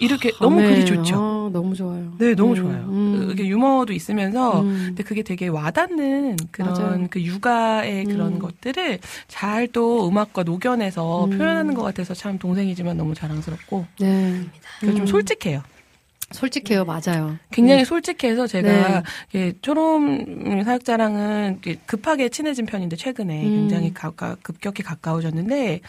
[0.00, 0.68] 이렇게 너무 아멘.
[0.68, 1.16] 글이 좋죠.
[1.16, 2.12] 어, 너무 좋아요.
[2.18, 2.84] 네, 너무 음, 좋아요.
[2.88, 3.28] 음.
[3.32, 4.84] 이게 유머도 있으면서, 음.
[4.88, 7.06] 근데 그게 되게 와닿는 그런 맞아요.
[7.10, 8.38] 그 육아의 그런 음.
[8.38, 11.30] 것들을 잘 또 음악과 녹여내서 음.
[11.30, 14.40] 표현하는 것 같아서 참 동생이지만 너무 자랑스럽고, 네.
[14.80, 15.06] 그리고 좀 음.
[15.06, 15.62] 솔직해요.
[16.30, 17.38] 솔직해요, 맞아요.
[17.50, 19.02] 굉장히 솔직해서 제가 네.
[19.34, 23.54] 예, 초롬 사역자랑은 급하게 친해진 편인데 최근에 음.
[23.54, 25.80] 굉장히 가까, 급격히 가까워졌는데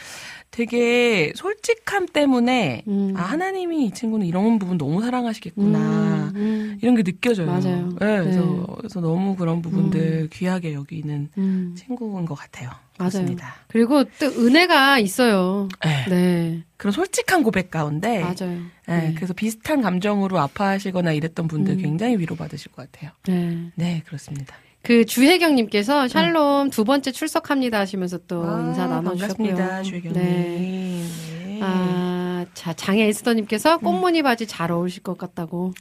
[0.52, 3.14] 되게 솔직함 때문에 음.
[3.16, 7.48] 아 하나님이 이 친구는 이런 부분 너무 사랑하시겠구나 음, 음, 이런 게 느껴져요.
[7.48, 7.90] 맞아요.
[8.00, 8.64] 네, 그래서 네.
[8.78, 11.76] 그래서 너무 그런 부분들 귀하게 여기는 음.
[11.78, 12.70] 친구인 것 같아요.
[13.00, 13.12] 맞아요.
[13.12, 13.56] 그렇습니다.
[13.68, 15.68] 그리고 또 은혜가 있어요.
[15.84, 16.06] 네.
[16.10, 16.64] 네.
[16.78, 18.62] 그런 솔직한 고백 가운데 맞아요.
[18.88, 19.14] 네, 네.
[19.16, 21.82] 그래서 비슷한 감정으로 아파하시거나 이랬던 분들 음.
[21.82, 23.12] 굉장히 위로받으실 것 같아요.
[23.26, 23.72] 네.
[23.76, 24.56] 네, 그렇습니다.
[24.82, 29.56] 그 주혜경님께서 샬롬 두 번째 출석합니다 하시면서 또 아, 인사 나눠주셨고요.
[29.56, 30.22] 반갑습니다, 주혜경님.
[30.22, 31.06] 네.
[31.30, 31.60] 네.
[31.62, 35.74] 아, 자, 장애 에스더님께서 꽃무늬 바지 잘 어울리실 것 같다고.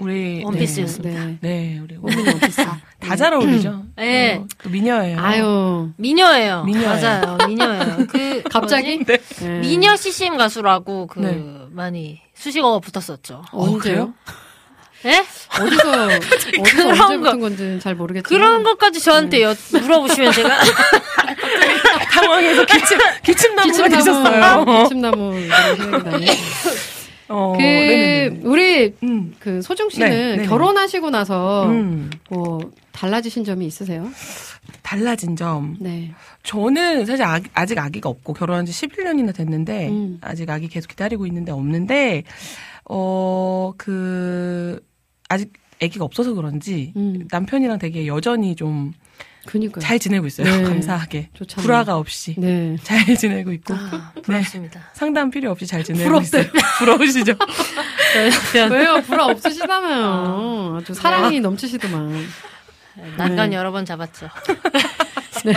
[0.00, 1.24] 우리 원피스였습니다.
[1.24, 1.38] 네.
[1.40, 2.64] 네, 우리 꽃무늬 원피스.
[3.00, 3.82] 다잘 어울리죠.
[3.96, 4.36] 네.
[4.36, 5.18] 어, 또 미녀예요.
[5.20, 5.90] 아유.
[5.96, 6.64] 미녀예요.
[6.64, 6.88] 미녀예요.
[6.88, 7.38] 맞아요.
[7.46, 8.06] 미녀예요.
[8.08, 8.96] 그 갑자기?
[8.98, 9.18] 뭐지?
[9.44, 9.60] 네.
[9.60, 11.42] 미녀 CCM 가수라고 그 네.
[11.70, 13.42] 많이 수식어가 붙었었죠.
[13.52, 14.14] 언제요?
[15.02, 15.24] 네?
[15.58, 17.22] 어디서, 어디서 그런 언제 거.
[17.22, 18.38] 붙은 건지는 잘 모르겠지만.
[18.40, 20.48] 그런 것까지 저한테 여, 물어보시면 제가
[22.12, 24.64] 당황해서 기침 기침나무가 되셨어요.
[24.82, 25.40] 기침나무,
[25.78, 26.26] 생각이 나네.
[27.30, 28.40] 어, 그, 네네네.
[28.44, 30.46] 우리, 음, 그, 소중 씨는 네.
[30.46, 32.58] 결혼하시고 나서, 음, 뭐,
[32.92, 34.08] 달라지신 점이 있으세요?
[34.82, 35.76] 달라진 점.
[35.80, 36.12] 네.
[36.42, 40.18] 저는 사실 아, 아직 아기가 없고 결혼한 지 11년이나 됐는데 음.
[40.20, 42.24] 아직 아기 계속 기다리고 있는데 없는데
[42.84, 44.80] 어 그
[45.28, 45.52] 아직
[45.82, 47.26] 아기가 없어서 그런지 음.
[47.30, 48.92] 남편이랑 되게 여전히 좀 음.
[49.46, 49.82] 그니까요.
[49.82, 50.46] 잘 지내고 있어요.
[50.54, 50.62] 네.
[50.62, 51.30] 감사하게.
[51.34, 51.64] 좋잖아요.
[51.64, 52.76] 불화가 없이 네.
[52.82, 54.22] 잘 지내고 있고 아, 네.
[54.22, 54.80] 부럽습니다.
[54.92, 56.26] 상담 필요 없이 잘 지내고 부럽대.
[56.40, 56.52] 있어요.
[56.78, 57.32] 부러우시죠?
[58.70, 59.02] 왜요?
[59.02, 60.78] 불화 없으시다며요.
[60.80, 62.26] 아주 사랑이 넘치시더만.
[63.16, 64.28] 난간 여러 번 잡았죠.
[65.44, 65.54] 네.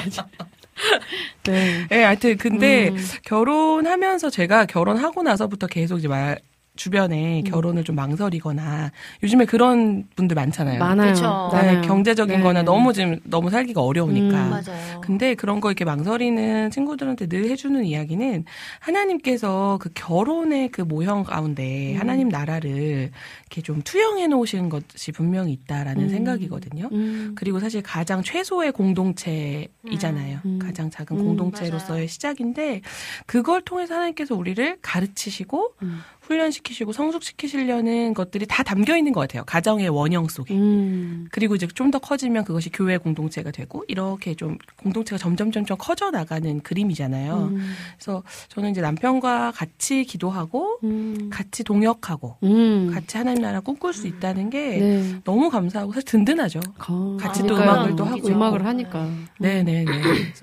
[1.44, 1.88] 네.
[1.90, 3.08] 네, 하여튼 근데 음.
[3.24, 6.40] 결혼하면서 제가 결혼하고 나서부터 계속 이제 말
[6.76, 8.92] 주변에 결혼을 좀 망설이거나
[9.22, 10.80] 요즘에 그런 분들 많잖아요.
[10.80, 11.14] 많아요.
[11.14, 11.50] 그쵸.
[11.54, 11.82] 네, 많아요.
[11.82, 12.44] 경제적인 네.
[12.44, 14.46] 거나 너무 지금 너무 살기가 어려우니까.
[14.46, 15.02] 음, 맞아요.
[15.02, 18.46] 근데 그런 거 이렇게 망설이는 친구들한테 늘 해주는 이야기는
[18.80, 21.24] 하나님께서 그 결혼의 그 모형 음.
[21.24, 26.10] 가운데 하나님 나라를 이렇게 좀 투영해 놓으신 것이 분명히 있다라는 음.
[26.10, 26.90] 생각이거든요.
[26.92, 27.34] 음.
[27.36, 30.40] 그리고 사실 가장 최소의 공동체이잖아요.
[30.46, 30.60] 음.
[30.60, 32.08] 가장 작은 음, 공동체로서의 맞아요.
[32.08, 32.82] 시작인데
[33.28, 36.00] 그걸 통해서 하나님께서 우리를 가르치시고 음.
[36.24, 39.44] 훈련시키시고 성숙시키시려는 것들이 다 담겨 있는 것 같아요.
[39.46, 40.54] 가정의 원형 속에.
[40.56, 41.28] 음.
[41.32, 46.10] 그리고 이제 좀 더 커지면 그것이 교회 공동체가 되고 이렇게 좀 공동체가 점점 점점 커져
[46.10, 47.50] 나가는 그림이잖아요.
[47.52, 47.74] 음.
[47.98, 51.30] 그래서 저는 이제 남편과 같이 기도하고 음.
[51.32, 52.90] 같이 동역하고 음.
[52.92, 55.16] 같이 하나님 나라 꿈꿀 수 있다는 게 네.
[55.24, 56.62] 너무 감사하고 사실 든든하죠.
[56.80, 57.56] 거- 같이 또.
[57.58, 58.66] 음악을 또 하고 음악을.
[58.66, 59.08] 하니까.
[59.40, 59.86] 네네네.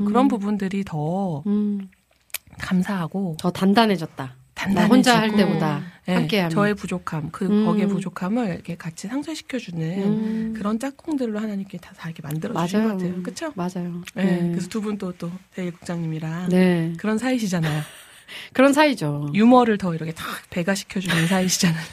[0.01, 0.05] 음.
[0.07, 1.89] 그런 부분들이 더 음.
[2.61, 4.37] 감사하고 더 단단해졌다.
[4.69, 6.51] 나 단단해지고 혼자 할 때보다 네, 함께 하면.
[6.51, 7.67] 저의 부족함, 그 음.
[7.67, 10.55] 거기에 부족함을 이렇게 같이 상쇄시켜주는 음.
[10.57, 12.83] 그런 짝꿍들로 하나님께 다, 다 이렇게 만들어 주신.
[12.83, 13.23] 것 같아요.
[13.23, 13.53] 그렇죠?
[13.55, 14.03] 맞아요.
[14.15, 14.49] 네.
[14.51, 16.93] 그래서 두분또또 대일 국장님이랑 네.
[16.99, 17.83] 그런 사이시잖아요.
[18.53, 19.31] 그런 사이죠.
[19.35, 21.85] 유머를 더 이렇게 탁 배가시켜주는 사이시잖아요.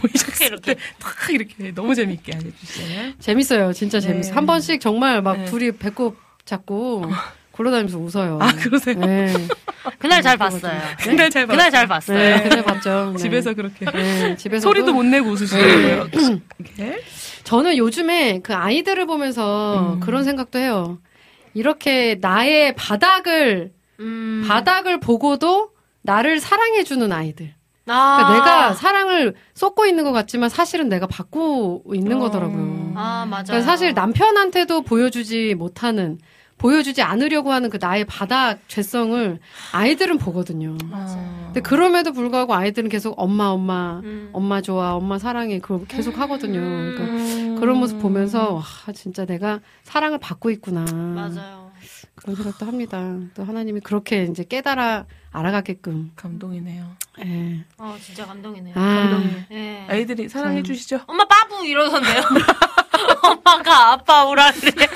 [0.00, 0.74] 보이셨을 이렇게.
[0.74, 3.12] 때탁 이렇게 너무 재밌게 해주시잖아요.
[3.18, 3.72] 재밌어요.
[3.72, 4.06] 진짜 네.
[4.08, 4.34] 재밌어요.
[4.34, 5.44] 한 번씩 정말 막 네.
[5.46, 7.04] 둘이 배꼽 잡고
[7.58, 8.38] 굴러다니면서 웃어요.
[8.40, 8.94] 아 그러세요?
[9.00, 9.34] 네.
[9.98, 10.80] 그날 잘 봤어요.
[11.02, 12.16] 그날 잘 그날 잘 봤어요.
[12.16, 12.36] 봤어요.
[12.44, 13.10] 네, 그래 봤죠.
[13.16, 13.18] 네.
[13.18, 16.08] 집에서 그렇게 네, 집에서 소리도 못 내고 웃으시더라고요.
[16.60, 17.02] 이렇게.
[17.42, 20.00] 저는 요즘에 그 아이들을 보면서 음.
[20.00, 20.98] 그런 생각도 해요.
[21.52, 24.44] 이렇게 나의 바닥을 음.
[24.46, 25.70] 바닥을 보고도
[26.02, 27.54] 나를 사랑해주는 아이들.
[27.88, 28.18] 아.
[28.18, 32.20] 그러니까 내가 사랑을 쏟고 있는 것 같지만 사실은 내가 받고 있는 어.
[32.20, 32.92] 거더라고요.
[32.94, 33.44] 아, 맞아요.
[33.46, 36.18] 그러니까 사실 남편한테도 보여주지 못하는,
[36.58, 39.38] 보여주지 않으려고 하는 그 나의 바닥 죄성을
[39.72, 40.76] 아이들은 보거든요.
[40.90, 41.42] 아.
[41.46, 44.30] 근데 그럼에도 불구하고 아이들은 계속 엄마, 엄마, 음.
[44.32, 46.60] 엄마 좋아, 엄마 사랑해, 그걸 계속 하거든요.
[46.60, 47.56] 그러니까 음.
[47.60, 48.62] 그런 모습 보면서, 와,
[48.92, 50.84] 진짜 내가 사랑을 받고 있구나.
[50.84, 51.70] 맞아요.
[52.16, 53.16] 그런 생각도 합니다.
[53.34, 55.06] 또 하나님이 그렇게 이제 깨달아
[55.38, 56.12] 알아가게끔.
[56.16, 56.84] 감동이네요.
[57.24, 57.64] 예.
[57.78, 58.74] 어, 진짜 감동이네요.
[58.76, 59.42] 아, 감동이에요.
[59.52, 59.86] 예.
[59.88, 60.64] 아이들이 사랑해 참.
[60.64, 61.00] 주시죠.
[61.06, 62.22] 엄마 빠부 이러던데요.
[63.22, 64.70] 엄마가 아빠 오라는데.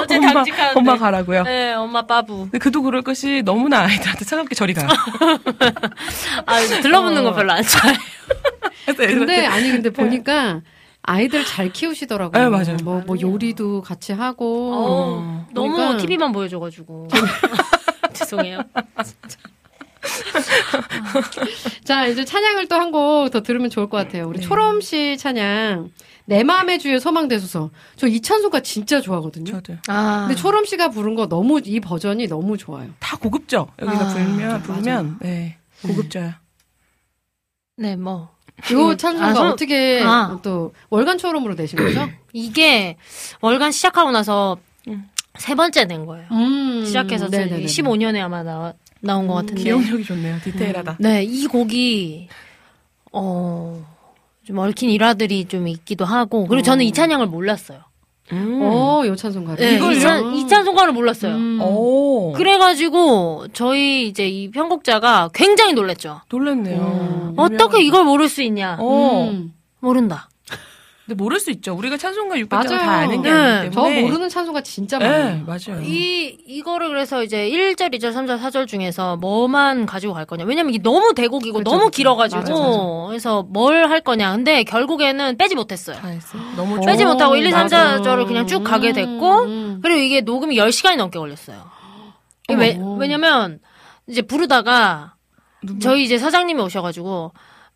[0.00, 0.78] 어제 엄마, 당직하는데.
[0.78, 1.42] 엄마 가라고요.
[1.44, 2.42] 네, 엄마 빠부.
[2.44, 4.86] 근데 그도 그럴 것이 너무나 아이들한테 차갑게 저리 가.
[6.46, 7.34] 아, 들러붙는 거 어.
[7.34, 7.98] 별로 안 좋아해요.
[8.96, 10.60] 근데 아니 근데 보니까
[11.02, 12.42] 아이들 잘 키우시더라고요.
[12.42, 12.76] 네, 맞아요.
[12.82, 14.72] 뭐, 뭐 요리도 같이 하고.
[14.74, 17.08] 어, 너무 그러니까- TV만 보여줘가지고.
[18.16, 18.62] 죄송해요.
[21.84, 24.28] 자 이제 찬양을 또 한 곡 더 들으면 좋을 것 같아요.
[24.28, 24.46] 우리 네.
[24.46, 25.90] 초롬 씨 찬양
[26.26, 27.70] 내 마음의 주에 소망되소서.
[27.96, 29.52] 저 이 찬송가 진짜 좋아하거든요.
[29.52, 30.26] 저도 아.
[30.28, 32.90] 근데 초롬 씨가 부른 거 너무 이 버전이 너무 좋아요.
[33.00, 33.68] 다 고급져.
[33.80, 34.62] 여기가 아, 불면.
[34.62, 36.32] 부르면 네 고급져요.
[37.76, 38.34] 네, 뭐.
[38.72, 40.38] 요 음, 찬송가 아, 소- 어떻게 아.
[40.42, 42.08] 또 월간 초롬으로 내신 거죠?
[42.32, 42.96] 이게
[43.42, 44.56] 월간 시작하고 나서
[44.88, 45.06] 음.
[45.38, 46.26] 세 번째 낸 거예요.
[46.32, 47.64] 음, 시작해서 네네네.
[47.64, 49.62] 15년에 아마 나, 나온 것 같은데.
[49.62, 50.38] 기억력이 좋네요.
[50.42, 50.96] 디테일하다.
[51.00, 52.28] 네, 이 곡이,
[53.12, 53.84] 어,
[54.44, 57.80] 좀 얽힌 일화들이 좀 있기도 하고, 그리고 저는 이 찬양을 몰랐어요.
[58.32, 58.60] 음.
[58.62, 59.54] 어, 요 찬송가.
[59.56, 59.92] 네, 이걸요?
[59.92, 61.34] 이, 찬, 이 찬송가를 몰랐어요.
[61.34, 61.60] 음.
[61.62, 62.32] 오.
[62.32, 66.20] 그래가지고, 저희 이제 이 편곡자가 굉장히 놀랬죠.
[66.30, 66.80] 놀랬네요.
[66.80, 67.34] 음.
[67.36, 68.78] 어떻게 이걸 모를 수 있냐?
[68.80, 69.28] 어.
[69.30, 69.52] 음.
[69.80, 70.28] 모른다.
[71.06, 71.72] 근데 모를 수 있죠.
[71.74, 72.78] 우리가 찬송가 600장 맞아요.
[72.80, 73.36] 다 아는 게 네.
[73.36, 74.02] 아니기 저 때문에.
[74.02, 75.44] 모르는 찬송가 진짜 네, 많아요.
[75.46, 75.80] 맞아요.
[75.84, 80.44] 이, 이거를 그래서 이제 1절, 2절, 3절, 4절 중에서 뭐만 가지고 갈 거냐.
[80.44, 81.96] 왜냐면 이게 너무 대곡이고 그렇죠, 너무 그렇죠.
[81.96, 82.40] 길어 가지고.
[82.40, 83.06] 맞아, 맞아.
[83.08, 84.32] 그래서 뭘 할 거냐.
[84.32, 85.96] 근데 결국에는 빼지 못했어요.
[86.56, 87.12] 너무 빼지 좋아.
[87.12, 87.98] 못하고 1, 2, 3, 맞아.
[88.00, 89.78] 4절을 그냥 쭉 가게 됐고, 음.
[89.80, 91.62] 그리고 이게 녹음이 10시간이 넘게 걸렸어요.
[92.56, 92.76] 왜.
[92.98, 93.60] 왜냐면,
[94.08, 95.14] 이제 부르다가,
[95.62, 95.78] 누구?
[95.78, 97.32] 저희 이제 사장님이 오셔가지고,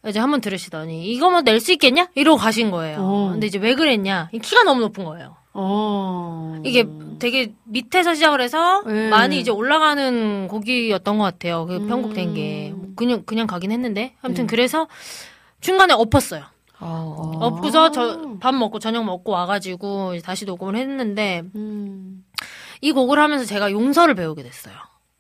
[0.09, 2.09] 이제 한번 들으시더니, 이거만 낼 수 있겠냐?
[2.15, 2.99] 이러고 가신 거예요.
[3.01, 3.29] 어.
[3.33, 4.31] 근데 이제 왜 그랬냐?
[4.33, 5.37] 이 키가 너무 높은 거예요.
[5.53, 6.57] 어.
[6.65, 6.87] 이게
[7.19, 9.11] 되게 밑에서 시작을 해서 네.
[9.11, 11.67] 많이 이제 올라가는 곡이었던 것 같아요.
[11.67, 11.87] 그 음.
[11.89, 12.75] 편곡된 게.
[12.97, 14.15] 그냥, 그냥 가긴 했는데.
[14.23, 14.51] 아무튼 네.
[14.51, 14.87] 그래서
[15.61, 16.45] 중간에 엎었어요.
[16.81, 17.33] 어.
[17.41, 22.25] 엎고서 저, 밥 먹고 저녁 먹고 와가지고 다시 녹음을 했는데 음.
[22.81, 24.75] 이 곡을 하면서 제가 용서를 배우게 됐어요.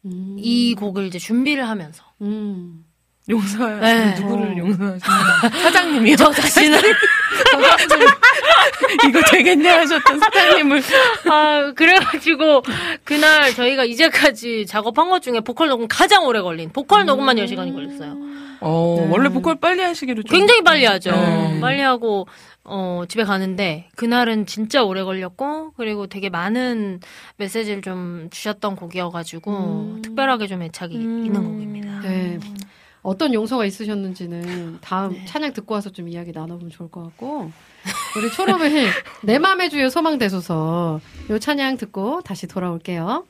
[0.07, 0.36] 음.
[0.39, 2.02] 이 곡을 이제 준비를 하면서.
[2.23, 2.86] 음.
[3.31, 3.81] 용서해.
[3.81, 4.15] 네.
[4.20, 5.01] 누구를 용서하시는
[5.62, 6.16] 사장님이요?
[6.16, 6.78] 저 자신을
[9.09, 10.82] 이거 되겠냐 하셨던 사장님을
[11.31, 12.62] 아, 그래가지고,
[13.05, 18.16] 그날 저희가 이제까지 작업한 것 중에 보컬 녹음 가장 오래 걸린, 보컬 녹음만 10시간이 걸렸어요.
[18.61, 21.12] 어, 원래 보컬 빨리 하시기로 좀 굉장히 빨리 하죠.
[21.12, 21.61] 네.
[21.61, 22.27] 빨리 하고,
[22.65, 27.01] 어, 집에 가는데, 그날은 진짜 오래 걸렸고, 그리고 되게 많은
[27.36, 32.01] 메시지를 좀 주셨던 곡이어가지고, 특별하게 좀 애착이 있는 곡입니다.
[32.01, 32.39] 네.
[33.03, 37.51] 어떤 용서가 있으셨는지는 다음 찬양 듣고 와서 좀 이야기 나눠보면 좋을 것 같고
[38.17, 38.89] 우리 초롬의
[39.23, 41.01] 내 맘의 주여 소망되소서
[41.31, 43.25] 요 찬양 듣고 다시 돌아올게요.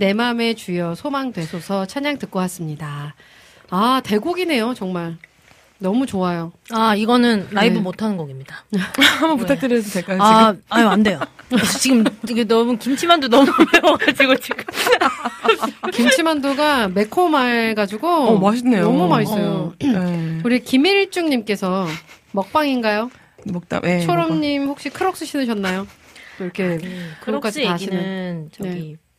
[0.00, 3.14] 내 맘의 주여 소망 되소서 찬양 듣고 왔습니다.
[3.68, 5.18] 아 대곡이네요 정말
[5.76, 6.52] 너무 좋아요.
[6.70, 7.80] 아 이거는 라이브 네.
[7.82, 8.64] 못하는 곡입니다.
[9.20, 10.18] 한번 부탁드려도 될까요?
[10.22, 11.20] 아 아유 안 돼요.
[11.78, 14.64] 지금 이게 너무 김치만두 너무 매워가지고 지금.
[15.92, 18.84] 김치만두가 매콤해가지고 어, 맛있네요.
[18.84, 19.74] 너무 맛있어요.
[19.78, 19.92] 지금.
[20.38, 20.40] 네.
[20.44, 21.86] 우리 김일중님께서
[22.32, 23.10] 먹방인가요?
[23.44, 23.80] 먹다.
[23.80, 25.86] 네, 초롬님 혹시 크록스 신으셨나요?
[26.38, 27.98] 또 이렇게 크록스 그것까지 다 하시는.
[27.98, 29.09] 얘기는 저기 먹방.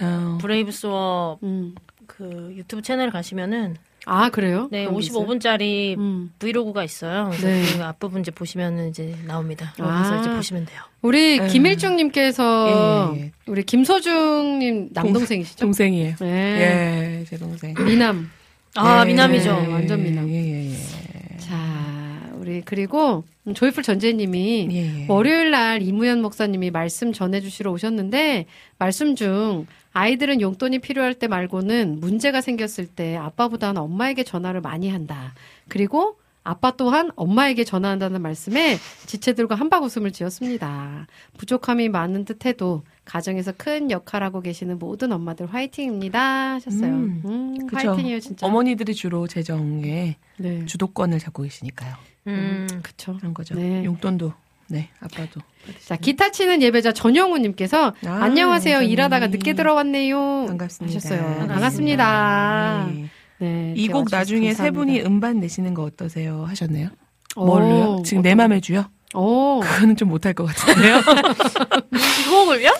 [0.00, 1.74] 어, 브레이브 수업 음.
[2.06, 4.68] 그 유튜브 채널 가시면은 아 그래요?
[4.72, 5.26] 네 그런 게 있어요?
[5.26, 6.32] 55분짜리 음.
[6.38, 7.30] 브이로그가 있어요.
[7.40, 7.62] 네.
[7.76, 9.72] 그 앞부분 이제 보시면은 이제 나옵니다.
[9.78, 10.02] 아.
[10.02, 10.80] 거기서 이제 보시면 돼요.
[11.02, 11.46] 우리 음.
[11.48, 13.32] 김일중님께서 예, 예.
[13.46, 15.64] 우리 김소중님 남동생이시죠?
[15.64, 16.16] 동생이에요.
[16.20, 17.20] 네.
[17.20, 17.74] 예, 제 동생.
[17.74, 18.30] 미남.
[18.74, 19.60] 아 예, 미남이죠.
[19.60, 20.28] 네, 완전 미남.
[20.28, 21.36] 예, 예, 예.
[21.38, 23.24] 자, 우리 그리고
[23.54, 25.06] 조이풀 전재님이 예, 예.
[25.08, 28.46] 월요일 날 이무연 목사님이 말씀 전해주시러 오셨는데
[28.78, 35.34] 말씀 중 아이들은 용돈이 필요할 때 말고는 문제가 생겼을 때 아빠보다는 엄마에게 전화를 많이 한다.
[35.68, 41.06] 그리고 아빠 또한 엄마에게 전화한다는 말씀에 지체들과 한박 웃음을 지었습니다.
[41.36, 46.90] 부족함이 많은 듯해도 가정에서 큰 역할하고 계시는 모든 엄마들 화이팅입니다 하셨어요.
[46.90, 47.90] 음, 음, 그쵸.
[47.90, 48.46] 화이팅이에요 진짜.
[48.46, 51.94] 어머니들이 주로 재정에 네, 주도권을 잡고 계시니까요.
[52.26, 52.68] 음.
[52.82, 53.16] 그쵸.
[53.18, 53.54] 그런 거죠.
[53.54, 53.84] 네.
[53.84, 54.32] 용돈도
[54.68, 55.40] 네, 아빠도.
[55.84, 58.76] 자, 기타 치는 예배자 전영우 님께서 아, 안녕하세요.
[58.76, 58.92] 원장님.
[58.92, 60.46] 일하다가 늦게 들어왔네요.
[60.48, 60.96] 반갑습니다.
[60.96, 61.46] 하셨어요.
[61.48, 62.88] 반갑습니다.
[62.90, 63.08] 네.
[63.38, 64.78] 네, 이 이렇게 곡 와주셔서 나중에 세 감사합니다.
[64.78, 66.44] 분이 음반 내시는 거 어떠세요?
[66.44, 66.88] 하셨네요.
[67.36, 68.02] 오, 뭘로요?
[68.04, 68.84] 지금 내 맘에 주요?
[69.14, 70.96] 오, 그거는 좀 못할 것 같은데요.
[71.92, 72.70] 이 곡을요?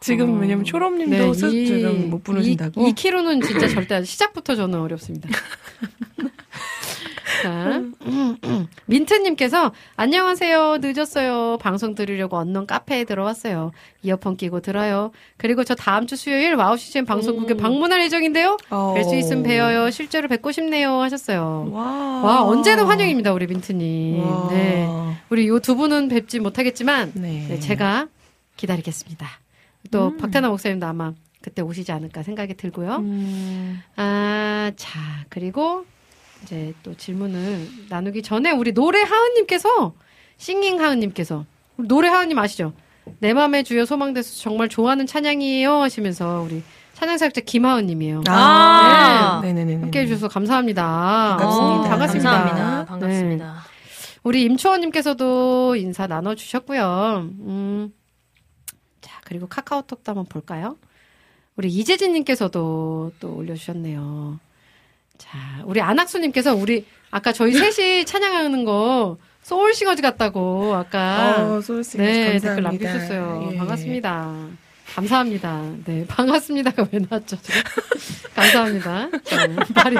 [0.00, 2.84] 지금 왜냐면 초롬님도 스 이- 지금 못 부르신다고.
[2.86, 5.28] 이, 이 키로는 진짜 절대 안- 시작부터 저는 어렵습니다.
[7.42, 8.68] 자, 음, 음.
[8.86, 10.78] 민트님께서 안녕하세요.
[10.80, 11.58] 늦었어요.
[11.58, 13.72] 방송 들으려고 언론 카페에 들어왔어요.
[14.02, 15.12] 이어폰 끼고 들어요.
[15.36, 18.56] 그리고 저 다음 주 수요일 와우 CCM 방송국에 방문할 예정인데요.
[18.70, 18.94] 어.
[18.96, 19.90] 뵐 수 있으면 뵈어요.
[19.90, 21.00] 실제로 뵙고 싶네요.
[21.00, 21.68] 하셨어요.
[21.72, 21.82] 와.
[22.22, 24.20] 와, 언제든 환영입니다, 우리 민트님.
[24.24, 24.48] 와.
[24.50, 24.88] 네.
[25.30, 27.46] 우리 요 두 분은 뵙지 못하겠지만, 네.
[27.48, 28.08] 네, 제가
[28.56, 29.26] 기다리겠습니다.
[29.90, 30.16] 또, 음.
[30.16, 32.96] 박태남 목사님도 아마 그때 오시지 않을까 생각이 들고요.
[32.96, 34.98] 음, 아, 자,
[35.28, 35.84] 그리고
[36.42, 39.94] 이제 또 질문을 나누기 전에 우리 노래 하은님께서,
[40.36, 41.44] 싱잉 하은님께서,
[41.76, 42.72] 노래 하은님 아시죠?
[43.20, 46.62] 내 맘의 주여 소망돼서 정말 좋아하는 찬양이에요 하시면서 우리
[46.94, 48.24] 찬양사역자 김하은님이에요.
[48.26, 49.40] 아.
[49.42, 49.52] 네.
[49.52, 49.80] 네네네.
[49.82, 51.36] 함께 해주셔서 감사합니다.
[51.38, 51.80] 반갑습니다.
[51.80, 52.30] 어, 반갑습니다.
[52.30, 52.78] 감사합니다.
[52.80, 52.86] 네.
[52.86, 53.56] 반갑습니다.
[54.24, 57.28] 우리 임초원님께서도 인사 나눠주셨고요.
[57.40, 57.92] 음.
[59.00, 60.76] 자, 그리고 카카오톡도 한번 볼까요?
[61.56, 64.40] 우리 이재진님께서도 또 올려주셨네요.
[65.18, 71.84] 자, 우리 안학수님께서 우리 아까 저희 셋이 찬양하는 거 소울 싱어즈 같다고 아까 어, 소울
[71.84, 72.48] 싱어즈 네 감사합니다.
[72.48, 73.48] 댓글 남겨주셨어요.
[73.52, 73.56] 예.
[73.58, 74.34] 반갑습니다.
[74.94, 75.62] 감사합니다.
[75.84, 77.36] 네, 반갑습니다가 왜 나왔죠?
[77.42, 77.60] 지금?
[78.34, 79.10] 감사합니다.
[79.10, 79.96] 네, 말이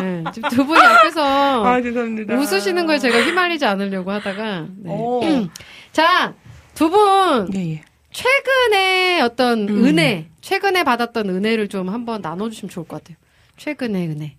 [0.00, 2.34] 네, 지금 두 분이 앞에서 아, 죄송합니다.
[2.34, 4.66] 웃으시는 거에 제가 휘말리지 않으려고 하다가.
[4.78, 4.90] 네.
[4.90, 5.20] 오.
[5.92, 6.34] 자,
[6.74, 7.82] 두 분, 예, 예.
[8.12, 9.84] 최근에 어떤 음.
[9.84, 13.16] 은혜, 최근에 받았던 은혜를 좀 한번 나눠주시면 좋을 것 같아요.
[13.56, 14.36] 최근의 은혜.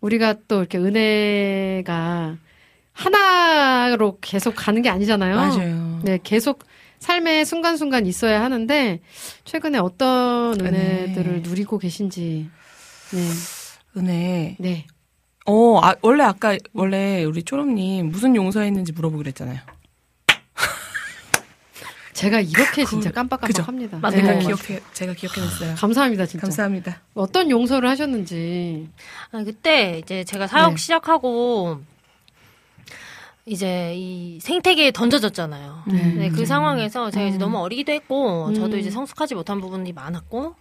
[0.00, 2.36] 우리가 또 이렇게 은혜가
[2.92, 5.36] 하나로 계속 가는 게 아니잖아요.
[5.36, 6.00] 맞아요.
[6.02, 6.64] 네, 계속
[6.98, 9.00] 삶의 순간순간 있어야 하는데,
[9.44, 10.68] 최근에 어떤 은혜.
[10.68, 12.50] 은혜들을 누리고 계신지.
[13.12, 13.28] 네,
[13.96, 14.56] 은혜.
[14.58, 14.86] 네.
[15.46, 19.60] 어, 아, 원래 아까, 원래 우리 초롬님 무슨 용서했는지 물어보기로 했잖아요.
[22.20, 23.10] 제가 이렇게 진짜?
[23.10, 23.98] 깜빡깜빡합니다.
[23.98, 24.16] 맞아요.
[24.16, 24.38] 제가 네.
[24.40, 25.74] 기억해, 제가 기억해냈어요.
[25.76, 26.42] 감사합니다, 진짜.
[26.42, 27.00] 감사합니다.
[27.14, 28.90] 어떤 용서를 하셨는지.
[29.32, 30.76] 아, 그때 이제 제가 사역 네.
[30.76, 31.80] 시작하고
[33.46, 35.84] 이제 이 생태계에 던져졌잖아요.
[35.86, 36.14] 네.
[36.14, 37.40] 네, 그 상황에서 제가 이제 음.
[37.40, 38.78] 너무 어리기도 했고 저도 음.
[38.80, 40.54] 이제 성숙하지 못한 부분이 많았고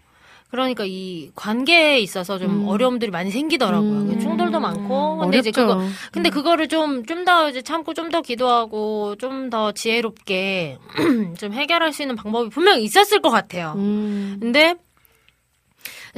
[0.51, 2.67] 그러니까 이 관계에 있어서 좀 음.
[2.67, 3.91] 어려움들이 많이 생기더라고요.
[3.91, 4.19] 음.
[4.19, 5.49] 충돌도 많고 근데 어렵죠.
[5.49, 5.80] 이제 그거
[6.11, 10.77] 근데 그거를 좀 좀 더 이제 참고 좀 더 기도하고 좀 더 지혜롭게
[11.38, 13.73] 좀 해결할 수 있는 방법이 분명히 있었을 것 같아요.
[13.77, 14.38] 음.
[14.39, 14.76] 근데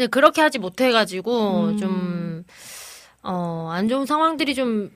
[0.10, 1.78] 그렇게 하지 못해가지고 음.
[1.78, 2.44] 좀
[3.24, 4.92] 어, 안 좋은 상황들이 좀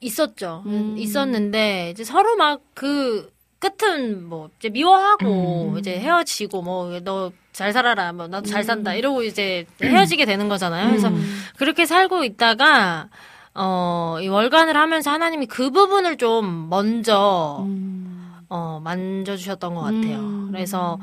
[0.00, 0.62] 있었죠.
[0.66, 0.96] 음.
[0.98, 3.30] 있었는데 이제 서로 막 그
[3.60, 5.78] 끝은 뭐 이제 미워하고 음.
[5.78, 8.62] 이제 헤어지고 뭐 너 잘 살아라 뭐 나도 잘 음.
[8.62, 10.88] 산다 이러고 이제 헤어지게 되는 거잖아요.
[10.88, 11.42] 그래서 음.
[11.56, 13.08] 그렇게 살고 있다가
[13.54, 18.32] 어, 이 월간을 하면서 하나님이 그 부분을 좀 먼저 음.
[18.48, 20.18] 어, 만져주셨던 것 같아요.
[20.20, 20.48] 음.
[20.52, 20.98] 그래서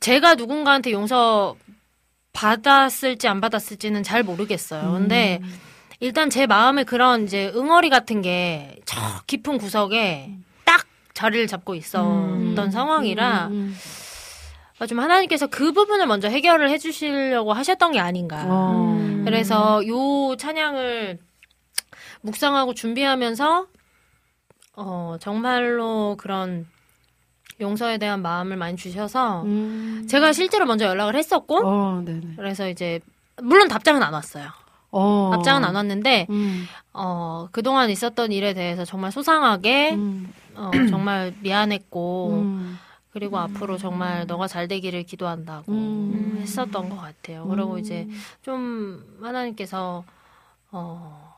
[0.00, 1.56] 제가 누군가한테 용서
[2.32, 4.92] 받았을지 안 받았을지는 잘 모르겠어요.
[4.92, 5.60] 근데 음.
[6.00, 10.36] 일단 제 마음에 그런 이제 응어리 같은 게 저 깊은 구석에 딱
[11.14, 12.70] 자리를 잡고 있었던 음.
[12.70, 13.74] 상황이라 음.
[14.80, 18.44] 어, 좀 하나님께서 그 부분을 먼저 해결을 해주시려고 하셨던 게 아닌가.
[18.46, 18.96] 어.
[18.98, 19.22] 음.
[19.24, 21.18] 그래서 요 찬양을
[22.22, 23.66] 묵상하고 준비하면서
[24.76, 26.66] 어 정말로 그런
[27.60, 30.06] 용서에 대한 마음을 많이 주셔서 음.
[30.08, 32.04] 제가 실제로 먼저 연락을 했었고 어.
[32.36, 32.98] 그래서 이제
[33.40, 34.48] 물론 답장은 안 왔어요.
[34.90, 35.30] 어.
[35.32, 36.66] 답장은 안 왔는데 음.
[36.92, 40.32] 어 그동안 있었던 일에 대해서 정말 소상하게 음.
[40.56, 42.78] 어 정말 미안했고 음.
[43.10, 46.38] 그리고 앞으로 정말 너가 잘 되기를 기도한다고 음.
[46.40, 47.46] 했었던 것 같아요.
[47.48, 48.08] 그리고 이제
[48.42, 50.04] 좀 하나님께서
[50.72, 51.32] 어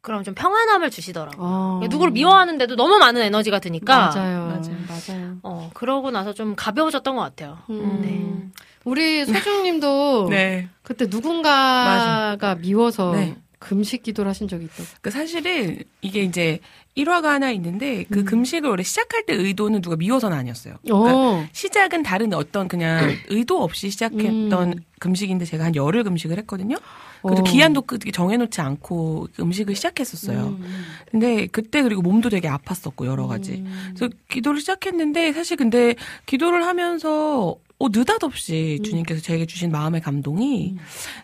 [0.00, 1.44] 그럼 좀 평안함을 주시더라고요.
[1.44, 1.80] 어.
[1.90, 4.46] 누구를 미워하는데도 너무 많은 에너지가 드니까 맞아요.
[4.46, 4.76] 맞아요.
[4.88, 5.36] 맞아요.
[5.42, 7.58] 어 그러고 나서 좀 가벼워졌던 것 같아요.
[7.70, 8.00] 음.
[8.02, 8.60] 네.
[8.84, 10.68] 우리 소중님도 네.
[10.82, 13.36] 그때 누군가가 미워서 네.
[13.58, 14.84] 금식 기도를 하신 적이 있다고.
[15.00, 16.60] 그 사실은 이게 이제
[16.96, 18.24] 일화가 하나 있는데 그 음.
[18.24, 20.76] 금식을 원래 시작할 때 의도는 누가 미워서는 아니었어요.
[20.82, 21.46] 그러니까 어.
[21.52, 24.74] 시작은 다른 어떤 그냥 의도 없이 시작했던 음.
[24.98, 26.76] 금식인데 제가 한 열흘 금식을 했거든요.
[27.22, 27.44] 그래도 어.
[27.44, 30.56] 기한도 그- 정해놓지 않고 음식을 시작했었어요.
[30.58, 30.84] 음.
[31.10, 33.56] 근데 그때 그리고 몸도 되게 아팠었고 여러 가지.
[33.66, 33.92] 음.
[33.94, 35.94] 그래서 기도를 시작했는데 사실 근데
[36.24, 38.84] 기도를 하면서 어, 느닷없이 음.
[38.84, 40.76] 주님께서 제게 주신 마음의 감동이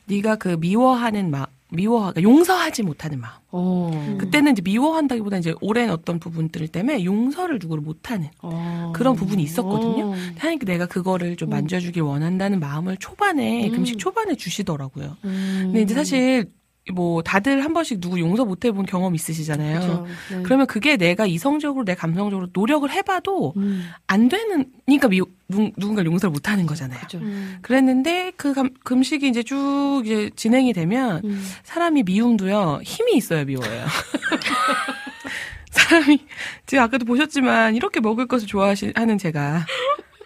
[0.05, 3.33] 네가 그 미워하는 마 미워 그러니까 용서하지 못하는 마음.
[3.51, 4.17] 어.
[4.19, 8.93] 그때는 이제 미워한다기보다 이제 오랜 어떤 부분들 때문에 용서를 누구를 못하는 어.
[8.95, 10.11] 그런 부분이 있었거든요.
[10.11, 10.15] 어.
[10.39, 13.73] 하나님께 내가 그거를 좀 만져주길 원한다는 마음을 초반에 음.
[13.73, 15.17] 금식 초반에 주시더라고요.
[15.25, 15.61] 음.
[15.67, 16.47] 근데 이제 사실
[16.91, 19.81] 뭐 다들 한 번씩 누구 용서 못 해본 경험 있으시잖아요.
[19.81, 20.07] 그렇죠.
[20.31, 20.43] 네.
[20.43, 23.89] 그러면 그게 내가 이성적으로 내 감성적으로 노력을 해봐도 음.
[24.09, 26.99] 안 되는 그러니까 미, 누, 누군가 용서를 못 하는 거잖아요.
[26.99, 27.19] 그렇죠.
[27.19, 27.59] 음.
[27.63, 31.45] 그랬는데 그 감, 금식이 이제 쭉 이제 진행이 되면 음.
[31.63, 33.87] 사람이 미움도요 힘이 있어야 미워요.
[35.71, 36.19] 사람이
[36.67, 39.65] 지금 아까도 보셨지만 이렇게 먹을 것을 좋아하는 제가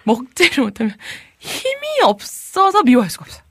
[0.05, 0.95] 먹지를 못하면
[1.39, 3.46] 힘이 없어서 미워할 수가 없어요.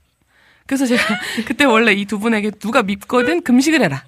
[0.66, 1.02] 그래서 제가
[1.46, 4.04] 그때 원래 이 두 분에게 누가 밉거든 금식을 해라.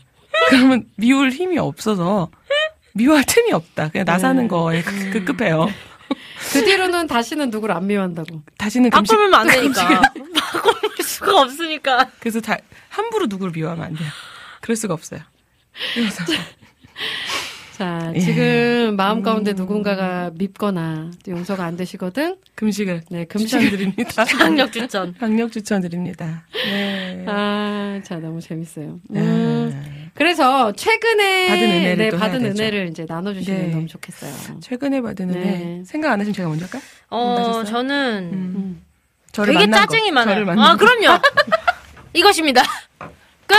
[0.49, 2.31] 그러면 미울 힘이 없어서
[2.95, 3.89] 미워할 틈이 없다.
[3.91, 4.49] 그냥 나 사는 네.
[4.49, 5.69] 거에 급- 급급해요.
[6.53, 8.43] 그 뒤로는 다시는 누구를 안 미워한다고.
[8.57, 10.01] 다시는 금식 바꾸면 안 되니까.
[10.35, 10.75] 바꿀
[11.05, 12.11] 수가 없으니까.
[12.21, 12.57] 그래서 다
[12.89, 14.09] 함부로 누구를 미워하면 안 돼요.
[14.61, 15.21] 그럴 수가 없어요.
[17.79, 18.19] 자, 예.
[18.19, 22.37] 지금 마음 가운데 누군가가 밉거나 용서가 안 되시거든?
[22.57, 23.51] 금식을 네, 금식.
[23.51, 24.25] 추천드립니다.
[24.37, 25.15] 강력 추천.
[25.17, 26.43] 강력 추천드립니다.
[26.53, 27.25] 네.
[27.29, 28.99] 아, 자, 너무 재밌어요.
[29.09, 29.21] 네.
[29.21, 32.63] 음, 그래서 최근에 받은 은혜를 네, 또 받은 해야 되죠.
[32.65, 33.69] 은혜를 이제 나눠주시면 네.
[33.69, 34.59] 너무 좋겠어요.
[34.61, 35.83] 최근에 받은 은혜 네.
[35.87, 36.83] 생각 안 하시면 제가 먼저 할까요?
[37.11, 37.65] 어, 나셨어요?
[37.65, 38.83] 저는 음.
[39.31, 40.15] 저를 되게 만난 짜증이 거.
[40.15, 40.35] 많아요.
[40.35, 40.79] 저를 만난 아, 거.
[40.85, 41.21] 그럼요.
[42.13, 42.61] 이것입니다.
[43.47, 43.55] 끝!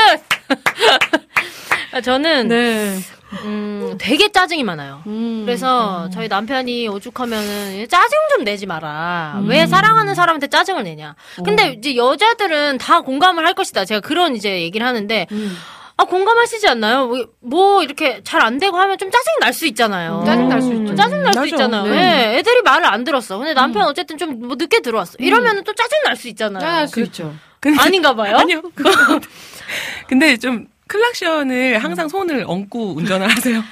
[1.93, 2.97] 아, 저는, 네.
[3.43, 5.01] 음, 되게 짜증이 많아요.
[5.07, 9.35] 음, 그래서 저희 남편이 오죽하면은 짜증 좀 내지 마라.
[9.41, 9.47] 음.
[9.49, 11.15] 왜 사랑하는 사람한테 짜증을 내냐.
[11.37, 11.43] 어.
[11.43, 13.85] 근데 이제 여자들은 다 공감을 할 것이다.
[13.85, 15.55] 제가 그런 이제 얘기를 하는데, 음.
[15.97, 17.07] 아, 공감하시지 않나요?
[17.07, 20.23] 뭐, 뭐 이렇게 잘 안 되고 하면 좀 짜증 날 수 있잖아요.
[20.25, 20.95] 짜증 날 수 있죠.
[20.95, 21.45] 짜증 날 수.
[21.47, 21.83] 있잖아요.
[21.83, 22.33] 네.
[22.33, 23.37] 예, 애들이 말을 안 들었어.
[23.37, 25.15] 근데 남편 어쨌든 좀 뭐 늦게 들어왔어.
[25.19, 26.61] 이러면은 또 짜증 날 수 있잖아요.
[26.61, 27.35] 짤수 있죠.
[27.77, 28.37] 아닌가 봐요.
[28.39, 28.61] 아니요.
[30.07, 33.63] 근데 좀 클락션을 항상 손을 얹고 운전을 하세요.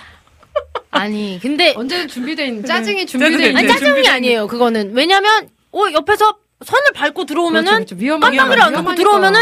[0.92, 3.58] 아니, 근데 언제든 준비돼 있는, 짜증이 준비돼 짜증이 있는.
[3.58, 4.48] 아니, 네, 짜증이 준비된 아니에요.
[4.48, 8.20] 그거는 왜냐면 어 옆에서 선을 밟고 들어오면은 그렇죠, 그렇죠.
[8.20, 9.42] 깜빡이를 안 닫고 들어오면은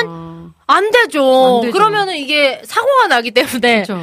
[0.67, 1.55] 안 되죠.
[1.57, 1.71] 안 되죠.
[1.71, 4.01] 그러면은 이게 사고가 나기 때문에 그렇죠.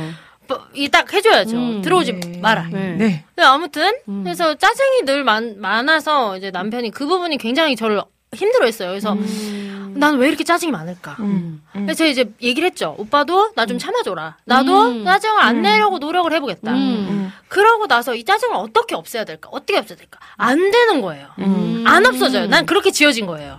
[0.74, 1.56] 이딱 해줘야죠.
[1.56, 2.38] 음, 들어오지 네.
[2.40, 2.68] 마라.
[2.70, 2.96] 네.
[2.98, 3.24] 네.
[3.42, 4.22] 아무튼 음.
[4.22, 8.02] 그래서 짜증이 늘 많, 많아서 이제 남편이 그 부분이 굉장히 저를
[8.42, 8.88] 힘들어했어요.
[8.90, 9.94] 그래서 음.
[9.96, 11.16] 난왜 이렇게 짜증이 많을까?
[11.20, 11.62] 음.
[11.76, 11.82] 음.
[11.86, 12.94] 그래서 제가 이제 얘기를 했죠.
[12.98, 14.38] 오빠도 나 좀 참아줘라.
[14.44, 15.04] 나도 음.
[15.04, 16.72] 짜증을 안 내려고 노력을 해보겠다.
[16.72, 17.30] 음.
[17.48, 19.48] 그러고 나서 이 짜증을 어떻게 없애야 될까?
[19.52, 20.18] 어떻게 없애야 될까?
[20.36, 21.28] 안 되는 거예요.
[21.40, 21.84] 음.
[21.86, 22.46] 안 없어져요.
[22.46, 23.58] 난 그렇게 지어진 거예요.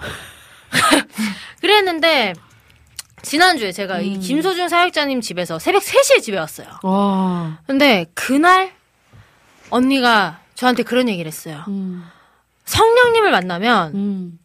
[1.62, 2.34] 그랬는데
[3.22, 6.68] 지난주에 제가 이 김소준 사역자님 집에서 새벽 3시에 집에 왔어요.
[6.82, 7.60] 와.
[7.68, 8.74] 근데 그날
[9.70, 11.64] 언니가 저한테 그런 얘기를 했어요.
[11.68, 12.04] 음.
[12.66, 14.40] 성령님을 만나면 음.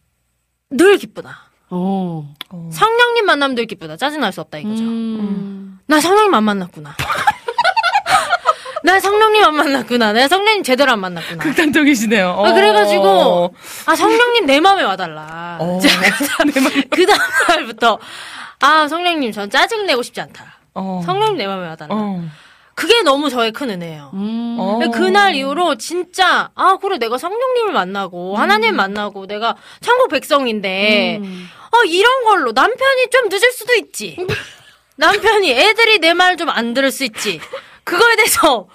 [0.69, 1.49] 늘 기쁘다.
[1.69, 2.33] 어.
[2.49, 2.69] 어.
[2.71, 3.97] 성령님 만나면 늘 기쁘다.
[3.97, 4.83] 짜증날 수 없다 이거죠.
[4.83, 5.79] 음.
[5.87, 6.95] 나 성령님 안 만났구나.
[8.83, 10.13] 나 성령님 안 만났구나.
[10.13, 11.43] 내가 성령님 제대로 안 만났구나.
[11.43, 12.29] 극단적이시네요.
[12.29, 13.53] 아, 그래가지고
[13.85, 15.57] 아 성령님 내 마음에 와달라.
[15.59, 15.79] 어.
[16.89, 17.19] 그 다음
[17.49, 17.99] 날부터
[18.61, 20.59] 아 성령님 전 짜증 내고 싶지 않다.
[20.75, 21.01] 어.
[21.05, 21.93] 성령님 내 마음에 와달라.
[22.79, 22.81] 어.
[22.81, 24.11] 그게 너무 저의 큰 은혜예요.
[24.13, 24.55] 음.
[24.59, 24.77] 어.
[24.79, 31.47] 근데 그날 이후로 진짜 아 그래 내가 성령님을 만나고 하나님 만나고 내가 천국 백성인데 음.
[31.71, 34.17] 어 이런 걸로 남편이 좀 늦을 수도 있지.
[34.97, 37.39] 남편이 애들이 내 말 좀 안 들을 수 있지.
[37.83, 38.67] 그거에 대해서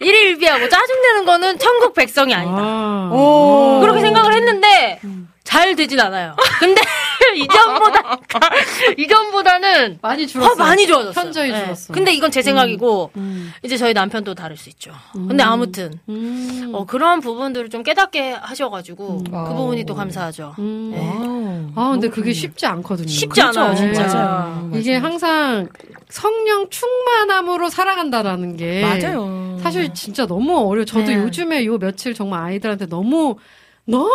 [0.00, 2.56] 일일비하고 짜증내는 거는 천국 백성이 아니다.
[2.58, 3.10] 아.
[3.12, 3.80] 오.
[3.80, 5.00] 그렇게 생각을 했는데
[5.44, 6.34] 잘 되진 않아요.
[6.58, 6.80] 근데
[7.36, 8.18] 이전보다
[8.96, 10.52] 이전보다는 많이 줄었어.
[10.52, 11.12] 어, 많이 좋아졌어요.
[11.24, 11.62] 현저히 네.
[11.62, 11.92] 줄었어.
[11.92, 13.52] 근데 이건 제 생각이고 음.
[13.62, 14.92] 이제 저희 남편도 다를 수 있죠.
[15.12, 16.70] 근데 아무튼 음.
[16.72, 19.54] 어, 그런 부분들을 좀 깨닫게 하셔가지고 그 와우.
[19.54, 20.54] 부분이 또 감사하죠.
[20.58, 20.90] 음.
[20.94, 21.72] 네.
[21.76, 23.06] 아, 근데 그게 쉽지 않거든요.
[23.08, 24.06] 쉽지 않아요, 진짜.
[24.06, 24.70] 맞아요.
[24.74, 25.68] 이게 항상
[26.08, 29.58] 성령 충만함으로 살아간다라는 게 맞아요.
[29.62, 30.84] 사실 진짜 너무 어려.
[30.84, 31.14] 저도 네.
[31.16, 33.36] 요즘에 요 며칠 정말 아이들한테 너무
[33.86, 34.10] 너무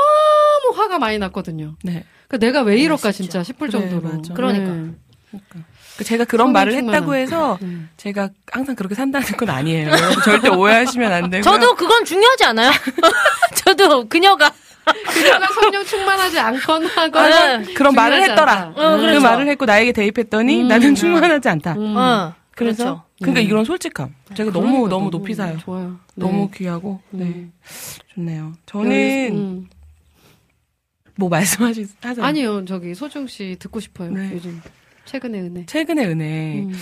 [0.76, 1.76] 화가 많이 났거든요.
[1.84, 2.04] 네.
[2.28, 4.16] 그 내가 왜 이럴까 진짜 싶을 그래, 정도로.
[4.18, 4.34] 맞아.
[4.34, 4.72] 그러니까.
[4.72, 4.92] 네.
[5.98, 6.74] 그 제가 그런 말을.
[6.74, 7.78] 했다고 해서 네.
[7.98, 9.92] 제가 항상 그렇게 산다는 건 아니에요.
[10.26, 11.44] 절대 오해하시면 안 되고요.
[11.44, 12.72] 저도 그건 중요하지 않아요.
[13.56, 14.52] 저도 그녀가
[15.12, 17.74] 그녀가 성령 충만하지 않거나 네.
[17.74, 18.52] 그런 말을 했더라.
[18.54, 18.82] 않다.
[18.82, 19.22] 어, 그 그렇죠.
[19.22, 20.68] 말을 했고 나에게 대입했더니 음.
[20.68, 21.74] 나는 충만하지 않다.
[21.74, 21.96] 음.
[21.96, 23.04] 어, 그래서 그렇죠.
[23.22, 24.16] 그러니까 이런 솔직함.
[24.34, 25.58] 제가 너무 그러니까 너무 높이 사요.
[25.60, 25.98] 좋아요.
[26.16, 26.58] 너무 네.
[26.58, 27.54] 귀하고 네 음.
[28.20, 28.54] 좋네요.
[28.66, 29.70] 저는 음.
[31.16, 32.26] 뭐 말씀하시 하세요.
[32.26, 34.12] 아니요, 저기 소중 씨 듣고 싶어요.
[34.12, 34.32] 네.
[34.34, 34.62] 요즘
[35.06, 35.66] 최근의 은혜.
[35.66, 36.60] 최근의 은혜.
[36.64, 36.74] 음.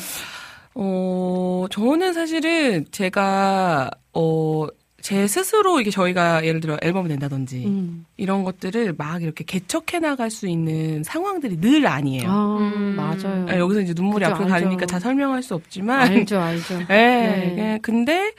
[0.75, 4.67] 어, 저는 사실은 제가, 어,
[5.01, 8.05] 제 스스로 이게 저희가 예를 들어 앨범을 낸다든지 음.
[8.17, 12.29] 이런 것들을 막 이렇게 개척해 나갈 수 있는 상황들이 늘 아니에요.
[12.29, 12.95] 아, 음.
[12.95, 13.45] 맞아요.
[13.47, 14.85] 아, 여기서 이제 눈물이 앞으로 가리니까.
[14.85, 16.01] 다 설명할 수 없지만.
[16.01, 16.81] 알죠, 알죠.
[16.91, 17.79] 예, 예.
[17.81, 18.33] 근데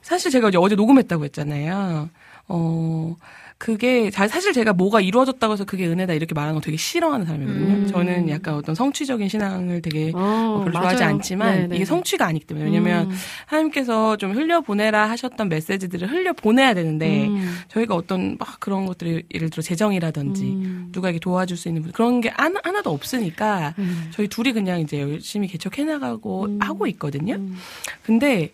[0.00, 2.08] 사실 제가 이제 어제 녹음했다고 했잖아요.
[2.48, 3.16] 어,
[3.58, 7.74] 그게 잘 사실 제가 뭐가 이루어졌다고 해서 그게 은혜다 이렇게 말하는 거 되게 싫어하는 사람이거든요.
[7.74, 7.86] 음.
[7.86, 11.14] 저는 약간 어떤 성취적인 신앙을 되게 어, 별로 좋아하지 맞아요.
[11.14, 11.76] 않지만 네, 네.
[11.76, 13.16] 이게 성취가 아니기 때문에 왜냐면 음.
[13.46, 17.58] 하나님께서 좀 흘려 보내라 하셨던 메시지들을 흘려 보내야 되는데 음.
[17.68, 20.88] 저희가 어떤 막 그런 것들이 예를 들어 재정이라든지 음.
[20.92, 24.10] 누가에게 도와줄 수 있는 분 그런 게 하나, 하나도 없으니까 음.
[24.10, 26.58] 저희 둘이 그냥 이제 열심히 개척해 나가고 음.
[26.60, 27.36] 하고 있거든요.
[27.36, 27.56] 음.
[28.02, 28.52] 근데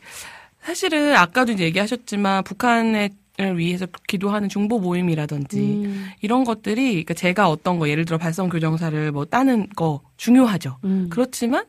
[0.62, 3.10] 사실은 아까도 이제 얘기하셨지만 북한을
[3.50, 6.06] 위해서 기도하는 중보 모임이라든지 음.
[6.20, 10.78] 이런 것들이 그러니까 제가 어떤 거 예를 들어 발성 교정사를 뭐 따는 거 중요하죠.
[10.84, 11.08] 음.
[11.10, 11.64] 그렇지만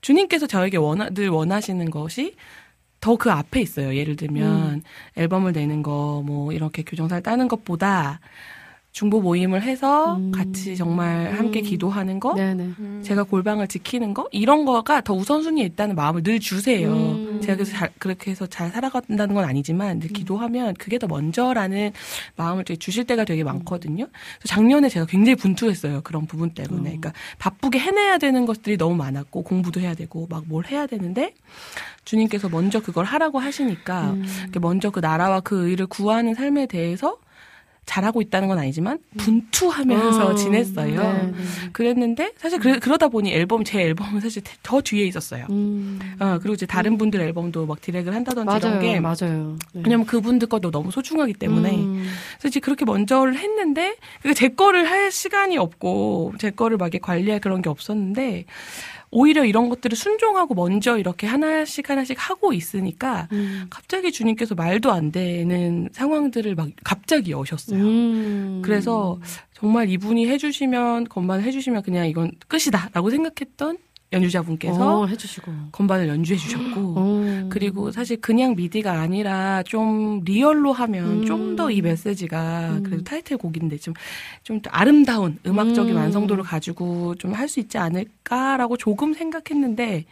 [0.00, 2.34] 주님께서 저에게 원하, 늘 원하시는 것이
[3.00, 3.94] 더 그 앞에 있어요.
[3.96, 4.82] 예를 들면 음.
[5.16, 8.20] 앨범을 내는 거 뭐 이렇게 교정사를 따는 것보다
[8.92, 10.32] 중보 모임을 해서 음.
[10.32, 11.64] 같이 정말 함께 음.
[11.64, 13.02] 기도하는 거 네네.
[13.02, 16.92] 제가 골방을 지키는 거 이런 거가 더 우선순위에 있다는 마음을 늘 주세요.
[16.92, 17.40] 음.
[17.40, 21.92] 제가 그래서 잘, 그렇게 해서 잘 살아간다는 건 아니지만 늘 기도하면 그게 더 먼저라는
[22.36, 24.06] 마음을 되게 주실 때가 되게 많거든요.
[24.38, 26.00] 그래서 작년에 제가 굉장히 분투했어요.
[26.02, 26.80] 그런 부분 때문에.
[26.80, 26.82] 음.
[26.82, 31.34] 그러니까 바쁘게 해내야 되는 것들이 너무 많았고 공부도 해야 되고 막 뭘 해야 되는데
[32.04, 34.24] 주님께서 먼저 그걸 하라고 하시니까 음.
[34.60, 37.18] 먼저 그 나라와 그 의를 구하는 삶에 대해서
[37.86, 40.34] 잘하고 있다는 건 아니지만 분투하면서 어.
[40.34, 41.02] 지냈어요.
[41.02, 41.32] 네, 네.
[41.72, 45.46] 그랬는데 사실 그래, 그러다 보니 앨범 제 앨범은 사실 더 뒤에 있었어요.
[45.50, 45.98] 음.
[46.20, 49.56] 어, 그리고 이제 다른 분들 앨범도 막 디렉을 한다든지 이런 맞아요, 게 맞아요.
[49.72, 49.82] 네.
[49.84, 52.06] 왜냐면 그분들 것도 너무 소중하기 때문에 음.
[52.38, 56.98] 그래서 이제 그렇게 먼저를 했는데 그게 제 거를 할 시간이 없고 제 거를 막 이렇게
[56.98, 58.44] 관리할 그런 게 없었는데
[59.10, 63.66] 오히려 이런 것들을 순종하고 먼저 이렇게 하나씩 하나씩 하고 있으니까 음.
[63.68, 67.82] 갑자기 주님께서 말도 안 되는 상황들을 막 갑자기 여셨어요.
[67.82, 68.62] 음.
[68.64, 69.18] 그래서
[69.52, 73.78] 정말 이분이 해주시면 건반을 해주시면 그냥 이건 끝이다라고 생각했던
[74.12, 75.52] 연주자분께서 어, 해주시고.
[75.72, 77.46] 건반을 연주해 주셨고 어.
[77.48, 81.26] 그리고 사실 그냥 미디가 아니라 좀 리얼로 하면 음.
[81.26, 82.82] 좀더 이 메시지가 음.
[82.82, 86.00] 그래도 타이틀곡인데 좀좀 아름다운 음악적인 음.
[86.00, 90.04] 완성도를 가지고 좀 할 수 있지 않을까라고 조금 생각했는데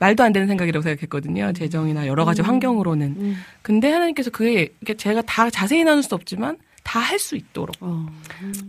[0.00, 1.52] 말도 안 되는 생각이라고 생각했거든요.
[1.52, 2.46] 재정이나 여러 가지 음.
[2.46, 3.06] 환경으로는.
[3.16, 3.36] 음.
[3.62, 8.06] 근데 하나님께서 그게 제가 다 자세히 나눌 수 없지만 다 할 수 있도록 어.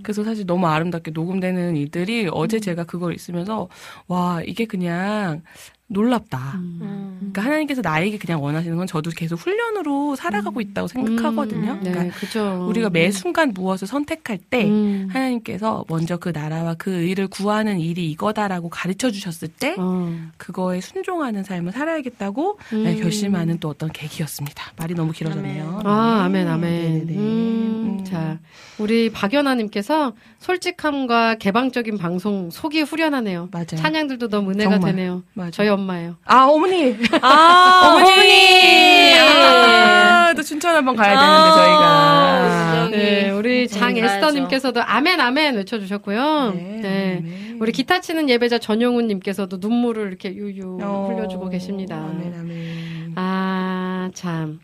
[0.01, 3.67] 그래서 사실 너무 아름답게 녹음되는 일들이 어제 제가 그걸 있으면서
[4.07, 5.43] 와 이게 그냥
[5.87, 6.53] 놀랍다.
[6.55, 6.79] 음.
[6.81, 7.17] 음.
[7.19, 11.73] 그러니까 하나님께서 나에게 그냥 원하시는 건 저도 계속 훈련으로 살아가고 있다고 생각하거든요.
[11.73, 11.79] 음.
[11.83, 12.65] 네, 그러니까 그죠.
[12.67, 15.07] 우리가 매 순간 무엇을 선택할 때 음.
[15.11, 20.11] 하나님께서 먼저 그 나라와 그 의를 구하는 일이 이거다라고 가르쳐 주셨을 때 어.
[20.37, 23.01] 그거에 순종하는 삶을 살아야겠다고 네, 음.
[23.01, 24.73] 결심하는 또 어떤 계기였습니다.
[24.77, 25.81] 말이 너무 길어졌네요.
[25.83, 26.23] 아, 네.
[26.25, 26.71] 아멘, 아멘.
[26.71, 27.13] 네네네.
[27.15, 28.05] 음, 음.
[28.05, 28.39] 자,
[28.79, 33.49] 우리 박연아님께서 솔직함과 개방적인 방송 속이 후련하네요.
[33.51, 33.65] 맞아요.
[33.77, 34.91] 찬양들도 너무 은혜가 정말.
[34.91, 35.23] 되네요.
[35.33, 35.51] 맞아요.
[35.51, 36.15] 저희 엄마예요.
[36.25, 42.97] 아 어머니 아, 어머니 아, 또 춘천 한번 가야 되는데 아, 저희가 여기.
[42.97, 46.53] 네, 우리 음, 장에스터님께서도 아멘, 아멘 외쳐주셨고요.
[46.55, 47.17] 네, 네.
[47.19, 47.57] 아멘.
[47.61, 51.95] 우리 기타 치는 예배자 전용훈님께서도 눈물을 이렇게 유유 어, 흘려주고 계십니다.
[51.95, 53.13] 아멘 아멘.
[53.15, 54.59] 아, 참.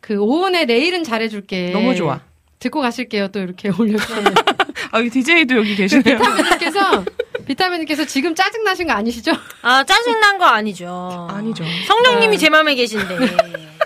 [0.00, 1.70] 그 오은의 내일은 잘해줄게.
[1.70, 2.20] 너무 좋아.
[2.58, 3.28] 듣고 가실게요.
[3.28, 4.24] 또 이렇게 올려주세요.
[4.92, 6.18] 아, DJ도 여기 계시네요.
[6.18, 7.04] 비타민님께서
[7.46, 9.32] 비타민님께서 지금 짜증 나신 거 아니시죠?
[9.62, 11.28] 아, 짜증 난 거 아니죠.
[11.30, 11.64] 아니죠.
[11.86, 13.18] 성령님이 제 마음에 계신데.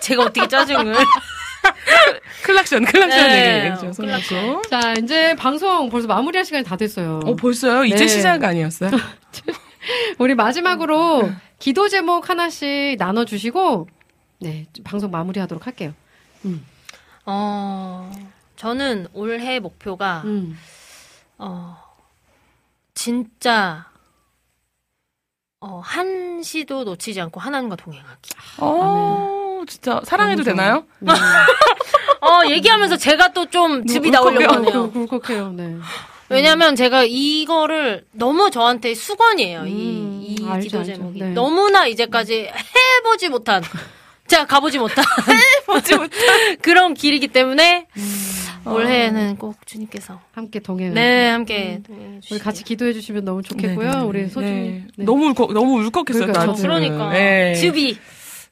[0.01, 0.95] 제가 어떻게 짜증을.
[2.45, 4.63] 클락션, 클락션 네, 얘기해줘, 손잡고.
[4.71, 7.21] 자, 이제 방송 벌써 마무리할 시간이 다 됐어요.
[7.25, 7.85] 어, 벌써요?
[7.85, 8.09] 이제 네.
[8.09, 8.91] 시작 아니었어요?
[10.19, 13.89] 우리 마지막으로 기도 제목 하나씩 나눠주시고,
[14.41, 15.93] 네, 방송 마무리하도록 할게요.
[17.27, 18.11] 어,
[18.57, 20.59] 저는 올해 목표가, 음.
[21.37, 21.77] 어,
[23.03, 23.87] 진짜,
[25.61, 28.31] 어, 한 시도 놓치지 않고 하나님과 동행하기.
[28.59, 30.57] 어, 진짜, 사랑해도 너무 좋아요.
[30.57, 30.85] 되나요?
[30.99, 31.13] 네.
[32.27, 34.91] 어, 얘기하면서 제가 또좀 즙이 나오려고 하네요.
[35.55, 35.77] 네.
[36.29, 39.61] 왜냐면 제가 이거를 너무 저한테 수건이에요.
[39.61, 40.83] 음, 이, 이 알죠, 기도.
[40.83, 41.21] 제목이.
[41.21, 41.31] 네.
[41.31, 43.63] 너무나 이제까지 해보지 못한,
[44.27, 45.05] 제가 가보지 못한,
[45.67, 46.57] 보지 못해.
[46.63, 48.18] 그런 길이기 때문에, 음.
[48.75, 50.95] 올해는 꼭 주님께서, 함께 동행.
[50.95, 52.43] 네, 함께 동행해 우리 주시길.
[52.45, 53.91] 같이 기도해 주시면 너무 좋겠고요.
[53.91, 54.29] 네, 네, 우리 네.
[54.29, 54.55] 소중히.
[54.55, 54.87] 네.
[54.97, 55.05] 네.
[55.05, 56.55] 너무 울컥, 너무 울컥했어요, 그러니까, 나도.
[56.55, 57.11] 그러니까.
[57.11, 57.55] 네.
[57.55, 57.97] 즙이.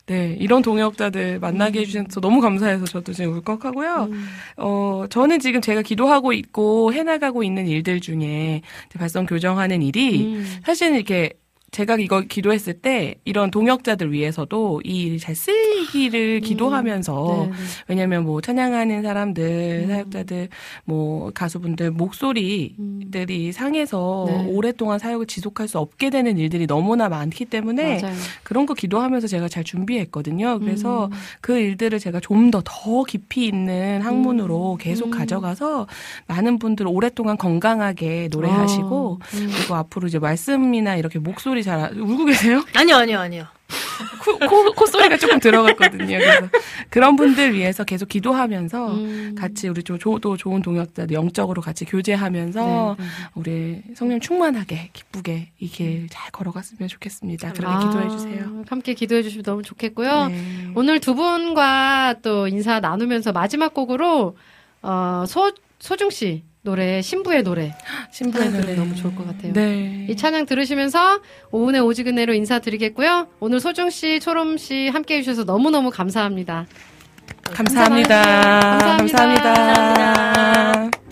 [0.09, 4.09] 네, 이런 동역자들 만나게 해주셔서 너무 감사해서 저도 지금 울컥하고요.
[4.12, 4.28] 음.
[4.56, 10.47] 어, 저는 지금 제가 기도하고 있고 해나가고 있는 일들 중에 이제 발성 교정하는 일이 음.
[10.64, 11.32] 사실은 이렇게
[11.77, 17.57] 제가 이거 기도했을 때 이런 동역자들 위해서도 이 일이 잘 쓰이기를 기도하면서 네, 네.
[17.86, 19.89] 왜냐면 뭐 찬양하는 사람들, 음.
[19.89, 20.48] 사역자들,
[20.86, 24.47] 뭐 가수분들 목소리들이 상해서 네.
[24.48, 28.16] 오랫동안 사역을 지속할 수 없게 되는 일들이 너무나 많기 때문에 맞아요.
[28.43, 30.61] 그런 거 기도하면서 제가 잘 준비했거든요.
[30.61, 31.11] 그래서 음.
[31.43, 35.11] 그 일들을 제가 좀더더 깊이 있는 학문으로 계속 음.
[35.11, 35.89] 가져가서
[36.27, 39.51] 많은 분들 오랫동안 건강하게 노래하시고 어, 음.
[39.55, 42.64] 그리고 앞으로 이제 말씀이나 이렇게 목소리 잘 아- 울고 계세요?
[42.74, 43.47] 아니요, 아니요, 아니요.
[44.22, 46.18] 코, 코, 콧소리가 조금 들어갔거든요.
[46.18, 46.48] 그래서
[46.90, 49.34] 그런 분들 위해서 계속 기도하면서 음.
[49.36, 53.10] 같이 우리 좀 조, 또 좋은 동역자들 영적으로 같이 교제하면서 네, 네.
[53.34, 57.52] 우리 성령 충만하게 기쁘게 이 길 잘 걸어갔으면 좋겠습니다.
[57.55, 58.62] 그렇게 아, 기도해 주세요.
[58.68, 60.28] 함께 기도해 주시면 너무 좋겠고요.
[60.28, 60.68] 네.
[60.76, 64.36] 오늘 두 분과 또 인사 나누면서 마지막 곡으로
[64.82, 67.72] 어, 소 소중 씨 노래 신부의 노래
[68.10, 69.52] 신부의 찬양 노래 너무 좋을 것 같아요.
[69.52, 70.06] 네.
[70.10, 71.22] 이 찬양 들으시면서
[71.52, 73.28] 오은의 오지근해로 인사드리겠고요.
[73.38, 76.66] 오늘 소중 씨, 초롬 씨 함께 해 주셔서 너무너무 감사합니다.
[77.44, 78.22] 감사합니다.
[78.22, 79.22] 감사합니다.
[79.24, 80.90] 감사합니다.
[80.90, 81.06] 주님의